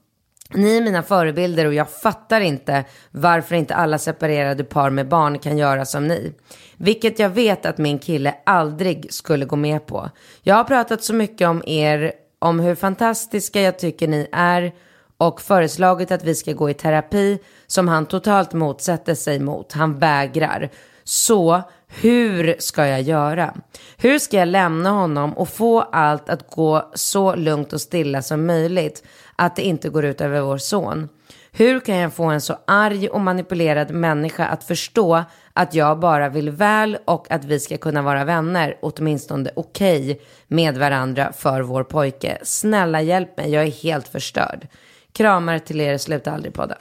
Ni 0.54 0.76
är 0.76 0.80
mina 0.80 1.02
förebilder 1.02 1.66
och 1.66 1.74
jag 1.74 1.90
fattar 1.90 2.40
inte 2.40 2.84
varför 3.10 3.54
inte 3.54 3.74
alla 3.74 3.98
separerade 3.98 4.64
par 4.64 4.90
med 4.90 5.08
barn 5.08 5.38
kan 5.38 5.58
göra 5.58 5.84
som 5.84 6.06
ni. 6.06 6.32
Vilket 6.78 7.18
jag 7.18 7.30
vet 7.30 7.66
att 7.66 7.78
min 7.78 7.98
kille 7.98 8.34
aldrig 8.46 9.12
skulle 9.12 9.44
gå 9.44 9.56
med 9.56 9.86
på. 9.86 10.10
Jag 10.42 10.54
har 10.54 10.64
pratat 10.64 11.04
så 11.04 11.14
mycket 11.14 11.48
om 11.48 11.62
er, 11.66 12.12
om 12.38 12.60
hur 12.60 12.74
fantastiska 12.74 13.60
jag 13.60 13.78
tycker 13.78 14.08
ni 14.08 14.28
är 14.32 14.72
och 15.16 15.40
föreslagit 15.40 16.10
att 16.10 16.24
vi 16.24 16.34
ska 16.34 16.52
gå 16.52 16.70
i 16.70 16.74
terapi 16.74 17.38
som 17.66 17.88
han 17.88 18.06
totalt 18.06 18.52
motsätter 18.52 19.14
sig 19.14 19.38
mot. 19.38 19.72
Han 19.72 19.98
vägrar. 19.98 20.70
Så 21.04 21.62
hur 21.88 22.56
ska 22.58 22.86
jag 22.86 23.02
göra? 23.02 23.54
Hur 23.96 24.18
ska 24.18 24.36
jag 24.36 24.48
lämna 24.48 24.90
honom 24.90 25.32
och 25.32 25.48
få 25.48 25.80
allt 25.80 26.28
att 26.28 26.50
gå 26.50 26.90
så 26.94 27.34
lugnt 27.34 27.72
och 27.72 27.80
stilla 27.80 28.22
som 28.22 28.46
möjligt 28.46 29.04
att 29.36 29.56
det 29.56 29.62
inte 29.62 29.88
går 29.88 30.04
ut 30.04 30.20
över 30.20 30.40
vår 30.40 30.58
son? 30.58 31.08
Hur 31.52 31.80
kan 31.80 31.96
jag 31.96 32.12
få 32.12 32.24
en 32.24 32.40
så 32.40 32.56
arg 32.66 33.08
och 33.08 33.20
manipulerad 33.20 33.90
människa 33.90 34.46
att 34.46 34.64
förstå 34.64 35.24
att 35.52 35.74
jag 35.74 35.98
bara 35.98 36.28
vill 36.28 36.50
väl 36.50 36.98
och 37.04 37.30
att 37.30 37.44
vi 37.44 37.60
ska 37.60 37.76
kunna 37.76 38.02
vara 38.02 38.24
vänner, 38.24 38.76
åtminstone 38.80 39.50
okej, 39.56 40.20
med 40.46 40.78
varandra 40.78 41.32
för 41.32 41.60
vår 41.60 41.84
pojke? 41.84 42.38
Snälla 42.42 43.02
hjälp 43.02 43.36
mig, 43.36 43.50
jag 43.50 43.62
är 43.62 43.70
helt 43.70 44.08
förstörd. 44.08 44.68
Kramar 45.12 45.58
till 45.58 45.80
er, 45.80 45.98
sluta 45.98 46.32
aldrig 46.32 46.54
podda. 46.54 46.76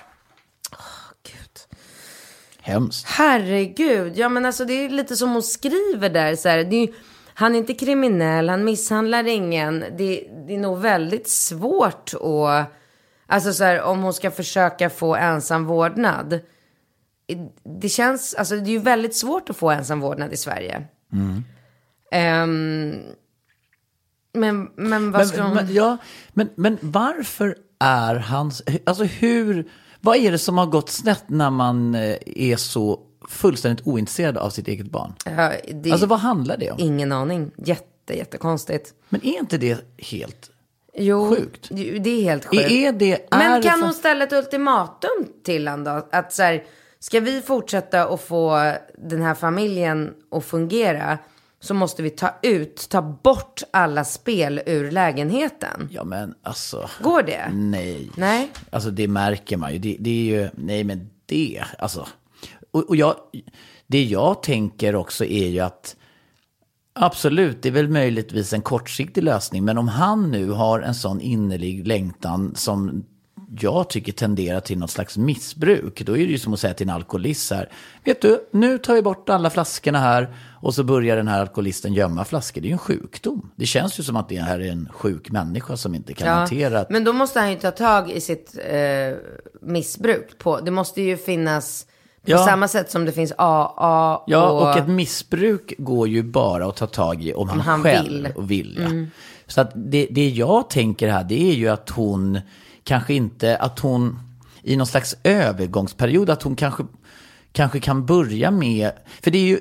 Hemskt. 2.68 3.08
Herregud, 3.08 4.18
ja 4.18 4.30
men 4.30 4.46
alltså 4.46 4.66
det 4.66 4.74
är 4.74 4.90
lite 4.90 5.16
som 5.16 5.32
hon 5.32 5.44
skriver 5.44 6.10
där. 6.10 6.36
Så 6.36 6.50
här, 6.50 6.74
är, 6.74 6.90
han 7.34 7.56
är 7.56 7.60
inte 7.60 7.74
kriminell, 7.74 8.50
han 8.50 8.64
misshandlar 8.64 9.28
ingen. 9.28 9.80
Det, 9.80 10.28
det 10.48 10.54
är 10.54 10.58
nog 10.58 10.80
väldigt 10.80 11.30
svårt 11.30 12.14
att, 12.14 12.72
alltså 13.28 13.54
så 13.54 13.64
här, 13.64 13.82
om 13.82 14.04
hon 14.04 14.14
ska 14.14 14.32
försöka 14.32 14.90
få 14.90 15.16
ensam 15.16 15.66
vårdnad. 15.66 16.40
Det 17.82 17.90
känns, 17.90 18.34
alltså 18.34 18.56
det 18.56 18.70
är 18.70 18.74
ju 18.74 18.80
väldigt 18.80 19.16
svårt 19.16 19.50
att 19.50 19.58
få 19.58 19.70
ensam 19.70 20.00
vårdnad 20.00 20.34
i 20.34 20.38
Sverige. 20.38 20.84
Ehm, 22.12 22.96
men, 24.34 24.70
men 24.76 25.12
vad 25.12 25.28
ska 25.28 25.38
Men, 25.38 25.46
hon... 25.46 25.56
men, 25.56 25.74
ja, 25.74 25.98
men, 26.34 26.50
men 26.56 26.78
varför 26.82 27.58
är 27.80 28.16
hans... 28.16 28.64
Alltså 28.86 29.04
hur... 29.04 29.70
Vad 30.02 30.18
är 30.18 30.32
det 30.32 30.38
som 30.38 30.58
har 30.58 30.66
gått 30.66 30.90
snett 30.90 31.24
när 31.28 31.50
man 31.50 31.96
eh, 31.96 32.18
är 32.26 32.56
så 32.56 33.00
fullständigt 33.30 33.88
ointresserad 33.88 34.38
av 34.38 34.50
sitt 34.50 34.68
eget 34.68 34.92
barn? 34.92 35.14
Ja, 35.26 35.52
det, 35.74 35.92
Alltså 35.92 36.08
vad 36.08 36.20
handlar 36.20 36.58
det 36.58 36.72
om? 36.72 36.80
Ingen 36.80 37.12
aning. 37.12 37.52
Jätte, 37.58 38.18
jättekonstigt. 38.18 38.94
Men 39.10 39.26
är 39.26 39.40
inte 39.40 39.58
det 39.58 39.78
helt... 39.98 40.52
Jo, 41.00 41.36
Sjukt. 41.36 41.68
det 41.70 42.10
är 42.10 42.24
helt 42.24 42.46
sjukt. 42.46 42.72
Är, 42.72 42.92
det... 42.92 43.28
Men 43.32 43.42
är 43.42 43.62
det 43.62 43.70
kan 43.70 43.84
hon 43.84 43.94
ställa 43.94 44.24
ett 44.24 44.34
ultimatum 44.34 45.28
till 45.44 45.68
honom 45.68 45.84
då? 45.84 46.08
Att 46.18 46.34
så 46.34 46.44
här, 46.44 46.64
ska 47.00 47.20
vi 47.20 47.42
fortsätta 47.42 48.04
att 48.04 48.22
få 48.22 48.74
den 48.98 49.22
här 49.22 49.34
familjen 49.34 50.14
att 50.32 50.46
fungera 50.46 51.18
så 51.60 51.74
måste 51.74 52.04
vi 52.04 52.10
ta 52.10 52.36
ut, 52.44 52.88
ta 52.90 53.02
bort 53.02 53.62
alla 53.72 54.04
spel 54.04 54.62
ur 54.66 54.92
lägenheten. 54.92 55.90
Ja 55.92 56.04
men 56.04 56.36
alltså... 56.44 56.90
Går 57.02 57.24
det? 57.24 57.52
Nej. 57.54 58.12
Nej. 58.16 58.52
Alltså 58.70 58.92
det 58.92 59.08
märker 59.08 59.58
man 59.58 59.74
ju. 59.74 59.80
Det, 59.80 59.98
det 60.00 60.10
är 60.10 60.40
ju, 60.40 60.50
nej 60.54 60.84
men 60.84 61.10
det, 61.26 61.64
alltså. 61.80 62.08
Och, 62.72 62.90
och 62.90 62.96
jag, 62.96 63.16
det 63.88 64.04
jag 64.04 64.44
tänker 64.44 64.96
också 64.96 65.26
är 65.26 65.48
ju 65.48 65.60
att 65.60 65.96
absolut, 66.94 67.62
det 67.62 67.70
är 67.70 67.74
väl 67.74 67.90
möjligtvis 67.90 68.54
en 68.54 68.62
kortsiktig 68.62 69.24
lösning. 69.24 69.66
Men 69.66 69.78
om 69.78 69.88
han 69.88 70.32
nu 70.32 70.50
har 70.50 70.80
en 70.80 70.96
sån 70.96 71.22
innerlig 71.22 71.88
längtan 71.88 72.56
som 72.56 73.06
jag 73.60 73.90
tycker 73.90 74.12
tenderar 74.12 74.60
till 74.60 74.78
något 74.78 74.92
slags 74.92 75.18
missbruk. 75.18 76.02
Då 76.06 76.12
är 76.18 76.26
det 76.26 76.32
ju 76.32 76.38
som 76.40 76.54
att 76.54 76.60
säga 76.60 76.74
till 76.74 76.90
en 76.90 76.96
alkoholist 76.96 77.48
så 77.48 77.56
här. 77.56 77.70
Vet 78.04 78.22
du, 78.22 78.40
nu 78.52 78.78
tar 78.78 78.94
vi 78.94 79.02
bort 79.02 79.30
alla 79.30 79.50
flaskorna 79.50 80.00
här. 80.00 80.36
Och 80.62 80.74
så 80.76 80.84
börjar 80.84 81.16
den 81.16 81.28
här 81.28 81.42
alkoholisten 81.42 81.94
gömma 81.94 82.26
flaskor. 82.26 82.62
Det 82.62 82.66
är 82.66 82.70
ju 82.70 82.74
en 82.74 82.78
sjukdom. 82.78 83.52
Det 83.56 83.66
känns 83.66 84.00
ju 84.00 84.04
som 84.04 84.16
att 84.16 84.30
det 84.30 84.38
här 84.40 84.60
är 84.60 84.72
en 84.72 84.90
sjuk 84.94 85.32
människa 85.32 85.78
som 85.78 85.96
inte 85.96 86.14
kan 86.14 86.28
hantera 86.28 86.86
Men 86.90 87.04
då 87.04 87.14
måste 87.14 87.40
han 87.40 87.52
ju 87.52 87.58
ta 87.58 87.72
tag 87.72 88.12
i 88.12 88.22
sitt 88.22 88.58
eh, 88.70 89.18
missbruk. 89.62 90.38
På, 90.38 90.60
det 90.60 90.72
måste 90.72 91.02
ju 91.02 91.18
finnas, 91.18 91.86
på 92.26 92.32
Ja. 92.32 92.46
samma 92.46 92.68
sätt 92.68 92.92
som 92.92 93.06
det 93.06 93.12
finns 93.12 93.34
AA 93.38 94.24
Ja, 94.28 94.50
och... 94.50 94.62
och 94.62 94.78
ett 94.78 94.88
missbruk 94.88 95.74
går 95.78 96.08
ju 96.08 96.24
bara 96.24 96.66
att 96.68 96.76
ta 96.76 96.88
tag 96.88 97.24
i 97.24 97.34
om 97.34 97.50
han, 97.50 97.60
han 97.60 97.84
själv 97.84 98.08
vill. 98.08 98.26
Mm. 98.26 98.48
vill. 98.48 98.80
ja. 98.82 99.22
Så 99.48 99.62
att 99.62 99.72
det, 99.76 100.08
det 100.12 100.30
jag 100.30 100.70
tänker 100.70 101.08
här, 101.10 101.24
det 101.24 101.50
är 101.50 101.54
ju 101.54 101.68
att 101.70 101.90
hon 101.90 102.40
kanske 102.88 103.14
inte, 103.14 103.58
att 103.58 103.80
hon 103.80 104.20
i 104.62 104.76
någon 104.76 104.88
slags 104.88 105.16
övergångsperiod, 105.24 106.30
att 106.30 106.44
hon 106.44 106.56
kanske, 106.56 106.84
kanske 107.52 107.80
kan 107.80 108.06
börja 108.06 108.52
med, 108.52 108.92
för 109.22 109.32
det 109.32 109.38
är 109.38 109.48
ju 109.48 109.60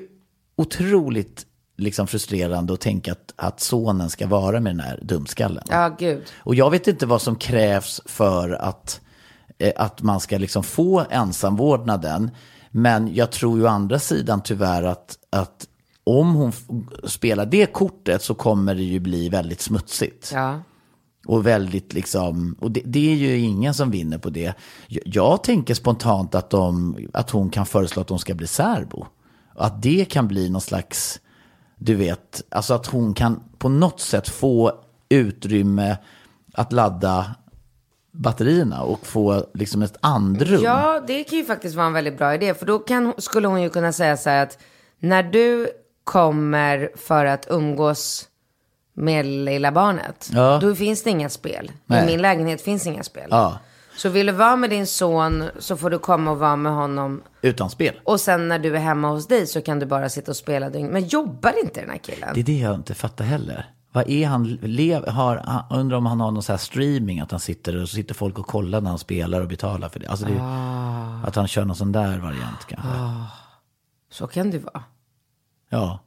otroligt 0.55 1.45
liksom 1.77 2.07
frustrerande 2.07 2.73
att 2.73 2.81
tänka 2.81 3.11
att, 3.11 3.33
att 3.35 3.59
sonen 3.59 4.09
ska 4.09 4.27
vara 4.27 4.59
med 4.59 4.71
den 4.73 4.79
här 4.79 4.99
dumskallen. 5.01 5.63
Ja, 5.69 5.95
gud. 5.99 6.23
Och 6.37 6.55
jag 6.55 6.71
vet 6.71 6.87
inte 6.87 7.05
vad 7.05 7.21
som 7.21 7.35
krävs 7.35 8.01
för 8.05 8.49
att, 8.49 9.01
eh, 9.57 9.73
att 9.75 10.01
man 10.01 10.19
ska 10.19 10.37
liksom 10.37 10.63
få 10.63 11.05
ensamvårdnaden. 11.09 12.31
Men 12.71 13.15
jag 13.15 13.31
tror 13.31 13.57
ju 13.57 13.63
å 13.63 13.67
andra 13.67 13.99
sidan 13.99 14.41
tyvärr 14.43 14.83
att, 14.83 15.17
att 15.29 15.67
om 16.03 16.35
hon 16.35 16.51
spelar 17.03 17.45
det 17.45 17.65
kortet 17.65 18.23
så 18.23 18.33
kommer 18.33 18.75
det 18.75 18.83
ju 18.83 18.99
bli 18.99 19.29
väldigt 19.29 19.61
smutsigt. 19.61 20.31
Ja. 20.33 20.59
Och 21.27 21.47
väldigt 21.47 21.93
liksom, 21.93 22.55
och 22.59 22.71
det, 22.71 22.81
det 22.85 23.11
är 23.11 23.15
ju 23.15 23.37
ingen 23.39 23.73
som 23.73 23.91
vinner 23.91 24.17
på 24.17 24.29
det. 24.29 24.53
Jag, 24.87 25.03
jag 25.05 25.43
tänker 25.43 25.73
spontant 25.73 26.35
att, 26.35 26.49
de, 26.49 26.97
att 27.13 27.29
hon 27.29 27.49
kan 27.49 27.65
föreslå 27.65 28.01
att 28.01 28.07
de 28.07 28.19
ska 28.19 28.33
bli 28.33 28.47
särbo. 28.47 29.05
Att 29.55 29.81
det 29.81 30.05
kan 30.05 30.27
bli 30.27 30.49
någon 30.49 30.61
slags, 30.61 31.19
du 31.75 31.95
vet, 31.95 32.43
alltså 32.49 32.73
att 32.73 32.85
hon 32.85 33.13
kan 33.13 33.43
på 33.57 33.69
något 33.69 33.99
sätt 33.99 34.29
få 34.29 34.71
utrymme 35.09 35.97
att 36.53 36.73
ladda 36.73 37.35
batterierna 38.11 38.83
och 38.83 39.07
få 39.07 39.45
liksom 39.53 39.81
ett 39.81 39.97
andrum. 40.01 40.63
Ja, 40.63 41.03
det 41.07 41.23
kan 41.23 41.37
ju 41.37 41.45
faktiskt 41.45 41.75
vara 41.75 41.87
en 41.87 41.93
väldigt 41.93 42.17
bra 42.17 42.35
idé. 42.35 42.53
För 42.53 42.65
då 42.65 42.79
kan, 42.79 43.13
skulle 43.17 43.47
hon 43.47 43.61
ju 43.61 43.69
kunna 43.69 43.93
säga 43.93 44.17
så 44.17 44.29
här 44.29 44.43
att 44.43 44.57
när 44.99 45.23
du 45.23 45.67
kommer 46.03 46.91
för 46.95 47.25
att 47.25 47.47
umgås 47.49 48.26
med 48.99 49.25
lilla 49.25 49.71
barnet, 49.71 50.29
Ja. 50.33 50.59
då 50.61 50.75
finns 50.75 51.03
det 51.03 51.09
inga 51.09 51.29
spel. 51.29 51.71
Nej. 51.85 52.03
I 52.03 52.05
min 52.05 52.21
lägenhet 52.21 52.61
finns 52.61 52.87
inga 52.87 53.03
spel. 53.03 53.27
Ja, 53.31 53.57
Så 53.97 54.09
vill 54.09 54.25
du 54.25 54.31
vara 54.31 54.55
med 54.55 54.69
din 54.69 54.87
son 54.87 55.43
så 55.59 55.77
får 55.77 55.89
du 55.89 55.99
komma 55.99 56.31
och 56.31 56.39
vara 56.39 56.55
med 56.55 56.71
honom. 56.71 57.21
utan 57.41 57.69
spel. 57.69 57.99
Och 58.03 58.19
sen 58.21 58.47
när 58.47 58.59
du 58.59 58.75
är 58.75 58.79
hemma 58.79 59.09
hos 59.09 59.27
dig 59.27 59.47
så 59.47 59.61
kan 59.61 59.79
du 59.79 59.85
bara 59.85 60.09
sitta 60.09 60.31
och 60.31 60.37
spela. 60.37 60.69
Men 60.69 61.07
jobbar 61.07 61.53
inte 61.63 61.81
den 61.81 61.89
här 61.89 61.97
killen? 61.97 62.29
Det 62.33 62.39
är 62.39 62.43
det 62.43 62.57
jag 62.59 62.75
inte 62.75 62.93
fattar 62.95 63.25
heller. 63.25 63.69
Vad 63.91 64.09
är 64.09 64.27
han, 64.27 64.43
lev, 64.61 65.07
har, 65.09 65.63
undrar 65.69 65.97
om 65.97 66.05
han 66.05 66.19
har 66.19 66.31
någon 66.31 66.43
så 66.43 66.53
här 66.53 66.57
streaming, 66.57 67.19
att 67.19 67.31
han 67.31 67.39
sitter 67.39 67.81
och 67.81 67.89
så 67.89 67.95
sitter 67.95 68.13
folk 68.13 68.39
och 68.39 68.47
kollar 68.47 68.81
när 68.81 68.89
han 68.89 68.99
spelar 68.99 69.41
och 69.41 69.47
betalar 69.47 69.89
för 69.89 69.99
det. 69.99 70.07
Alltså 70.07 70.25
det 70.25 70.33
är, 70.33 70.39
Ah. 70.41 71.27
Att 71.27 71.35
han 71.35 71.47
kör 71.47 71.65
någon 71.65 71.75
sån 71.75 71.91
där 71.91 72.17
variant 72.17 72.65
kanske. 72.67 72.87
Så 74.11 74.27
kan 74.27 74.51
det 74.51 74.59
vara. 74.59 74.83
Ja. 75.69 75.99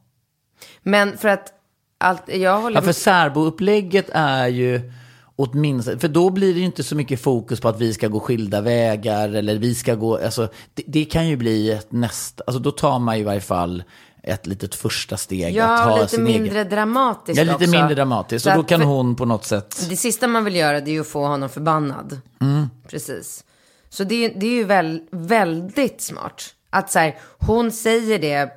Men 0.83 1.17
för 1.17 1.29
att 1.29 1.53
allt, 2.01 2.21
jag 2.27 2.61
håller 2.61 2.77
ja, 2.77 2.81
för 2.81 2.91
särboupplägget 2.91 4.09
är 4.13 4.47
ju 4.47 4.91
åtminstone, 5.35 5.99
för 5.99 6.07
då 6.07 6.29
blir 6.29 6.53
det 6.53 6.59
ju 6.59 6.65
inte 6.65 6.83
så 6.83 6.95
mycket 6.95 7.21
fokus 7.21 7.59
på 7.59 7.69
att 7.69 7.81
vi 7.81 7.93
ska 7.93 8.07
gå 8.07 8.19
skilda 8.19 8.61
vägar 8.61 9.29
eller 9.29 9.55
vi 9.55 9.75
ska 9.75 9.95
gå, 9.95 10.17
alltså 10.17 10.47
det, 10.73 10.83
det 10.87 11.05
kan 11.05 11.27
ju 11.27 11.35
bli 11.37 11.71
ett 11.71 11.91
nästa, 11.91 12.43
alltså 12.47 12.59
då 12.59 12.71
tar 12.71 12.99
man 12.99 13.15
ju 13.15 13.21
i 13.21 13.25
varje 13.25 13.41
fall 13.41 13.83
ett 14.23 14.47
litet 14.47 14.75
första 14.75 15.17
steg 15.17 15.45
att 15.49 15.53
Ja, 15.55 15.65
ha 15.83 15.95
lite 15.95 16.07
sin 16.07 16.23
mindre 16.23 16.59
egen... 16.59 16.69
dramatiskt 16.69 17.37
Ja, 17.37 17.43
lite 17.43 17.55
också. 17.55 17.69
mindre 17.69 17.95
dramatiskt. 17.95 18.43
Så 18.43 18.49
Och 18.49 18.55
då 18.55 18.61
att- 18.61 18.67
kan 18.67 18.81
hon 18.81 19.15
på 19.15 19.25
något 19.25 19.45
sätt... 19.45 19.85
Det 19.89 19.95
sista 19.95 20.27
man 20.27 20.43
vill 20.45 20.55
göra 20.55 20.81
det 20.81 20.91
är 20.91 20.93
ju 20.93 21.01
att 21.01 21.07
få 21.07 21.25
honom 21.27 21.49
förbannad. 21.49 22.19
Mm. 22.41 22.67
Precis. 22.89 23.43
Så 23.89 24.03
det, 24.03 24.25
är- 24.25 24.33
det 24.39 24.45
är 24.45 24.51
ju 24.53 24.63
väl, 24.63 25.01
väldigt 25.11 26.01
smart. 26.01 26.43
Att 26.69 26.91
så 26.91 26.99
här, 26.99 27.17
hon 27.39 27.71
säger 27.71 28.19
det 28.19 28.49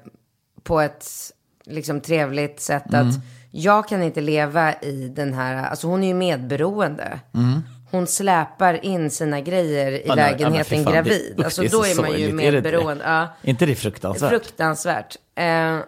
på 0.62 0.80
ett 0.80 1.06
liksom 1.66 2.00
trevligt 2.00 2.60
sätt 2.60 2.84
Mm. 2.94 3.08
att 3.08 3.14
jag 3.50 3.88
kan 3.88 4.02
inte 4.02 4.20
leva 4.20 4.72
i 4.74 5.08
den 5.16 5.34
här, 5.34 5.64
alltså 5.70 5.86
hon 5.86 6.02
är 6.02 6.08
ju 6.08 6.14
medberoende. 6.14 7.20
Hon 7.90 8.06
släpar 8.06 8.84
in 8.84 9.10
sina 9.10 9.40
grejer 9.40 9.92
i 9.92 10.02
Mm. 10.04 10.18
Ja, 10.18 10.24
ja, 10.24 10.30
men 10.30 10.30
lägenheten 10.32 10.84
fan, 10.84 10.92
det- 10.92 10.98
gravid. 10.98 11.42
alltså 11.44 11.60
det 11.60 11.66
är 11.66 11.70
så 11.70 11.76
då 11.76 11.84
är 11.84 11.94
man 12.10 12.10
ju 12.20 12.26
sorgligt, 12.28 12.46
är 12.48 12.52
medberoende. 12.52 13.04
Ja. 13.04 13.28
Inte 13.42 13.66
det 13.66 13.74
fruktansvärt? 13.74 14.30
Fruktansvärt. 14.30 15.16
Eh, 15.34 15.78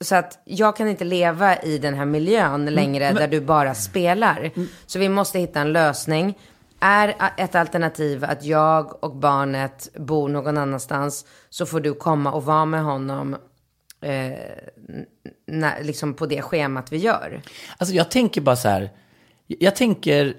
så 0.00 0.14
att 0.16 0.38
jag 0.44 0.76
kan 0.76 0.88
inte 0.88 1.04
leva 1.04 1.56
i 1.56 1.78
den 1.78 1.94
här 1.94 2.04
miljön 2.04 2.66
längre 2.66 3.12
där 3.12 3.28
du 3.28 3.40
bara 3.40 3.74
spelar. 3.74 4.50
Så 4.86 4.98
vi 4.98 5.08
måste 5.08 5.38
hitta 5.38 5.60
en 5.60 5.72
lösning. 5.72 6.38
Är 6.80 7.14
ett 7.36 7.54
alternativ 7.54 8.24
att 8.24 8.44
jag 8.44 9.04
och 9.04 9.16
barnet 9.16 9.88
bor 9.96 10.28
någon 10.28 10.58
annanstans 10.58 11.24
så 11.50 11.66
får 11.66 11.80
du 11.80 11.94
komma 11.94 12.32
och 12.32 12.44
vara 12.44 12.64
med 12.64 12.82
honom 12.84 13.36
eh, 14.02 14.32
när, 15.46 15.84
liksom 15.84 16.14
på 16.14 16.26
det 16.26 16.42
schemat 16.42 16.92
vi 16.92 16.96
gör. 16.96 17.42
Alltså 17.78 17.94
jag 17.94 18.10
tänker 18.10 18.40
bara 18.40 18.56
så 18.56 18.68
här, 18.68 18.90
jag 19.46 19.76
tänker 19.76 20.34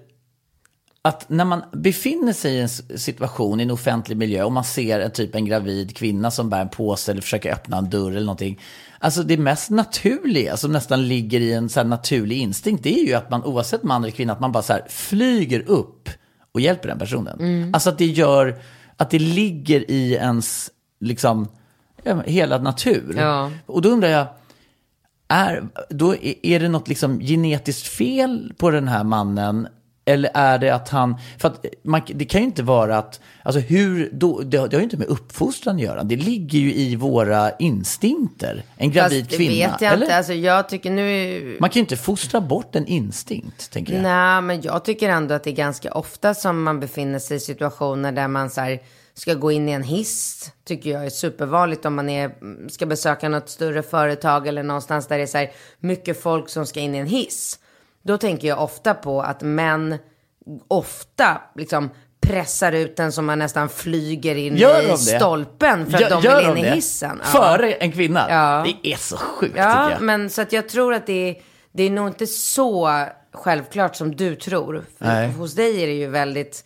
att 1.01 1.29
när 1.29 1.45
man 1.45 1.63
befinner 1.71 2.33
sig 2.33 2.53
i 2.55 2.61
en 2.61 2.69
situation 2.99 3.59
i 3.59 3.63
en 3.63 3.71
offentlig 3.71 4.17
miljö 4.17 4.43
och 4.43 4.51
man 4.51 4.63
ser 4.63 4.99
en 4.99 5.11
typ 5.11 5.35
en 5.35 5.45
gravid 5.45 5.97
kvinna 5.97 6.31
som 6.31 6.49
bär 6.49 6.61
en 6.61 6.69
påse 6.69 7.11
eller 7.11 7.21
försöker 7.21 7.53
öppna 7.53 7.77
en 7.77 7.89
dörr 7.89 8.11
eller 8.11 8.25
någonting. 8.25 8.59
Alltså 8.99 9.23
det 9.23 9.37
mest 9.37 9.69
naturliga 9.69 10.57
som 10.57 10.71
nästan 10.71 11.07
ligger 11.07 11.39
i 11.39 11.53
en 11.53 11.69
så 11.69 11.83
naturlig 11.83 12.37
instinkt 12.37 12.83
det 12.83 12.99
är 12.99 13.05
ju 13.05 13.13
att 13.13 13.29
man 13.29 13.43
oavsett 13.43 13.83
man 13.83 14.03
eller 14.03 14.11
kvinna 14.11 14.33
att 14.33 14.39
man 14.39 14.51
bara 14.51 14.63
så 14.63 14.73
här 14.73 14.85
flyger 14.89 15.69
upp 15.69 16.09
och 16.51 16.61
hjälper 16.61 16.89
den 16.89 16.99
personen. 16.99 17.39
Mm. 17.39 17.73
Alltså 17.73 17.89
att 17.89 17.97
det 17.97 18.05
gör, 18.05 18.61
att 18.97 19.09
det 19.09 19.19
ligger 19.19 19.91
i 19.91 20.13
ens, 20.13 20.71
liksom, 20.99 21.47
hela 22.25 22.57
natur. 22.57 23.13
Ja. 23.17 23.51
Och 23.65 23.81
då 23.81 23.89
undrar 23.89 24.09
jag, 24.09 24.27
är, 25.27 25.63
då 25.89 26.15
är 26.43 26.59
det 26.59 26.69
något 26.69 26.87
liksom 26.87 27.19
genetiskt 27.19 27.87
fel 27.87 28.53
på 28.57 28.69
den 28.71 28.87
här 28.87 29.03
mannen? 29.03 29.67
Eller 30.05 30.31
är 30.33 30.57
det 30.57 30.69
att 30.69 30.89
han, 30.89 31.15
för 31.37 31.47
att 31.47 31.65
man, 31.83 32.01
det 32.07 32.25
kan 32.25 32.41
ju 32.41 32.47
inte 32.47 32.63
vara 32.63 32.97
att, 32.97 33.19
alltså 33.43 33.59
hur, 33.59 34.09
då, 34.13 34.41
det, 34.41 34.57
har- 34.57 34.67
det 34.67 34.75
har 34.75 34.79
ju 34.79 34.83
inte 34.83 34.97
med 34.97 35.07
uppfostran 35.07 35.75
att 35.75 35.81
göra. 35.81 36.03
Det 36.03 36.15
ligger 36.15 36.59
ju 36.59 36.73
i 36.73 36.95
våra 36.95 37.51
instinkter. 37.57 38.63
En 38.77 38.91
gravid 38.91 39.25
Fast 39.25 39.37
kvinna. 39.37 39.51
vet 39.71 39.81
jag 39.81 39.93
eller? 39.93 40.05
inte. 40.05 40.17
Alltså 40.17 40.33
jag 40.33 40.69
tycker 40.69 40.91
nu... 40.91 41.57
Man 41.59 41.69
kan 41.69 41.73
ju 41.73 41.79
inte 41.79 41.97
fostra 41.97 42.41
bort 42.41 42.75
en 42.75 42.85
instinkt, 42.87 43.71
tänker 43.71 43.93
jag. 43.93 44.01
Nej, 44.03 44.41
men 44.41 44.61
jag 44.61 44.85
tycker 44.85 45.09
ändå 45.09 45.33
att 45.35 45.43
det 45.43 45.49
är 45.49 45.55
ganska 45.55 45.91
ofta 45.91 46.33
som 46.33 46.63
man 46.63 46.79
befinner 46.79 47.19
sig 47.19 47.37
i 47.37 47.39
situationer 47.39 48.11
där 48.11 48.27
man 48.27 48.49
så 48.49 48.61
här, 48.61 48.79
ska 49.15 49.33
gå 49.33 49.51
in 49.51 49.69
i 49.69 49.71
en 49.71 49.83
hiss. 49.83 50.51
Tycker 50.65 50.89
jag 50.89 51.05
är 51.05 51.09
supervanligt 51.09 51.85
om 51.85 51.95
man 51.95 52.09
är, 52.09 52.31
ska 52.69 52.85
besöka 52.85 53.29
något 53.29 53.49
större 53.49 53.83
företag 53.83 54.47
eller 54.47 54.63
någonstans 54.63 55.07
där 55.07 55.17
det 55.17 55.23
är 55.23 55.27
så 55.27 55.37
här 55.37 55.51
mycket 55.79 56.21
folk 56.21 56.49
som 56.49 56.65
ska 56.65 56.79
in 56.79 56.95
i 56.95 56.97
en 56.97 57.07
hiss. 57.07 57.59
Då 58.03 58.17
tänker 58.17 58.47
jag 58.47 58.61
ofta 58.63 58.93
på 58.93 59.21
att 59.21 59.41
män 59.41 59.97
ofta 60.67 61.41
liksom 61.55 61.89
pressar 62.21 62.71
ut 62.71 62.95
den 62.97 63.11
som 63.11 63.25
man 63.25 63.39
nästan 63.39 63.69
flyger 63.69 64.35
in 64.35 64.55
de 64.55 64.93
i 64.93 64.97
stolpen 64.97 65.85
för 65.85 65.93
att 65.95 66.01
Gör- 66.01 66.09
de 66.09 66.21
gör 66.23 66.39
vill 66.39 66.57
in 66.57 66.63
de 66.63 66.69
i 66.69 66.75
hissen. 66.75 67.21
Ja. 67.23 67.39
Före 67.39 67.73
en 67.73 67.91
kvinna? 67.91 68.25
Ja. 68.29 68.65
Det 68.83 68.93
är 68.93 68.97
så 68.97 69.17
sjukt 69.17 69.53
Ja, 69.57 69.63
tycker 69.83 69.91
jag. 69.91 70.01
men 70.01 70.29
så 70.29 70.41
att 70.41 70.53
jag 70.53 70.69
tror 70.69 70.93
att 70.93 71.05
det 71.05 71.29
är, 71.29 71.35
det 71.71 71.83
är 71.83 71.89
nog 71.89 72.07
inte 72.07 72.27
så 72.27 72.91
självklart 73.33 73.95
som 73.95 74.15
du 74.15 74.35
tror. 74.35 74.85
För 74.97 75.05
Nej. 75.05 75.31
Hos 75.31 75.53
dig 75.53 75.83
är 75.83 75.87
det 75.87 75.93
ju 75.93 76.07
väldigt 76.09 76.65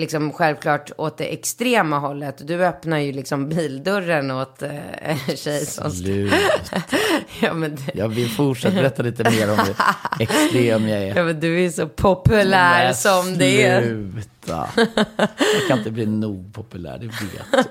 liksom 0.00 0.32
självklart 0.32 0.90
åt 0.96 1.18
det 1.18 1.24
extrema 1.24 1.98
hållet. 1.98 2.46
Du 2.46 2.64
öppnar 2.66 2.98
ju 2.98 3.12
liksom 3.12 3.48
bildörren 3.48 4.30
åt 4.30 4.62
eh, 4.62 4.70
tjej 5.36 5.66
som... 5.66 5.90
Ja 7.40 7.54
men, 7.54 7.76
det, 7.76 7.92
Jag 7.94 8.08
vill 8.08 8.28
fortsätta 8.30 8.74
berätta 8.74 9.02
lite 9.02 9.30
mer 9.30 9.52
om 9.52 9.58
hur 9.58 9.76
extrem 10.20 10.88
jag 10.88 11.02
är. 11.02 11.16
ja, 11.16 11.24
men 11.24 11.40
du 11.40 11.64
är 11.64 11.70
så 11.70 11.88
populär 11.88 12.84
Men 12.84 12.94
som 12.94 13.38
det 13.38 13.62
är. 13.62 13.82
Sluta. 13.82 14.68
Jag 15.38 15.68
kan 15.68 15.78
inte 15.78 15.90
bli 15.90 16.06
nog 16.06 16.54
populär, 16.54 16.98
det 16.98 17.06
vet 17.06 17.14
du. 17.52 17.62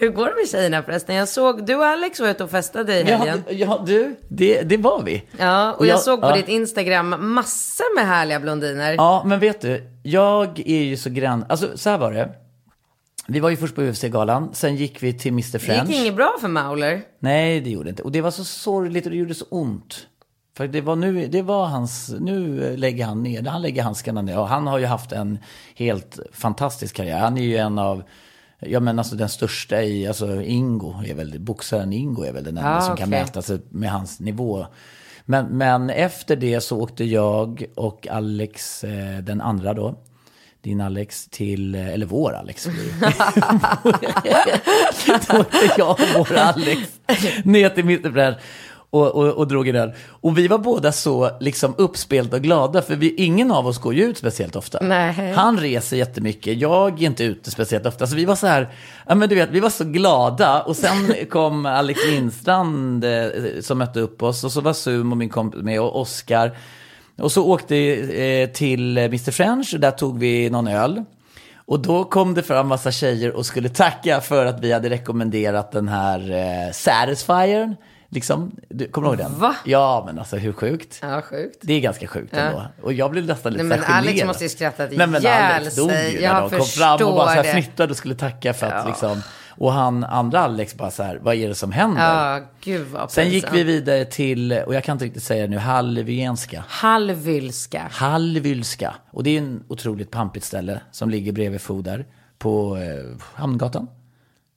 Hur 0.00 0.10
går 0.10 0.26
det 0.26 0.34
med 0.40 0.48
tjejerna 0.48 0.82
förresten? 0.82 1.14
Jag 1.16 1.28
såg, 1.28 1.66
du 1.66 1.74
och 1.74 1.84
Alex 1.86 2.20
var 2.20 2.28
ute 2.28 2.44
och 2.44 2.50
festade 2.50 3.00
i 3.00 3.04
helgen. 3.04 3.42
Ja, 3.48 3.52
ja, 3.54 3.82
du, 3.86 4.16
det, 4.28 4.62
det 4.62 4.76
var 4.76 5.02
vi. 5.02 5.22
Ja, 5.38 5.72
och 5.72 5.80
Och 5.80 5.86
jag, 5.86 5.94
jag- 5.94 6.00
såg 6.00 6.20
på 6.20 6.26
ja. 6.26 6.36
ditt 6.36 6.48
Instagram 6.48 7.14
massor 7.34 7.94
med 7.96 8.06
härliga 8.06 8.40
blondiner. 8.40 8.92
Ja, 8.94 9.22
men 9.26 9.40
vet 9.40 9.60
du, 9.60 9.82
jag 10.02 10.58
är 10.66 10.82
ju 10.82 10.96
så 10.96 11.10
grann, 11.10 11.44
alltså 11.48 11.78
så 11.78 11.90
här 11.90 11.98
var 11.98 12.12
det. 12.12 12.28
Vi 13.28 13.40
var 13.40 13.50
ju 13.50 13.56
först 13.56 13.74
på 13.74 13.82
UFC-galan, 13.82 14.50
sen 14.54 14.76
gick 14.76 15.02
vi 15.02 15.18
till 15.18 15.32
Mr 15.32 15.52
det 15.52 15.58
French. 15.58 15.90
gick 15.90 16.00
inget 16.00 16.16
bra 16.16 16.36
för 16.40 16.48
Mauler. 16.48 17.02
Nej, 17.18 17.60
det 17.60 17.70
gjorde 17.70 17.84
det 17.84 17.90
inte. 17.90 18.02
Och 18.02 18.12
det 18.12 18.20
var 18.20 18.30
så 18.30 18.44
sorgligt 18.44 19.04
och 19.04 19.10
det 19.10 19.16
gjorde 19.18 19.34
så 19.34 19.44
ont. 19.48 20.06
För 20.56 20.68
det 20.68 20.80
var 20.80 20.96
nu, 20.96 21.26
det 21.26 21.42
var 21.42 21.66
hans, 21.66 22.14
nu 22.20 22.76
lägger 22.76 23.04
han 23.04 23.22
ner, 23.22 23.42
han 23.42 23.62
lägger 23.62 23.82
handskarna 23.82 24.22
ner. 24.22 24.38
Och 24.38 24.48
han 24.48 24.66
har 24.66 24.78
ju 24.78 24.86
haft 24.86 25.12
en 25.12 25.38
helt 25.74 26.18
fantastisk 26.32 26.96
karriär. 26.96 27.18
Han 27.18 27.36
är 27.38 27.42
ju 27.42 27.56
en 27.56 27.78
av, 27.78 28.02
ja 28.60 28.80
men 28.80 28.98
alltså 28.98 29.16
den 29.16 29.28
största 29.28 29.82
i, 29.82 30.06
alltså 30.06 30.42
Ingo 30.42 30.94
är 31.06 31.14
väl, 31.14 31.40
boxaren 31.40 31.92
Ingo 31.92 32.22
är 32.22 32.32
väl 32.32 32.44
den 32.44 32.58
enda 32.58 32.70
Ja, 32.74 32.80
som 32.80 32.96
kan 32.96 33.08
okej. 33.08 33.20
mäta 33.20 33.42
sig 33.42 33.60
med 33.70 33.90
hans 33.90 34.20
nivå. 34.20 34.66
Men, 35.24 35.46
men 35.46 35.90
efter 35.90 36.36
det 36.36 36.60
så 36.60 36.80
åkte 36.80 37.04
jag 37.04 37.64
och 37.74 38.06
Alex, 38.08 38.84
eh, 38.84 39.18
den 39.18 39.40
andra 39.40 39.74
då, 39.74 39.94
din 40.62 40.80
Alex 40.80 41.28
till, 41.28 41.74
eh, 41.74 41.88
eller 41.88 42.06
vår 42.06 42.32
Alex. 42.32 42.64
Då 45.28 45.38
åkte 45.38 45.70
jag 45.78 45.90
och 45.90 45.98
vår 46.16 46.36
Alex 46.36 46.80
ner 47.44 47.68
till 47.68 47.84
Mittenbränd 47.84 48.36
och, 48.90 49.06
och, 49.06 49.28
och 49.28 49.48
drog 49.48 49.68
i 49.68 49.72
den. 49.72 49.92
Och 50.08 50.38
vi 50.38 50.48
var 50.48 50.58
båda 50.58 50.92
så 50.92 51.30
liksom 51.40 51.74
uppspelta 51.78 52.36
och 52.36 52.42
glada, 52.42 52.82
för 52.82 52.96
vi, 52.96 53.14
ingen 53.14 53.50
av 53.50 53.66
oss 53.66 53.78
går 53.78 53.94
ju 53.94 54.04
ut 54.04 54.18
speciellt 54.18 54.56
ofta. 54.56 54.78
Nej. 54.82 55.32
Han 55.32 55.58
reser 55.58 55.96
jättemycket, 55.96 56.58
jag 56.58 57.02
är 57.02 57.06
inte 57.06 57.24
ute 57.24 57.50
speciellt 57.50 57.86
ofta. 57.86 58.06
Så 58.06 58.16
vi 58.16 58.24
var 58.24 58.36
så 58.36 58.46
här, 58.46 58.68
ja 59.06 59.14
men 59.14 59.28
du 59.28 59.34
vet, 59.34 59.50
vi 59.50 59.60
var 59.60 59.70
så 59.70 59.84
glada. 59.84 60.62
Och 60.62 60.76
sen 60.76 61.14
kom 61.30 61.66
Alex 61.66 62.00
Lindstrand 62.06 63.04
eh, 63.04 63.28
som 63.60 63.78
mötte 63.78 64.00
upp 64.00 64.22
oss, 64.22 64.44
och 64.44 64.52
så 64.52 64.60
var 64.60 64.72
Sum 64.72 65.12
och 65.12 65.18
min 65.18 65.28
kompis 65.28 65.62
med, 65.62 65.80
och 65.80 66.00
Oscar. 66.00 66.56
Och 67.18 67.32
så 67.32 67.46
åkte 67.46 67.76
eh, 67.76 68.50
till 68.50 68.98
Mr 68.98 69.30
French, 69.30 69.74
och 69.74 69.80
där 69.80 69.90
tog 69.90 70.18
vi 70.18 70.50
någon 70.50 70.68
öl. 70.68 71.04
Och 71.70 71.80
då 71.80 72.04
kom 72.04 72.34
det 72.34 72.42
fram 72.42 72.68
massa 72.68 72.92
tjejer 72.92 73.36
och 73.36 73.46
skulle 73.46 73.68
tacka 73.68 74.20
för 74.20 74.46
att 74.46 74.60
vi 74.60 74.72
hade 74.72 74.90
rekommenderat 74.90 75.72
den 75.72 75.88
här 75.88 76.30
eh, 76.30 76.72
Satisfyern. 76.72 77.76
Liksom, 78.12 78.52
du, 78.68 78.88
kommer 78.88 79.08
du 79.08 79.14
ihåg 79.14 79.30
den? 79.30 79.38
Va? 79.40 79.56
Ja, 79.64 80.02
men 80.06 80.18
alltså 80.18 80.36
hur 80.36 80.52
sjukt? 80.52 80.98
Ja, 81.02 81.22
sjukt. 81.22 81.58
Det 81.62 81.72
är 81.72 81.80
ganska 81.80 82.06
sjukt 82.06 82.34
ändå. 82.36 82.62
Och 82.82 82.92
jag 82.92 83.10
blev 83.10 83.26
nästan 83.26 83.52
lite 83.52 83.64
Nej, 83.64 83.78
men 83.78 83.94
Alex 83.94 84.12
generad. 84.12 84.26
måste 84.26 84.44
ju 84.44 84.48
skrattat 84.50 84.90
Nej, 84.92 85.06
men 85.06 85.22
ihjäl 85.22 85.54
Alex 85.60 85.76
dog 85.76 85.90
sig. 85.90 86.12
ju 86.12 86.20
Jag 86.20 86.34
när 86.34 86.40
de 86.40 86.50
kom 86.50 86.66
fram 86.66 86.92
och 87.08 87.14
bara 87.14 87.26
så 87.26 87.32
här 87.32 87.44
fnittrade 87.44 87.90
och 87.90 87.96
skulle 87.96 88.14
tacka 88.14 88.52
för 88.54 88.66
att 88.66 88.86
liksom... 88.86 89.22
Och 89.56 89.72
han, 89.72 90.04
andra 90.04 90.40
Alex 90.40 90.74
bara 90.74 90.90
så 90.90 91.02
här, 91.02 91.18
vad 91.22 91.34
är 91.34 91.48
det 91.48 91.54
som 91.54 91.72
händer? 91.72 92.32
Ja, 92.32 92.40
gud 92.60 92.86
vad 92.86 93.10
Sen 93.10 93.30
gick 93.30 93.46
vi 93.52 93.62
vidare 93.62 94.04
till, 94.04 94.52
och 94.52 94.74
jag 94.74 94.84
kan 94.84 94.92
inte 94.92 95.04
riktigt 95.04 95.22
säga 95.22 95.42
det 95.42 95.48
nu, 95.48 95.58
Halvienska. 95.58 96.64
Halvylska. 96.68 97.88
Halvylska. 97.90 98.94
Och 99.10 99.22
det 99.22 99.30
är 99.30 99.38
en 99.38 99.64
otroligt 99.68 100.10
pampigt 100.10 100.46
ställe 100.46 100.80
som 100.90 101.10
ligger 101.10 101.32
bredvid 101.32 101.60
Foder 101.60 102.06
på 102.38 102.76
eh, 102.76 103.16
Hamngatan. 103.34 103.86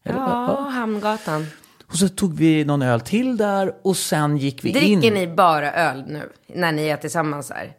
Eller, 0.05 0.19
Ja, 0.19 0.69
Hamngatan. 0.73 1.47
Och 1.87 1.95
så 1.95 2.09
tog 2.09 2.37
vi 2.37 2.65
någon 2.65 2.81
öl 2.81 3.01
till 3.01 3.37
där 3.37 3.73
och 3.81 3.97
sen 3.97 4.37
gick 4.37 4.65
vi 4.65 4.69
in. 4.69 4.99
Dricker 4.99 5.15
ni 5.15 5.27
bara 5.27 5.71
öl 5.73 6.03
nu? 6.07 6.29
När 6.55 6.71
ni 6.71 6.87
är 6.87 6.97
tillsammans 6.97 7.51
här? 7.51 7.73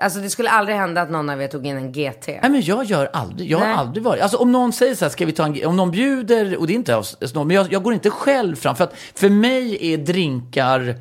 Alltså 0.00 0.18
det 0.20 0.30
skulle 0.30 0.50
aldrig 0.50 0.76
hända 0.76 1.02
att 1.02 1.10
någon 1.10 1.30
av 1.30 1.42
er 1.42 1.48
tog 1.48 1.66
in 1.66 1.76
en 1.76 1.92
GT. 1.92 2.26
Nej 2.26 2.50
men 2.50 2.60
jag 2.60 2.84
gör 2.84 3.10
aldrig, 3.12 3.50
jag 3.50 3.58
har 3.58 3.66
Nej. 3.66 3.74
aldrig 3.74 4.04
varit, 4.04 4.22
alltså 4.22 4.36
om 4.36 4.52
någon 4.52 4.72
säger 4.72 4.94
så 4.94 5.04
här, 5.04 5.10
ska 5.10 5.26
vi 5.26 5.32
ta 5.32 5.46
en, 5.46 5.66
om 5.66 5.76
någon 5.76 5.90
bjuder, 5.90 6.56
och 6.56 6.66
det 6.66 6.72
är 6.72 6.74
inte 6.74 7.02
snål, 7.02 7.46
men 7.46 7.56
jag, 7.56 7.72
jag 7.72 7.82
går 7.82 7.94
inte 7.94 8.10
själv 8.10 8.56
fram, 8.56 8.76
för 8.76 8.84
att 8.84 8.94
för 9.14 9.28
mig 9.28 9.92
är 9.92 9.98
drinkar, 9.98 10.94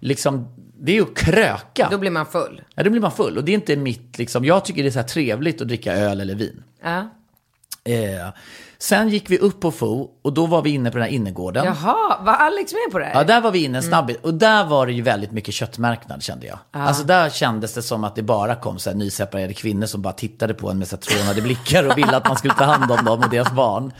liksom, 0.00 0.48
det 0.80 0.92
är 0.92 0.96
ju 0.96 1.02
att 1.02 1.16
kröka. 1.16 1.88
Då 1.90 1.98
blir 1.98 2.10
man 2.10 2.26
full. 2.26 2.62
Ja, 2.74 2.82
då 2.82 2.90
blir 2.90 3.00
man 3.00 3.12
full, 3.12 3.36
och 3.36 3.44
det 3.44 3.52
är 3.52 3.54
inte 3.54 3.76
mitt, 3.76 4.18
liksom, 4.18 4.44
jag 4.44 4.64
tycker 4.64 4.82
det 4.82 4.88
är 4.88 4.90
så 4.90 4.98
här 4.98 5.06
trevligt 5.06 5.60
att 5.60 5.68
dricka 5.68 5.92
öl 5.92 6.20
eller 6.20 6.34
vin. 6.34 6.62
Ja. 6.82 7.10
Eh, 7.86 8.28
sen 8.78 9.08
gick 9.08 9.30
vi 9.30 9.38
upp 9.38 9.60
på 9.60 9.70
Fo, 9.70 10.08
och 10.24 10.32
då 10.32 10.46
var 10.46 10.62
vi 10.62 10.70
inne 10.70 10.90
på 10.90 10.98
den 10.98 11.06
här 11.06 11.12
innergården. 11.14 11.64
Jaha, 11.64 12.18
var 12.24 12.32
Alex 12.32 12.72
med 12.72 12.92
på 12.92 12.98
det 12.98 13.04
här? 13.04 13.14
Ja, 13.14 13.24
där 13.24 13.40
var 13.40 13.50
vi 13.50 13.64
inne 13.64 13.78
en 13.78 13.82
snabbis. 13.82 14.16
Och 14.22 14.34
där 14.34 14.64
var 14.64 14.86
det 14.86 14.92
ju 14.92 15.02
väldigt 15.02 15.32
mycket 15.32 15.54
köttmarknad 15.54 16.22
kände 16.22 16.46
jag. 16.46 16.58
Alltså 16.72 17.04
där 17.04 17.30
kändes 17.30 17.74
det 17.74 17.82
som 17.82 18.04
att 18.04 18.14
det 18.16 18.22
bara 18.22 18.54
kom 18.54 18.78
så 18.78 18.90
här 18.90 18.96
nyseparerade 18.96 19.54
kvinnor 19.54 19.86
som 19.86 20.02
bara 20.02 20.12
tittade 20.12 20.54
på 20.54 20.70
en 20.70 20.78
med 20.78 20.88
så 20.88 20.96
trånade 20.96 21.42
blickar 21.42 21.84
och 21.88 21.98
ville 21.98 22.16
att 22.16 22.28
man 22.28 22.36
skulle 22.36 22.54
ta 22.54 22.64
hand 22.64 22.90
om 22.92 23.04
dem 23.04 23.20
och 23.24 23.30
deras 23.30 23.52
barn. 23.52 23.92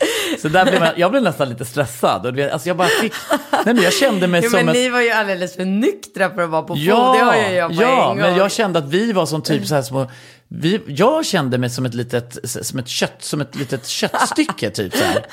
Så 0.43 0.49
där 0.49 0.65
blev 0.65 0.81
man, 0.81 0.89
jag 0.97 1.11
blev 1.11 1.23
nästan 1.23 1.49
lite 1.49 1.65
stressad. 1.65 2.27
Och 2.27 2.53
alltså 2.53 2.69
jag 2.69 2.77
bara 2.77 2.89
fick, 2.89 3.13
nej 3.53 3.75
men 3.75 3.77
jag 3.83 3.93
kände 3.93 4.27
mig 4.27 4.41
Jo, 4.45 4.51
som 4.51 4.57
men 4.59 4.69
ett... 4.69 4.75
ni 4.75 4.89
var 4.89 5.01
ju 5.01 5.11
alldeles 5.11 5.57
för 5.57 5.65
nyktra 5.65 6.31
för 6.31 6.43
att 6.43 6.51
vara 6.51 6.63
på 6.63 6.75
Fo. 6.75 6.81
Ja, 6.81 7.13
Det 7.19 7.25
har 7.25 7.37
ju 7.51 7.55
jag 7.57 7.77
på 7.77 7.83
ja 7.83 8.11
en 8.11 8.19
men 8.19 8.31
gång. 8.31 8.39
jag 8.39 8.53
kände 8.53 8.79
att 8.79 8.89
vi 8.89 9.13
var 9.13 9.27
som 9.27 9.43
typ 9.43 9.67
så 9.67 9.75
här 9.75 9.83
små... 9.83 10.07
Vi, 10.49 10.83
jag 10.87 11.27
kände 11.27 11.59
mig 11.59 11.71
som 11.71 11.87
ett 11.87 11.95
litet, 11.95 12.39
som 12.45 12.79
ett 12.79 12.89
kött, 12.89 13.17
som 13.19 13.41
ett 13.41 13.55
litet 13.55 13.87
köttstycke 13.87 14.71
typ 14.71 14.97
så 14.97 15.05
här. 15.05 15.27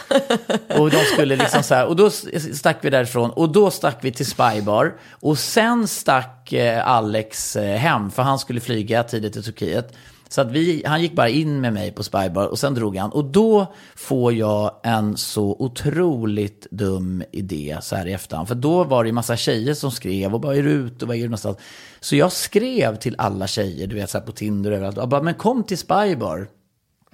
Och 0.80 0.90
de 0.92 0.98
skulle 0.98 1.36
liksom 1.36 1.64
så 1.64 1.76
här, 1.76 1.86
och 1.86 1.96
då 1.96 2.10
stack 2.54 2.78
vi 2.82 2.90
därifrån 2.90 3.30
och 3.30 3.50
då 3.50 3.72
stack 3.72 3.98
vi 4.02 4.12
till 4.12 4.26
Spybar. 4.26 4.94
Och 5.12 5.40
sen 5.40 5.88
stack 5.88 6.54
eh, 6.54 6.88
Alex 6.88 7.56
eh, 7.56 7.78
hem, 7.78 8.12
för 8.12 8.24
han 8.24 8.40
skulle 8.40 8.60
flyga 8.60 9.04
tidigt 9.04 9.34
till 9.34 9.44
Turkiet. 9.44 9.94
Så 10.34 10.42
att 10.42 10.52
vi, 10.52 10.84
han 10.86 11.02
gick 11.02 11.16
bara 11.16 11.30
in 11.30 11.62
med 11.62 11.74
mig 11.74 11.92
på 11.92 12.04
Spybar 12.04 12.48
och 12.48 12.60
sen 12.60 12.74
drog 12.74 12.98
han. 12.98 13.12
Och 13.12 13.26
då 13.26 13.74
får 13.96 14.34
jag 14.34 14.80
en 14.84 15.18
så 15.18 15.56
otroligt 15.60 16.68
dum 16.72 17.24
idé 17.32 17.78
så 17.82 17.96
här 17.96 18.08
i 18.08 18.14
efterhand. 18.14 18.48
För 18.48 18.56
då 18.56 18.84
var 18.84 19.04
det 19.04 19.08
ju 19.08 19.14
massa 19.14 19.38
tjejer 19.38 19.74
som 19.74 19.92
skrev 19.92 20.34
och 20.34 20.42
bara 20.42 20.56
är 20.56 20.64
du 20.64 20.72
ute 20.72 21.06
och 21.06 21.08
var 21.08 21.16
är 21.16 21.20
du 21.20 21.26
någonstans? 21.26 21.58
Så 22.00 22.16
jag 22.16 22.32
skrev 22.32 22.96
till 22.96 23.16
alla 23.18 23.48
tjejer, 23.48 23.88
du 23.88 23.96
vet 23.96 24.10
så 24.10 24.18
här 24.18 24.26
på 24.26 24.32
Tinder 24.32 24.72
och 24.72 24.78
överallt. 24.78 24.98
Och 24.98 25.08
bara, 25.08 25.22
men 25.22 25.34
kom 25.34 25.64
till 25.64 25.78
Spybar. 25.78 26.48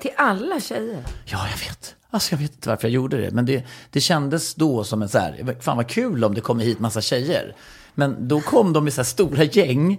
Till 0.02 0.12
alla 0.18 0.60
tjejer. 0.60 1.04
Ja, 1.26 1.48
jag 1.52 1.70
vet. 1.70 1.96
Alltså 2.10 2.34
jag 2.34 2.40
vet 2.40 2.54
inte 2.54 2.70
varför 2.70 2.88
jag 2.88 2.94
gjorde 2.94 3.22
det. 3.22 3.32
Men 3.32 3.46
det, 3.46 3.64
det 3.90 4.02
kändes 4.02 4.56
då 4.56 4.84
som 4.84 5.02
en 5.02 5.10
så 5.10 5.18
här, 5.18 5.58
fan 5.62 5.78
vad 5.78 5.88
kul 5.88 6.24
om 6.24 6.34
det 6.34 6.42
kommer 6.42 6.64
hit 6.64 6.80
massa 6.80 7.02
tjejer. 7.02 7.56
Men 8.00 8.28
då 8.28 8.42
kom 8.42 8.74
de 8.74 8.88
i 8.88 8.92
så 8.92 9.02
här 9.02 9.06
stora 9.06 9.44
gäng. 9.44 9.98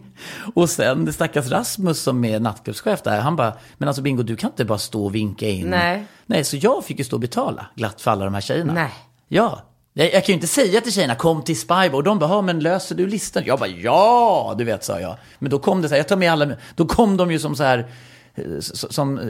Och 0.54 0.70
sen 0.70 1.12
stackars 1.12 1.48
Rasmus 1.50 2.00
som 2.02 2.24
är 2.24 2.40
nattklubbschef 2.40 3.02
där, 3.02 3.20
han 3.20 3.36
bara, 3.36 3.52
men 3.78 3.88
alltså 3.88 4.02
Bingo 4.02 4.22
du 4.22 4.36
kan 4.36 4.50
inte 4.50 4.64
bara 4.64 4.78
stå 4.78 5.04
och 5.04 5.14
vinka 5.14 5.48
in. 5.48 5.66
Nej. 5.66 6.04
Nej, 6.26 6.44
så 6.44 6.56
jag 6.56 6.84
fick 6.84 6.98
ju 6.98 7.04
stå 7.04 7.16
och 7.16 7.20
betala 7.20 7.66
glatt 7.74 8.00
för 8.00 8.10
alla 8.10 8.24
de 8.24 8.34
här 8.34 8.40
tjejerna. 8.40 8.72
Nej. 8.72 8.90
Ja. 9.28 9.62
Jag, 9.92 10.06
jag 10.14 10.24
kan 10.24 10.32
ju 10.32 10.34
inte 10.34 10.46
säga 10.46 10.80
till 10.80 10.92
tjejerna, 10.92 11.14
kom 11.14 11.42
till 11.42 11.60
Spybar. 11.60 11.94
Och 11.94 12.02
de 12.02 12.18
bara, 12.18 12.30
"Ja, 12.30 12.42
men 12.42 12.60
löser 12.60 12.94
du 12.94 13.06
listan? 13.06 13.42
Jag 13.46 13.58
bara, 13.58 13.68
ja, 13.68 14.54
du 14.58 14.64
vet, 14.64 14.84
sa 14.84 15.00
jag. 15.00 15.16
Men 15.38 15.50
då 15.50 15.58
kom 15.58 15.82
det 15.82 15.88
så 15.88 15.94
här, 15.94 15.98
jag 16.00 16.08
tar 16.08 16.16
med 16.16 16.32
alla, 16.32 16.48
då 16.74 16.86
kom 16.86 17.16
de 17.16 17.30
ju 17.32 17.38
som 17.38 17.56
så 17.56 17.62
här, 17.62 17.90
eh, 18.34 18.44
som, 18.60 19.18
eh, 19.18 19.24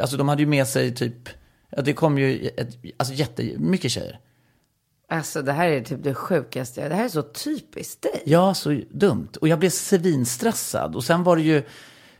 alltså 0.00 0.16
de 0.16 0.28
hade 0.28 0.42
ju 0.42 0.48
med 0.48 0.66
sig 0.66 0.94
typ, 0.94 1.28
det 1.84 1.92
kom 1.92 2.18
ju 2.18 2.48
ett, 2.56 2.68
alltså 2.96 3.14
jättemycket 3.14 3.90
tjejer. 3.92 4.18
Alltså 5.10 5.42
det 5.42 5.52
här 5.52 5.68
är 5.68 5.80
typ 5.80 6.02
det 6.02 6.14
sjukaste. 6.14 6.88
Det 6.88 6.94
här 6.94 7.04
är 7.04 7.08
så 7.08 7.22
typiskt 7.22 8.02
dig. 8.02 8.22
Ja, 8.24 8.54
så 8.54 8.80
dumt. 8.90 9.28
Och 9.40 9.48
jag 9.48 9.58
blev 9.58 9.70
svinstressad. 9.70 10.96
Och 10.96 11.04
sen 11.04 11.22
var 11.24 11.36
det 11.36 11.42
ju, 11.42 11.62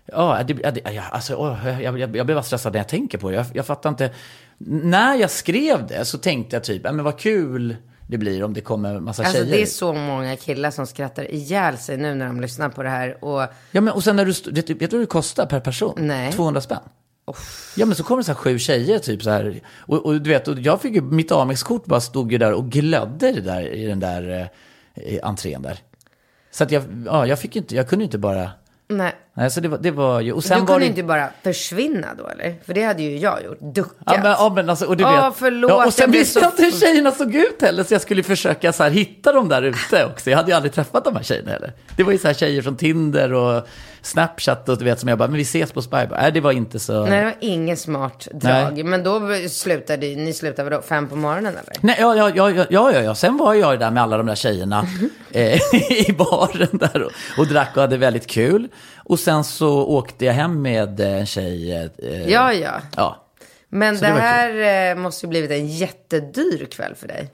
ja, 0.07 0.43
det, 0.47 0.81
ja, 0.93 1.03
alltså, 1.03 1.33
jag, 1.33 1.83
jag, 1.83 2.17
jag 2.17 2.27
blev 2.27 2.37
bara 2.37 2.43
stressad 2.43 2.73
när 2.73 2.81
jag 2.81 2.89
tänker 2.89 3.19
på 3.19 3.31
det. 3.31 3.37
Jag, 3.37 3.47
jag 3.55 3.67
fattar 3.67 3.91
inte. 3.91 4.11
När 4.59 5.15
jag 5.15 5.31
skrev 5.31 5.87
det 5.87 6.05
så 6.05 6.19
tänkte 6.19 6.57
jag 6.57 6.65
typ, 6.65 6.83
ja, 6.85 6.93
men 6.93 7.05
vad 7.05 7.19
kul 7.19 7.77
det 8.07 8.19
blir 8.19 8.45
om 8.45 8.55
det 8.55 8.61
kommer 8.61 8.95
en 8.95 9.05
massa 9.05 9.23
Alltså 9.23 9.39
tjejer. 9.39 9.53
det 9.57 9.63
är 9.63 9.67
så 9.67 9.93
många 9.93 10.37
killar 10.37 10.71
som 10.71 10.87
skrattar 10.87 11.31
ihjäl 11.31 11.79
sig 11.79 11.97
nu 11.97 12.15
när 12.15 12.27
de 12.27 12.41
lyssnar 12.41 12.69
på 12.69 12.83
det 12.83 12.89
här. 12.89 13.25
Och 13.25 13.41
Ja, 13.71 13.81
men 13.81 13.89
och 13.89 14.05
sen 14.05 14.17
när 14.17 14.25
du, 14.25 14.33
vet, 14.53 14.71
vet 14.71 14.91
du 14.91 14.97
vad 14.97 15.01
det 15.01 15.07
kostar 15.07 15.47
per 15.47 15.61
person? 15.61 15.95
Nej. 15.99 16.33
200 16.33 16.61
spänn. 16.61 16.79
Ja, 17.77 17.87
men 17.87 17.97
så 17.97 18.05
kommer 18.05 18.21
det 18.21 18.25
så 18.25 18.33
här 18.33 18.39
sju 18.39 18.59
tjejer 18.59 18.99
typ 18.99 19.23
så 19.23 19.31
här. 19.31 19.61
Och, 19.79 20.07
och 20.07 20.21
du 20.21 20.31
vet, 20.31 20.49
och 20.49 20.59
jag 20.59 20.81
fick 20.81 20.95
ju, 20.95 21.03
mitt 21.03 21.33
Amex-kort 21.33 21.87
bara 21.87 22.01
stod 22.01 22.33
ju 22.33 22.39
där 22.39 22.53
och 22.53 22.71
glödde 22.71 23.33
det 23.33 23.41
där 23.41 23.75
i 23.75 23.87
den 23.87 24.01
där 24.01 24.51
eh, 24.95 25.19
entrén 25.23 25.63
där. 25.63 25.79
Så 26.51 26.65
att 26.65 26.71
jag, 26.71 26.83
ja, 27.07 27.27
jag 27.27 27.39
fick 27.39 27.57
ju 27.57 27.61
inte, 27.61 27.77
jag 27.77 27.89
kunde 27.89 28.03
ju 28.03 28.07
inte 28.07 28.19
bara, 28.19 28.51
nej 28.89 29.13
nej, 29.41 29.51
så 29.51 29.61
det 29.61 29.69
var, 29.69 29.79
det 29.79 29.91
var 29.91 30.21
ju, 30.21 30.33
och 30.33 30.45
sen 30.45 30.59
du 30.59 30.61
var 30.61 30.67
kunde 30.67 30.85
det, 30.85 30.89
inte 30.89 31.03
bara 31.03 31.29
försvinna 31.43 32.09
då 32.19 32.27
eller? 32.27 32.55
För 32.67 32.75
det 32.75 32.83
hade 32.83 33.03
ju 33.03 33.19
jag 33.19 33.45
gjort. 33.45 33.59
Duckat. 33.61 33.97
Ja 34.07 34.13
men, 34.23 34.31
ja, 34.31 34.53
men 34.55 34.71
alltså, 34.71 34.85
och 34.85 34.97
du 34.97 35.05
vet. 35.05 35.35
förlåt, 35.37 35.71
ja, 35.71 35.87
och 35.87 35.95
sen 35.95 36.13
jag 36.13 36.19
visste 36.19 36.41
jag 36.41 36.51
inte 36.51 36.63
hur 36.63 36.73
tjejerna 36.73 37.11
såg 37.11 37.35
ut 37.35 37.63
heller, 37.63 37.85
så 37.85 37.95
jag 37.95 38.01
skulle 38.01 38.23
försöka 38.23 38.73
så 38.73 38.83
här, 38.83 38.91
hitta 38.91 39.33
dem 39.33 39.49
där 39.49 39.63
ute 39.63 40.05
också. 40.05 40.31
Jag 40.31 40.37
hade 40.37 40.51
ju 40.51 40.57
aldrig 40.57 40.73
träffat 40.73 41.05
de 41.05 41.17
här 41.17 41.23
tjejerna 41.23 41.51
heller. 41.51 41.73
Det 41.97 42.03
var 42.03 42.13
ju 42.13 42.19
så 42.19 42.27
här 42.27 42.35
tjejer 42.35 42.63
från 42.63 42.77
Tinder 42.77 43.33
och 43.33 43.69
Snapchat 44.03 44.69
och 44.69 44.79
du 44.79 44.85
vet 44.85 45.01
som 45.01 45.09
jag 45.09 45.19
bara, 45.19 45.29
men 45.29 45.37
vi 45.37 45.43
ses 45.43 45.73
på 45.73 45.83
Spybar. 45.83 46.19
Nej, 46.21 46.33
det 46.33 46.41
var 46.41 46.53
inte 46.53 46.79
så. 46.79 47.07
Nej, 47.07 47.19
det 47.19 47.25
var 47.25 47.35
ingen 47.41 47.77
smart 47.77 48.29
drag. 48.33 48.85
Men 48.85 49.03
då 49.03 49.21
slutade 49.49 50.07
ni 50.07 50.33
slutade 50.33 50.71
vadå, 50.71 50.83
fem 50.83 51.09
på 51.09 51.17
morgonen 51.17 51.53
eller? 51.53 51.77
Nej, 51.81 51.97
ja, 51.99 52.17
ja, 52.17 52.31
ja, 52.35 52.51
ja, 52.51 52.67
ja, 52.71 53.01
ja. 53.03 53.15
Sen 53.15 53.37
var 53.37 53.55
jag 53.55 53.73
ju 53.73 53.79
där 53.79 53.91
med 53.91 54.03
alla 54.03 54.17
de 54.17 54.27
där 54.27 54.35
tjejerna 54.35 54.87
eh, 55.31 55.55
i 55.91 56.15
baren 56.19 56.69
där 56.73 57.03
och, 57.03 57.13
och 57.39 57.47
drack 57.47 57.71
och 57.75 57.81
hade 57.81 57.97
väldigt 57.97 58.27
kul. 58.27 58.69
Och 59.11 59.21
sen 59.21 59.45
så 59.45 59.87
åkte 59.87 60.25
jag 60.25 60.33
hem 60.33 60.63
med 60.63 61.01
en 61.01 61.27
tjej. 61.27 61.73
Eh, 62.03 62.29
Ja, 62.29 62.53
ja. 62.53 62.81
ja. 62.97 63.27
Men 63.69 63.99
Så 63.99 64.05
det, 64.05 64.11
det 64.11 64.21
här 64.21 64.91
eh, 64.91 64.97
måste 65.03 65.27
ju 65.27 65.31
blivit 65.31 65.51
en 65.51 65.67
jättedyr 65.67 66.69
kväll 66.71 66.95
för 66.95 67.09
dig. 67.09 67.31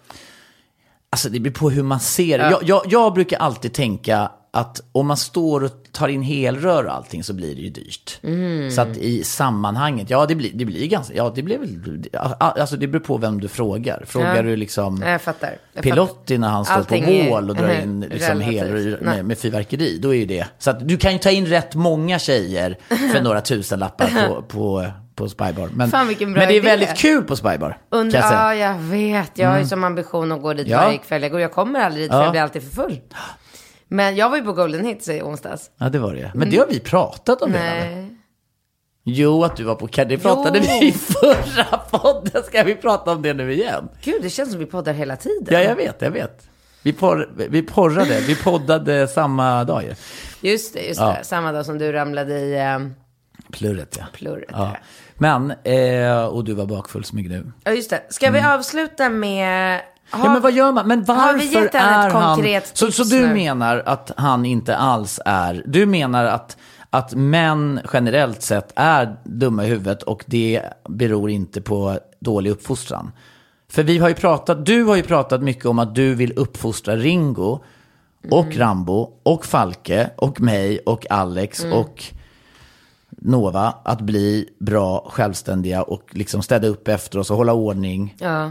Alltså 1.11 1.29
det 1.29 1.41
beror 1.41 1.55
på 1.55 1.71
hur 1.71 1.83
man 1.83 2.01
ser 2.01 2.39
det. 2.39 2.51
Jag, 2.51 2.63
jag, 2.63 2.83
jag 2.87 3.15
brukar 3.15 3.39
alltid 3.39 3.73
tänka 3.73 4.31
att 4.57 4.81
om 4.93 5.07
man 5.07 5.17
står 5.17 5.65
och 5.65 5.71
tar 5.93 6.09
in 6.09 6.23
helrör 6.23 6.85
och 6.85 6.93
allting 6.95 7.25
så 7.25 7.35
blir 7.35 7.55
det 7.57 7.61
ju 7.63 7.69
dyrt. 7.71 8.19
Mm. 8.23 8.71
Så 8.71 8.81
att 8.81 8.97
i 8.97 9.25
sammanhanget, 9.25 10.11
ja 10.11 10.27
det 10.27 10.35
blir, 10.35 10.51
det 10.55 10.65
blir 10.65 10.87
ganska, 10.87 11.15
ja 11.15 11.33
det 11.35 11.43
blir 11.43 11.59
väl, 11.59 12.09
alltså 12.39 12.77
det 12.77 12.87
beror 12.87 13.03
på 13.03 13.17
vem 13.17 13.41
du 13.41 13.49
frågar. 13.49 14.05
Frågar 14.07 14.37
Ja. 14.37 14.43
du 14.43 14.57
liksom 14.57 15.03
jag 15.07 15.23
fattar. 15.23 15.57
Jag 15.73 15.83
Pilotti 15.83 16.39
när 16.39 16.49
han 16.49 16.65
står 16.65 16.75
Allting 16.75 17.05
på 17.05 17.11
är- 17.11 17.31
mål 17.31 17.51
och 17.51 17.57
drar 17.57 17.69
Mhm, 17.69 17.83
in 17.83 18.01
liksom 18.01 18.41
helrör 18.41 18.99
med, 19.03 19.25
med 19.25 19.39
fyrverkeri, 19.39 19.99
då 19.99 20.15
är 20.15 20.19
ju 20.19 20.27
det. 20.27 20.47
Så 20.59 20.71
att 20.71 20.89
du 20.89 20.97
kan 20.97 21.13
ju 21.13 21.19
ta 21.19 21.31
in 21.31 21.47
rätt 21.47 21.75
många 21.75 22.19
tjejer 22.19 22.79
för 23.13 23.21
några 23.21 23.41
tusenlappar 23.41 24.29
på, 24.29 24.43
på, 24.49 24.87
på 25.15 25.29
Spybar. 25.29 25.69
Men, 25.75 25.91
Fan, 25.91 26.07
men 26.07 26.33
det 26.35 26.41
är 26.45 26.51
idé. 26.51 26.61
väldigt 26.61 26.95
kul 26.97 27.25
på 27.25 27.37
Spybar. 27.37 27.79
Under, 27.91 28.21
kan 28.21 28.33
jag 28.33 28.41
ja, 28.41 28.55
jag 28.55 28.79
vet. 28.79 29.31
Jag 29.35 29.49
har 29.49 29.59
ju 29.59 29.67
som 29.67 29.85
ambition 29.85 30.33
att 30.33 30.43
gå 30.43 30.53
dit 30.53 30.69
Ja. 30.69 30.79
varje 30.81 30.99
kväll. 30.99 31.23
Jag, 31.23 31.31
går, 31.33 31.41
jag 31.41 31.53
kommer 31.53 31.81
aldrig 31.81 32.05
dit 32.05 32.11
för 32.11 32.19
Ja. 32.19 32.25
jag 32.25 32.33
blir 32.33 32.41
alltid 32.43 32.63
för 32.63 32.83
full. 32.83 33.01
Men 33.89 34.17
jag 34.17 34.31
var 34.31 34.37
ju 34.37 34.43
på 34.45 34.53
Golden 34.53 34.85
Hits 34.85 35.09
i 35.09 35.23
onsdags. 35.23 35.71
Ja, 35.79 35.89
det 35.89 35.99
var 35.99 36.15
det. 36.15 36.31
Men 36.35 36.51
det 36.51 36.57
har 36.57 36.67
vi 36.67 36.81
pratat 36.81 37.43
om 37.43 37.53
redan. 37.53 37.67
Nej. 37.67 38.13
Jo, 39.09 39.45
att 39.45 39.57
du 39.57 39.65
var 39.65 39.75
på 39.75 39.87
Det 39.87 40.19
pratade 40.19 40.59
Jo. 40.59 40.65
vi 40.81 40.87
i 40.89 40.93
förra 40.93 41.79
podden. 41.79 42.43
Ska 42.43 42.63
vi 42.63 42.75
prata 42.75 43.13
om 43.13 43.23
det 43.23 43.35
nu 43.35 43.53
igen? 43.53 43.89
Gud, 44.03 44.23
det 44.23 44.31
känns 44.31 44.51
som 44.51 44.59
vi 44.59 44.67
poddar 44.67 44.93
hela 44.93 45.17
tiden. 45.17 45.47
Ja, 45.51 45.61
jag 45.61 45.77
vet, 45.77 46.03
jag 46.03 46.11
vet. 46.11 46.49
Vi, 46.83 46.93
porr, 46.93 47.31
vi 47.37 47.63
porrade, 47.63 48.21
vi 48.21 48.37
poddade 48.37 49.09
samma 49.09 49.65
dag 49.65 49.83
ju. 49.83 49.95
Just 50.51 50.75
det, 50.75 50.81
just 50.81 51.01
Ja. 51.01 51.17
det. 51.19 51.25
Samma 51.25 51.53
dag 51.53 51.67
som 51.67 51.79
du 51.79 51.93
ramlade 51.93 52.39
i 52.41 52.59
eh, 52.59 52.79
Plurret, 53.53 53.97
ja. 54.01 54.05
plurret. 54.13 54.49
ja. 54.53 54.77
Men, 55.15 55.53
eh, 55.65 56.25
och 56.25 56.45
du 56.45 56.55
var 56.55 56.67
bakfull 56.67 57.05
som 57.05 57.19
en 57.19 57.25
gnu. 57.25 57.53
Ja, 57.65 57.73
just 57.73 57.91
det. 57.91 58.03
Ska 58.09 58.31
vi 58.31 58.41
avsluta 58.41 59.09
med... 59.09 59.81
Ja, 60.13 60.33
men 60.33 60.43
vad 60.43 60.53
gör 60.53 60.73
man? 60.73 60.89
Men 60.89 61.05
varför 61.05 61.77
är 61.77 62.11
han... 62.11 62.61
Så, 62.73 62.93
så 62.93 63.05
du 63.05 63.27
nu? 63.27 63.35
menar 63.35 63.83
att 63.87 64.13
han 64.17 64.45
inte 64.45 64.77
alls 64.77 65.21
är... 65.25 65.63
Du 65.67 65.87
menar 65.87 66.25
att, 66.25 66.57
att 66.91 67.15
män 67.15 67.81
generellt 67.93 68.43
sett 68.43 68.73
är 68.77 69.17
dumma 69.25 69.65
i 69.65 69.69
huvudet 69.69 70.03
och 70.03 70.25
det 70.27 70.63
beror 70.89 71.31
inte 71.31 71.61
på 71.61 71.99
dålig 72.21 72.51
uppfostran? 72.51 73.13
För 73.71 73.83
vi 73.83 73.99
har 73.99 74.09
ju 74.09 74.15
pratat, 74.15 74.67
du 74.67 74.83
har 74.85 74.97
ju 74.97 75.03
pratat 75.03 75.43
mycket 75.43 75.67
om 75.67 75.79
att 75.79 75.95
du 75.95 76.15
vill 76.15 76.33
uppfostra 76.37 76.97
Ringo 76.97 77.59
och 78.31 78.45
Mm. 78.47 78.59
Rambo 78.59 79.11
och 79.23 79.47
Falke 79.47 80.11
och 80.17 80.41
mig 80.41 80.79
och 80.79 81.11
Alex 81.11 81.65
Mm. 81.65 81.79
och 81.79 82.05
Nova 83.11 83.75
att 83.85 84.01
bli 84.01 84.49
bra, 84.59 85.07
självständiga 85.11 85.83
och 85.83 86.03
liksom 86.11 86.43
städa 86.43 86.69
upp 86.69 86.89
efter 86.89 87.19
oss 87.19 87.31
och 87.31 87.37
hålla 87.37 87.53
ordning. 87.53 88.15
Ja. 88.19 88.51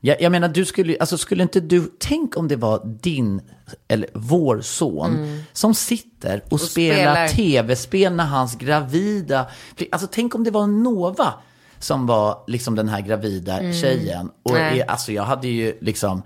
Jag, 0.00 0.22
jag 0.22 0.32
menar, 0.32 0.48
du 0.48 0.64
skulle, 0.64 0.96
alltså 1.00 1.18
skulle 1.18 1.42
inte 1.42 1.60
du, 1.60 1.90
tänk 1.98 2.36
om 2.36 2.48
det 2.48 2.56
var 2.56 2.80
din, 3.02 3.40
eller 3.88 4.08
vår 4.14 4.60
son, 4.60 5.42
som 5.52 5.74
sitter 5.74 6.42
och, 6.48 6.60
spelar, 6.60 6.96
spelar. 6.96 7.28
tv-spel 7.28 8.12
när 8.14 8.24
hans 8.24 8.56
gravida, 8.56 9.46
alltså 9.92 10.08
tänk 10.12 10.34
om 10.34 10.44
det 10.44 10.50
var 10.50 10.66
Nova 10.66 11.34
som 11.78 12.06
var 12.06 12.44
liksom 12.46 12.74
den 12.74 12.88
här 12.88 13.00
gravida 13.00 13.72
tjejen. 13.72 14.30
Och 14.42 14.52
Nej. 14.52 14.82
alltså 14.82 15.12
jag 15.12 15.22
hade 15.22 15.48
ju 15.48 15.78
liksom, 15.80 16.22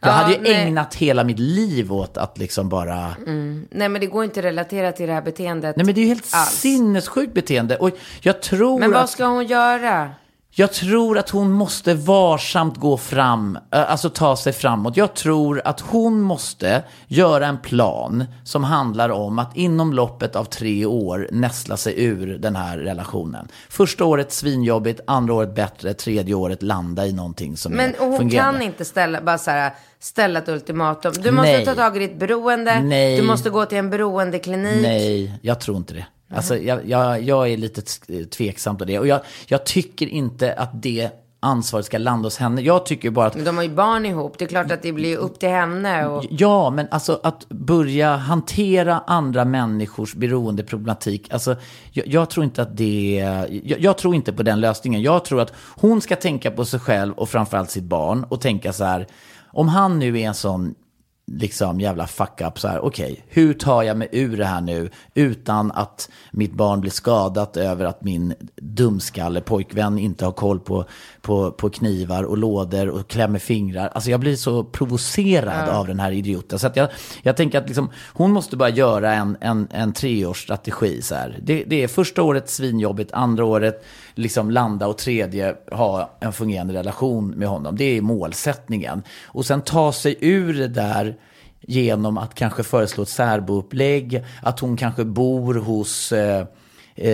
jag 0.00 0.08
Ja, 0.08 0.12
hade 0.12 0.34
ju 0.34 0.40
nej. 0.40 0.54
ägnat 0.54 0.94
hela 0.94 1.24
mitt 1.24 1.38
liv 1.38 1.92
åt 1.92 2.16
att 2.16 2.38
liksom 2.38 2.68
bara, 2.68 3.16
Nej, 3.26 3.88
men 3.88 3.92
det 4.00 4.06
går 4.06 4.24
inte 4.24 4.40
att 4.40 4.44
relatera 4.46 4.92
till 4.92 5.06
det 5.06 5.12
här 5.12 5.22
beteendet 5.22 5.76
nej 5.76 5.86
men 5.86 5.94
det 5.94 6.00
är 6.00 6.02
ju 6.02 6.08
helt 6.08 6.34
alls. 6.34 6.50
sinnessjukt 6.50 7.34
beteende. 7.34 7.76
Och 7.76 7.90
jag 8.20 8.42
tror 8.42 8.78
Men 8.78 8.92
vad 8.92 9.02
att... 9.02 9.10
ska 9.10 9.26
hon 9.26 9.46
göra? 9.46 10.10
Jag 10.54 10.72
tror 10.72 11.18
att 11.18 11.30
hon 11.30 11.50
måste 11.50 11.94
varsamt 11.94 12.76
gå 12.76 12.96
fram, 12.96 13.56
eh, 13.56 13.90
alltså 13.90 14.10
ta 14.10 14.36
sig 14.36 14.52
framåt. 14.52 14.96
Jag 14.96 15.14
tror 15.14 15.62
att 15.64 15.80
hon 15.80 16.20
måste 16.20 16.82
göra 17.06 17.46
en 17.46 17.58
plan 17.58 18.24
som 18.44 18.64
handlar 18.64 19.08
om 19.08 19.38
att 19.38 19.56
inom 19.56 19.92
loppet 19.92 20.36
av 20.36 20.44
tre 20.44 20.86
år 20.86 21.28
nästla 21.32 21.76
sig 21.76 22.04
ur 22.04 22.38
den 22.38 22.56
här 22.56 22.78
relationen. 22.78 23.48
Första 23.68 24.04
året 24.04 24.32
svinjobbigt, 24.32 25.00
andra 25.06 25.34
året 25.34 25.54
bättre, 25.54 25.94
tredje 25.94 26.34
året 26.34 26.62
landa 26.62 27.06
i 27.06 27.12
någonting 27.12 27.56
som 27.56 27.72
Men 27.72 27.94
är 27.94 27.98
hon 27.98 28.18
fungerande. 28.18 28.58
kan 28.58 28.62
inte 28.62 28.84
ställa, 28.84 29.20
bara 29.20 29.38
så 29.38 29.50
här, 29.50 29.72
ställa 30.00 30.38
ett 30.38 30.48
ultimatum. 30.48 31.12
Du 31.22 31.30
måste 31.30 31.52
Nej. 31.52 31.64
ta 31.64 31.74
tag 31.74 31.96
i 31.96 31.98
ditt 31.98 32.18
beroende. 32.18 32.80
Nej. 32.80 33.16
Du 33.16 33.22
måste 33.26 33.50
gå 33.50 33.64
till 33.64 33.78
en 33.78 33.90
beroendeklinik. 33.90 34.82
Nej, 34.82 35.38
jag 35.42 35.60
tror 35.60 35.76
inte 35.76 35.94
det. 35.94 36.06
Alltså, 36.34 36.56
jag, 36.56 36.88
jag, 36.88 37.22
jag 37.22 37.48
är 37.48 37.56
lite 37.56 37.82
tveksam 38.26 38.76
på 38.76 38.84
det. 38.84 38.98
Och 38.98 39.06
jag, 39.06 39.20
jag 39.46 39.66
tycker 39.66 40.06
inte 40.06 40.52
att 40.52 40.82
det 40.82 41.10
ansvaret 41.44 41.86
ska 41.86 41.98
landa 41.98 42.26
hos 42.26 42.36
henne. 42.36 42.62
Jag 42.62 42.86
tycker 42.86 43.10
bara 43.10 43.26
att 43.26 43.34
Men 43.34 43.44
De 43.44 43.56
har 43.56 43.64
ju 43.64 43.74
barn 43.74 44.06
ihop. 44.06 44.38
Det 44.38 44.44
är 44.44 44.48
klart 44.48 44.70
att 44.72 44.82
det 44.82 44.92
blir 44.92 45.16
upp 45.16 45.38
till 45.38 45.48
henne. 45.48 46.06
Och... 46.06 46.24
Ja, 46.30 46.70
men 46.70 46.88
alltså 46.90 47.20
att 47.22 47.48
börja 47.48 48.16
hantera 48.16 49.02
andra 49.06 49.44
människors 49.44 50.14
beroendeproblematik. 50.14 51.32
Alltså, 51.32 51.56
jag, 51.92 52.06
jag 52.06 52.30
tror 52.30 52.44
inte 52.44 52.62
att 52.62 52.76
det... 52.76 53.14
Jag, 53.64 53.80
jag 53.80 53.98
tror 53.98 54.14
inte 54.14 54.32
på 54.32 54.42
den 54.42 54.60
lösningen. 54.60 55.02
Jag 55.02 55.24
tror 55.24 55.40
att 55.40 55.52
hon 55.76 56.00
ska 56.00 56.16
tänka 56.16 56.50
på 56.50 56.64
sig 56.64 56.80
själv 56.80 57.14
och 57.14 57.28
framförallt 57.28 57.70
sitt 57.70 57.84
barn 57.84 58.24
och 58.24 58.40
tänka 58.40 58.72
så 58.72 58.84
här. 58.84 59.06
Om 59.46 59.68
han 59.68 59.98
nu 59.98 60.20
är 60.20 60.26
en 60.26 60.34
sån 60.34 60.74
liksom 61.26 61.80
jävla 61.80 62.06
fuck 62.06 62.40
up 62.40 62.58
så 62.58 62.68
här, 62.68 62.84
okej, 62.84 63.24
hur 63.28 63.54
tar 63.54 63.82
jag 63.82 63.96
mig 63.96 64.08
ur 64.12 64.36
det 64.36 64.44
här 64.44 64.60
nu 64.60 64.90
utan 65.14 65.72
att 65.72 66.10
mitt 66.30 66.52
barn 66.52 66.80
blir 66.80 66.90
skadat 66.90 67.56
över 67.56 67.84
att 67.84 68.04
min 68.04 68.34
dumskalle 68.56 69.40
pojkvän 69.40 69.98
inte 69.98 70.24
har 70.24 70.32
koll 70.32 70.60
på, 70.60 70.84
på, 71.22 71.50
på 71.50 71.70
knivar 71.70 72.22
och 72.22 72.38
lådor 72.38 72.88
och 72.88 73.08
klämmer 73.08 73.38
fingrar. 73.38 73.88
Alltså 73.88 74.10
jag 74.10 74.20
blir 74.20 74.36
så 74.36 74.64
provocerad 74.64 75.68
av 75.68 75.86
den 75.86 76.00
här 76.00 76.12
idioten. 76.12 76.58
Så 76.58 76.66
att 76.66 76.76
jag, 76.76 76.88
jag 77.22 77.36
tänker 77.36 77.58
att 77.58 77.66
liksom, 77.66 77.90
hon 78.12 78.32
måste 78.32 78.56
bara 78.56 78.68
göra 78.68 79.14
en, 79.14 79.36
en, 79.40 79.68
en 79.70 79.92
treårsstrategi. 79.92 81.02
Så 81.02 81.14
här. 81.14 81.38
Det, 81.42 81.64
det 81.64 81.82
är 81.82 81.88
första 81.88 82.22
året 82.22 82.50
svinjobbigt, 82.50 83.12
andra 83.12 83.44
året 83.44 83.84
liksom 84.14 84.50
landa 84.50 84.86
och 84.86 84.98
tredje 84.98 85.54
ha 85.72 86.16
en 86.20 86.32
fungerande 86.32 86.74
relation 86.74 87.30
med 87.30 87.48
honom. 87.48 87.76
Det 87.76 87.84
är 87.84 88.00
målsättningen. 88.00 89.02
Och 89.24 89.46
sen 89.46 89.62
ta 89.62 89.92
sig 89.92 90.16
ur 90.20 90.54
det 90.54 90.68
där 90.68 91.16
genom 91.60 92.18
att 92.18 92.34
kanske 92.34 92.62
föreslå 92.62 93.02
ett 93.02 93.08
särboupplägg, 93.08 94.24
att 94.42 94.60
hon 94.60 94.76
kanske 94.76 95.04
bor 95.04 95.54
hos 95.54 96.12
eh, 96.12 96.46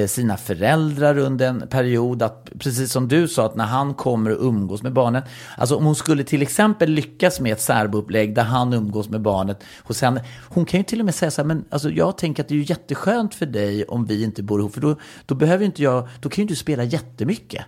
sina 0.06 0.36
föräldrar 0.36 1.18
under 1.18 1.48
en 1.48 1.68
period. 1.68 2.22
Att, 2.22 2.50
precis 2.58 2.92
som 2.92 3.08
du 3.08 3.28
sa, 3.28 3.46
att 3.46 3.56
när 3.56 3.64
han 3.64 3.94
kommer 3.94 4.30
och 4.30 4.46
umgås 4.46 4.82
med 4.82 4.92
barnen. 4.92 5.22
Alltså 5.56 5.76
om 5.76 5.84
hon 5.84 5.94
skulle 5.94 6.24
till 6.24 6.42
exempel 6.42 6.90
lyckas 6.90 7.40
med 7.40 7.52
ett 7.52 7.60
särboupplägg 7.60 8.34
där 8.34 8.42
han 8.42 8.72
umgås 8.72 9.08
med 9.08 9.20
barnet 9.20 9.64
hos 9.82 10.02
henne. 10.02 10.24
Hon 10.48 10.64
kan 10.64 10.80
ju 10.80 10.84
till 10.84 10.98
och 10.98 11.04
med 11.04 11.14
säga 11.14 11.30
så 11.30 11.40
här, 11.42 11.46
men 11.46 11.64
alltså, 11.70 11.90
jag 11.90 12.18
tänker 12.18 12.42
att 12.42 12.48
det 12.48 12.54
är 12.54 12.56
ju 12.56 12.64
jätteskönt 12.64 13.34
för 13.34 13.46
dig 13.46 13.84
om 13.84 14.04
vi 14.04 14.24
inte 14.24 14.42
bor 14.42 14.60
ihop. 14.60 14.74
För 14.74 14.80
då, 14.80 14.96
då 15.26 15.34
behöver 15.34 15.64
inte 15.64 15.82
jag, 15.82 16.08
då 16.20 16.28
kan 16.28 16.44
ju 16.44 16.48
du 16.48 16.56
spela 16.56 16.84
jättemycket. 16.84 17.64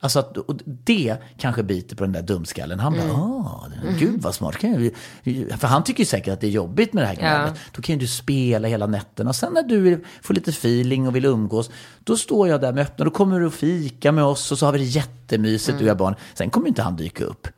Alltså 0.00 0.18
att, 0.18 0.36
och 0.36 0.56
det 0.64 1.16
kanske 1.38 1.62
biter 1.62 1.96
på 1.96 2.04
den 2.04 2.12
där 2.12 2.22
dumskallen. 2.22 2.80
Han 2.80 2.92
bara, 2.92 3.12
ah, 3.12 3.68
gud 3.98 4.22
vad 4.22 4.34
smart. 4.34 4.56
Kan 4.56 4.90
jag, 5.24 5.60
för 5.60 5.66
han 5.66 5.84
tycker 5.84 6.00
ju 6.00 6.06
säkert 6.06 6.32
att 6.32 6.40
det 6.40 6.46
är 6.46 6.50
jobbigt 6.50 6.92
med 6.92 7.02
det 7.02 7.08
här 7.08 7.14
gnället. 7.14 7.54
Då 7.72 7.82
kan 7.82 7.94
ju 7.94 8.00
du 8.00 8.06
spela 8.06 8.68
hela 8.68 8.86
nätterna. 8.86 9.30
Och 9.30 9.36
sen 9.36 9.52
när 9.52 9.62
du 9.62 10.04
får 10.22 10.34
lite 10.34 10.50
feeling 10.50 11.08
och 11.08 11.16
vill 11.16 11.24
umgås, 11.24 11.36
då 12.04 12.16
står 12.16 12.48
jag 12.48 12.60
där 12.60 12.72
med 12.72 12.82
öppna. 12.82 13.04
Då 13.04 13.10
kommer 13.10 13.40
du 13.40 13.46
och 13.46 13.54
fika 13.54 14.12
med 14.12 14.24
oss 14.24 14.52
och 14.52 14.58
så 14.58 14.66
har 14.66 14.72
vi 14.72 14.78
det 14.78 14.84
jättemysigt, 14.84 15.78
du 15.78 15.84
och 15.84 15.90
jag 15.90 15.96
barn. 15.96 16.14
Sen 16.34 16.50
kommer 16.50 16.68
inte 16.68 16.82
han 16.82 16.96
dyka 16.96 17.24
upp. 17.24 17.48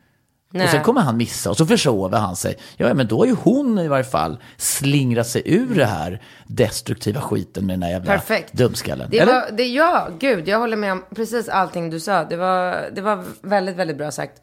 Nej. 0.51 0.63
Och 0.63 0.69
sen 0.69 0.83
kommer 0.83 1.01
han 1.01 1.17
missa 1.17 1.49
och 1.49 1.57
så 1.57 1.65
försover 1.65 2.17
han 2.17 2.35
sig. 2.35 2.55
Ja, 2.77 2.93
men 2.93 3.07
då 3.07 3.17
har 3.17 3.25
ju 3.25 3.35
hon 3.43 3.79
i 3.79 3.87
varje 3.87 4.03
fall 4.03 4.37
slingrat 4.57 5.27
sig 5.27 5.41
ur 5.45 5.75
det 5.75 5.85
här 5.85 6.21
destruktiva 6.47 7.21
skiten 7.21 7.65
med 7.65 7.73
den 7.73 7.79
där 7.79 7.89
jävla 7.89 8.11
Perfekt. 8.11 8.53
dumskallen. 8.53 9.07
Det 9.11 9.19
Eller? 9.19 9.33
var, 9.33 9.51
det, 9.51 9.67
ja, 9.67 10.07
gud, 10.19 10.47
jag 10.47 10.59
håller 10.59 10.77
med 10.77 10.91
om 10.91 11.03
precis 11.15 11.49
allting 11.49 11.89
du 11.89 11.99
sa. 11.99 12.23
Det 12.23 12.35
var, 12.35 12.89
det 12.95 13.01
var 13.01 13.23
väldigt, 13.41 13.75
väldigt 13.75 13.97
bra 13.97 14.11
sagt. 14.11 14.41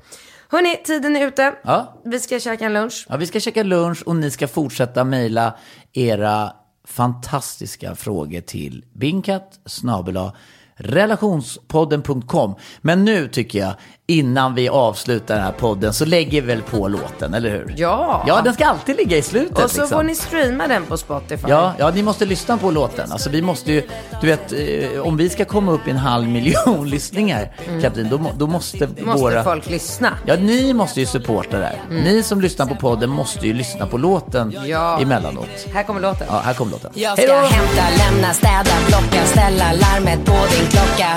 Hörni, 0.48 0.76
tiden 0.84 1.16
är 1.16 1.26
ute. 1.26 1.54
Ja. 1.62 2.00
Vi 2.04 2.20
ska 2.20 2.40
käka 2.40 2.64
en 2.64 2.72
lunch. 2.72 3.06
Ja, 3.08 3.16
vi 3.16 3.26
ska 3.26 3.40
käka 3.40 3.62
lunch 3.62 4.02
och 4.06 4.16
ni 4.16 4.30
ska 4.30 4.48
fortsätta 4.48 5.04
mejla 5.04 5.56
era 5.92 6.52
fantastiska 6.86 7.94
frågor 7.94 8.40
till 8.40 8.84
binkat 8.92 9.60
snabela 9.66 10.32
relationspodden.com. 10.78 12.54
Men 12.80 13.04
nu 13.04 13.28
tycker 13.28 13.58
jag, 13.58 13.74
innan 14.08 14.54
vi 14.54 14.68
avslutar 14.68 15.34
den 15.34 15.44
här 15.44 15.52
podden, 15.52 15.92
så 15.92 16.04
lägger 16.04 16.40
vi 16.42 16.46
väl 16.46 16.62
på 16.62 16.88
låten, 16.88 17.34
eller 17.34 17.50
hur? 17.50 17.74
Ja. 17.76 18.24
Ja, 18.26 18.40
den 18.42 18.54
ska 18.54 18.66
alltid 18.66 18.96
ligga 18.96 19.16
i 19.16 19.22
slutet. 19.22 19.64
Och 19.64 19.70
så 19.70 19.80
liksom. 19.80 19.98
får 19.98 20.02
ni 20.04 20.14
streama 20.14 20.66
den 20.66 20.84
på 20.86 20.96
Spotify. 20.96 21.46
Ja, 21.48 21.72
ja, 21.78 21.90
ni 21.90 22.02
måste 22.02 22.24
lyssna 22.24 22.56
på 22.58 22.70
låten. 22.70 23.12
Alltså, 23.12 23.30
vi 23.30 23.42
måste 23.42 23.72
ju, 23.72 23.82
du 24.20 24.26
vet, 24.26 24.52
eh, 24.52 25.00
om 25.00 25.16
vi 25.16 25.28
ska 25.28 25.44
komma 25.44 25.72
upp 25.72 25.88
i 25.88 25.90
en 25.90 25.96
halv 25.96 26.28
miljon 26.28 26.90
lyssningar, 26.90 27.52
Katrin, 27.82 28.08
då, 28.08 28.20
då 28.38 28.46
måste, 28.46 28.76
Mm. 28.86 29.06
Måste 29.06 29.20
våra... 29.20 29.44
folk 29.44 29.70
lyssna. 29.70 30.12
Ja, 30.26 30.36
ni 30.36 30.72
måste 30.74 31.00
ju 31.00 31.06
supporta 31.06 31.58
det 31.58 31.64
här. 31.66 31.80
Ni 31.90 32.22
som 32.22 32.40
lyssnar 32.40 32.66
på 32.66 32.74
podden 32.74 33.10
måste 33.10 33.46
ju 33.46 33.52
lyssna 33.54 33.86
på 33.86 33.98
låten 33.98 34.54
Ja. 34.66 34.98
emellanåt. 35.00 35.46
Här 35.74 35.82
kommer 35.82 36.00
låten. 36.00 36.26
Ja, 36.30 36.38
här 36.38 36.54
kommer 36.54 36.70
låten. 36.72 36.90
Jag 36.94 37.18
ska 37.22 37.34
hämta, 37.40 37.82
lämna, 37.98 38.32
städa, 38.34 38.70
plocka, 38.86 39.24
ställa 39.26 39.64
larmet 39.72 40.24
på 40.24 40.32
din 40.32 40.65
klocka. 40.66 41.16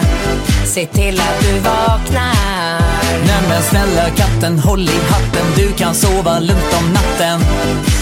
Se 0.66 0.86
till 0.86 1.20
att 1.20 1.42
du 1.42 1.60
vaknar. 1.60 2.80
Nej 3.26 3.42
men 3.50 3.64
snälla 3.64 4.10
katten, 4.10 4.60
håll 4.60 4.90
i 4.90 5.00
hatten. 5.10 5.46
Du 5.56 5.72
kan 5.74 5.96
sova 5.96 6.40
lugnt 6.40 6.74
om 6.80 6.94
natten. 6.94 7.40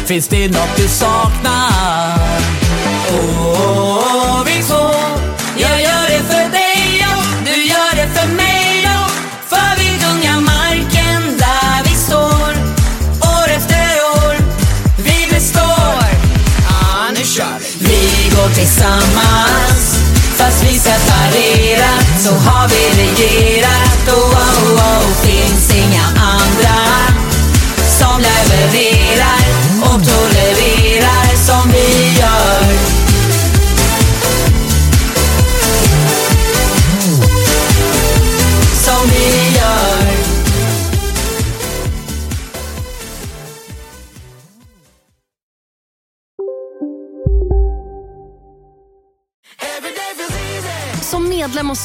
Finns 0.05 0.27
det 0.27 0.47
något 0.47 0.77
du 0.77 0.87
saknar? 0.87 2.19
Åh, 3.09 4.43
vi 4.45 4.63
så. 4.63 4.93
Jag 5.57 5.81
gör 5.81 5.86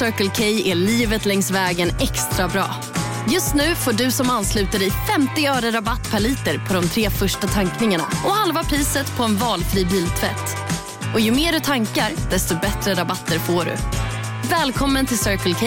Circle 0.03 0.31
K 0.37 0.43
är 0.43 0.75
livet 0.75 1.27
längs 1.27 1.51
vägen 1.51 1.89
extra 2.01 2.49
bra. 2.49 2.67
Just 3.33 3.55
nu 3.55 3.75
får 3.75 3.93
du 3.93 4.11
som 4.11 4.31
ansluter 4.31 4.79
dig 4.79 4.91
50 4.91 5.47
öre 5.47 5.71
rabatt 5.71 6.11
per 6.11 6.21
liter 6.21 6.59
på 6.69 6.75
de 6.75 6.89
tre 6.89 7.11
första 7.11 7.47
tankningarna 7.47 8.05
och 8.25 8.31
halva 8.31 8.65
priset 8.65 9.17
på 9.17 9.23
en 9.23 9.37
valfri 9.37 9.85
biltvätt. 9.85 10.57
Och 11.15 11.21
ju 11.21 11.33
mer 11.33 11.53
du 11.53 11.61
tankar, 11.61 12.11
desto 12.31 12.55
bättre 12.55 12.95
rabatter 12.95 13.39
får 13.39 13.65
du. 13.65 13.73
Välkommen 14.51 15.07
till 15.07 15.19
Circle 15.19 15.55
K. 15.55 15.67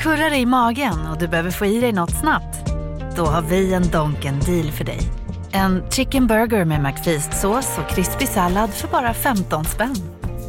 Kurrar 0.00 0.34
i 0.34 0.46
magen 0.46 1.06
och 1.06 1.18
du 1.18 1.28
behöver 1.28 1.50
få 1.50 1.66
i 1.66 1.80
dig 1.80 1.92
något 1.92 2.20
snabbt? 2.20 2.70
Då 3.16 3.26
har 3.26 3.42
vi 3.42 3.74
en 3.74 3.90
Donken 3.90 4.40
deal 4.40 4.70
för 4.72 4.84
dig. 4.84 5.00
En 5.52 5.90
chicken 5.90 6.26
burger 6.26 6.64
med 6.64 6.80
McFeast-sås 6.80 7.78
och 7.78 7.94
krispig 7.94 8.28
sallad 8.28 8.70
för 8.70 8.88
bara 8.88 9.14
15 9.14 9.64
spänn. 9.64 10.13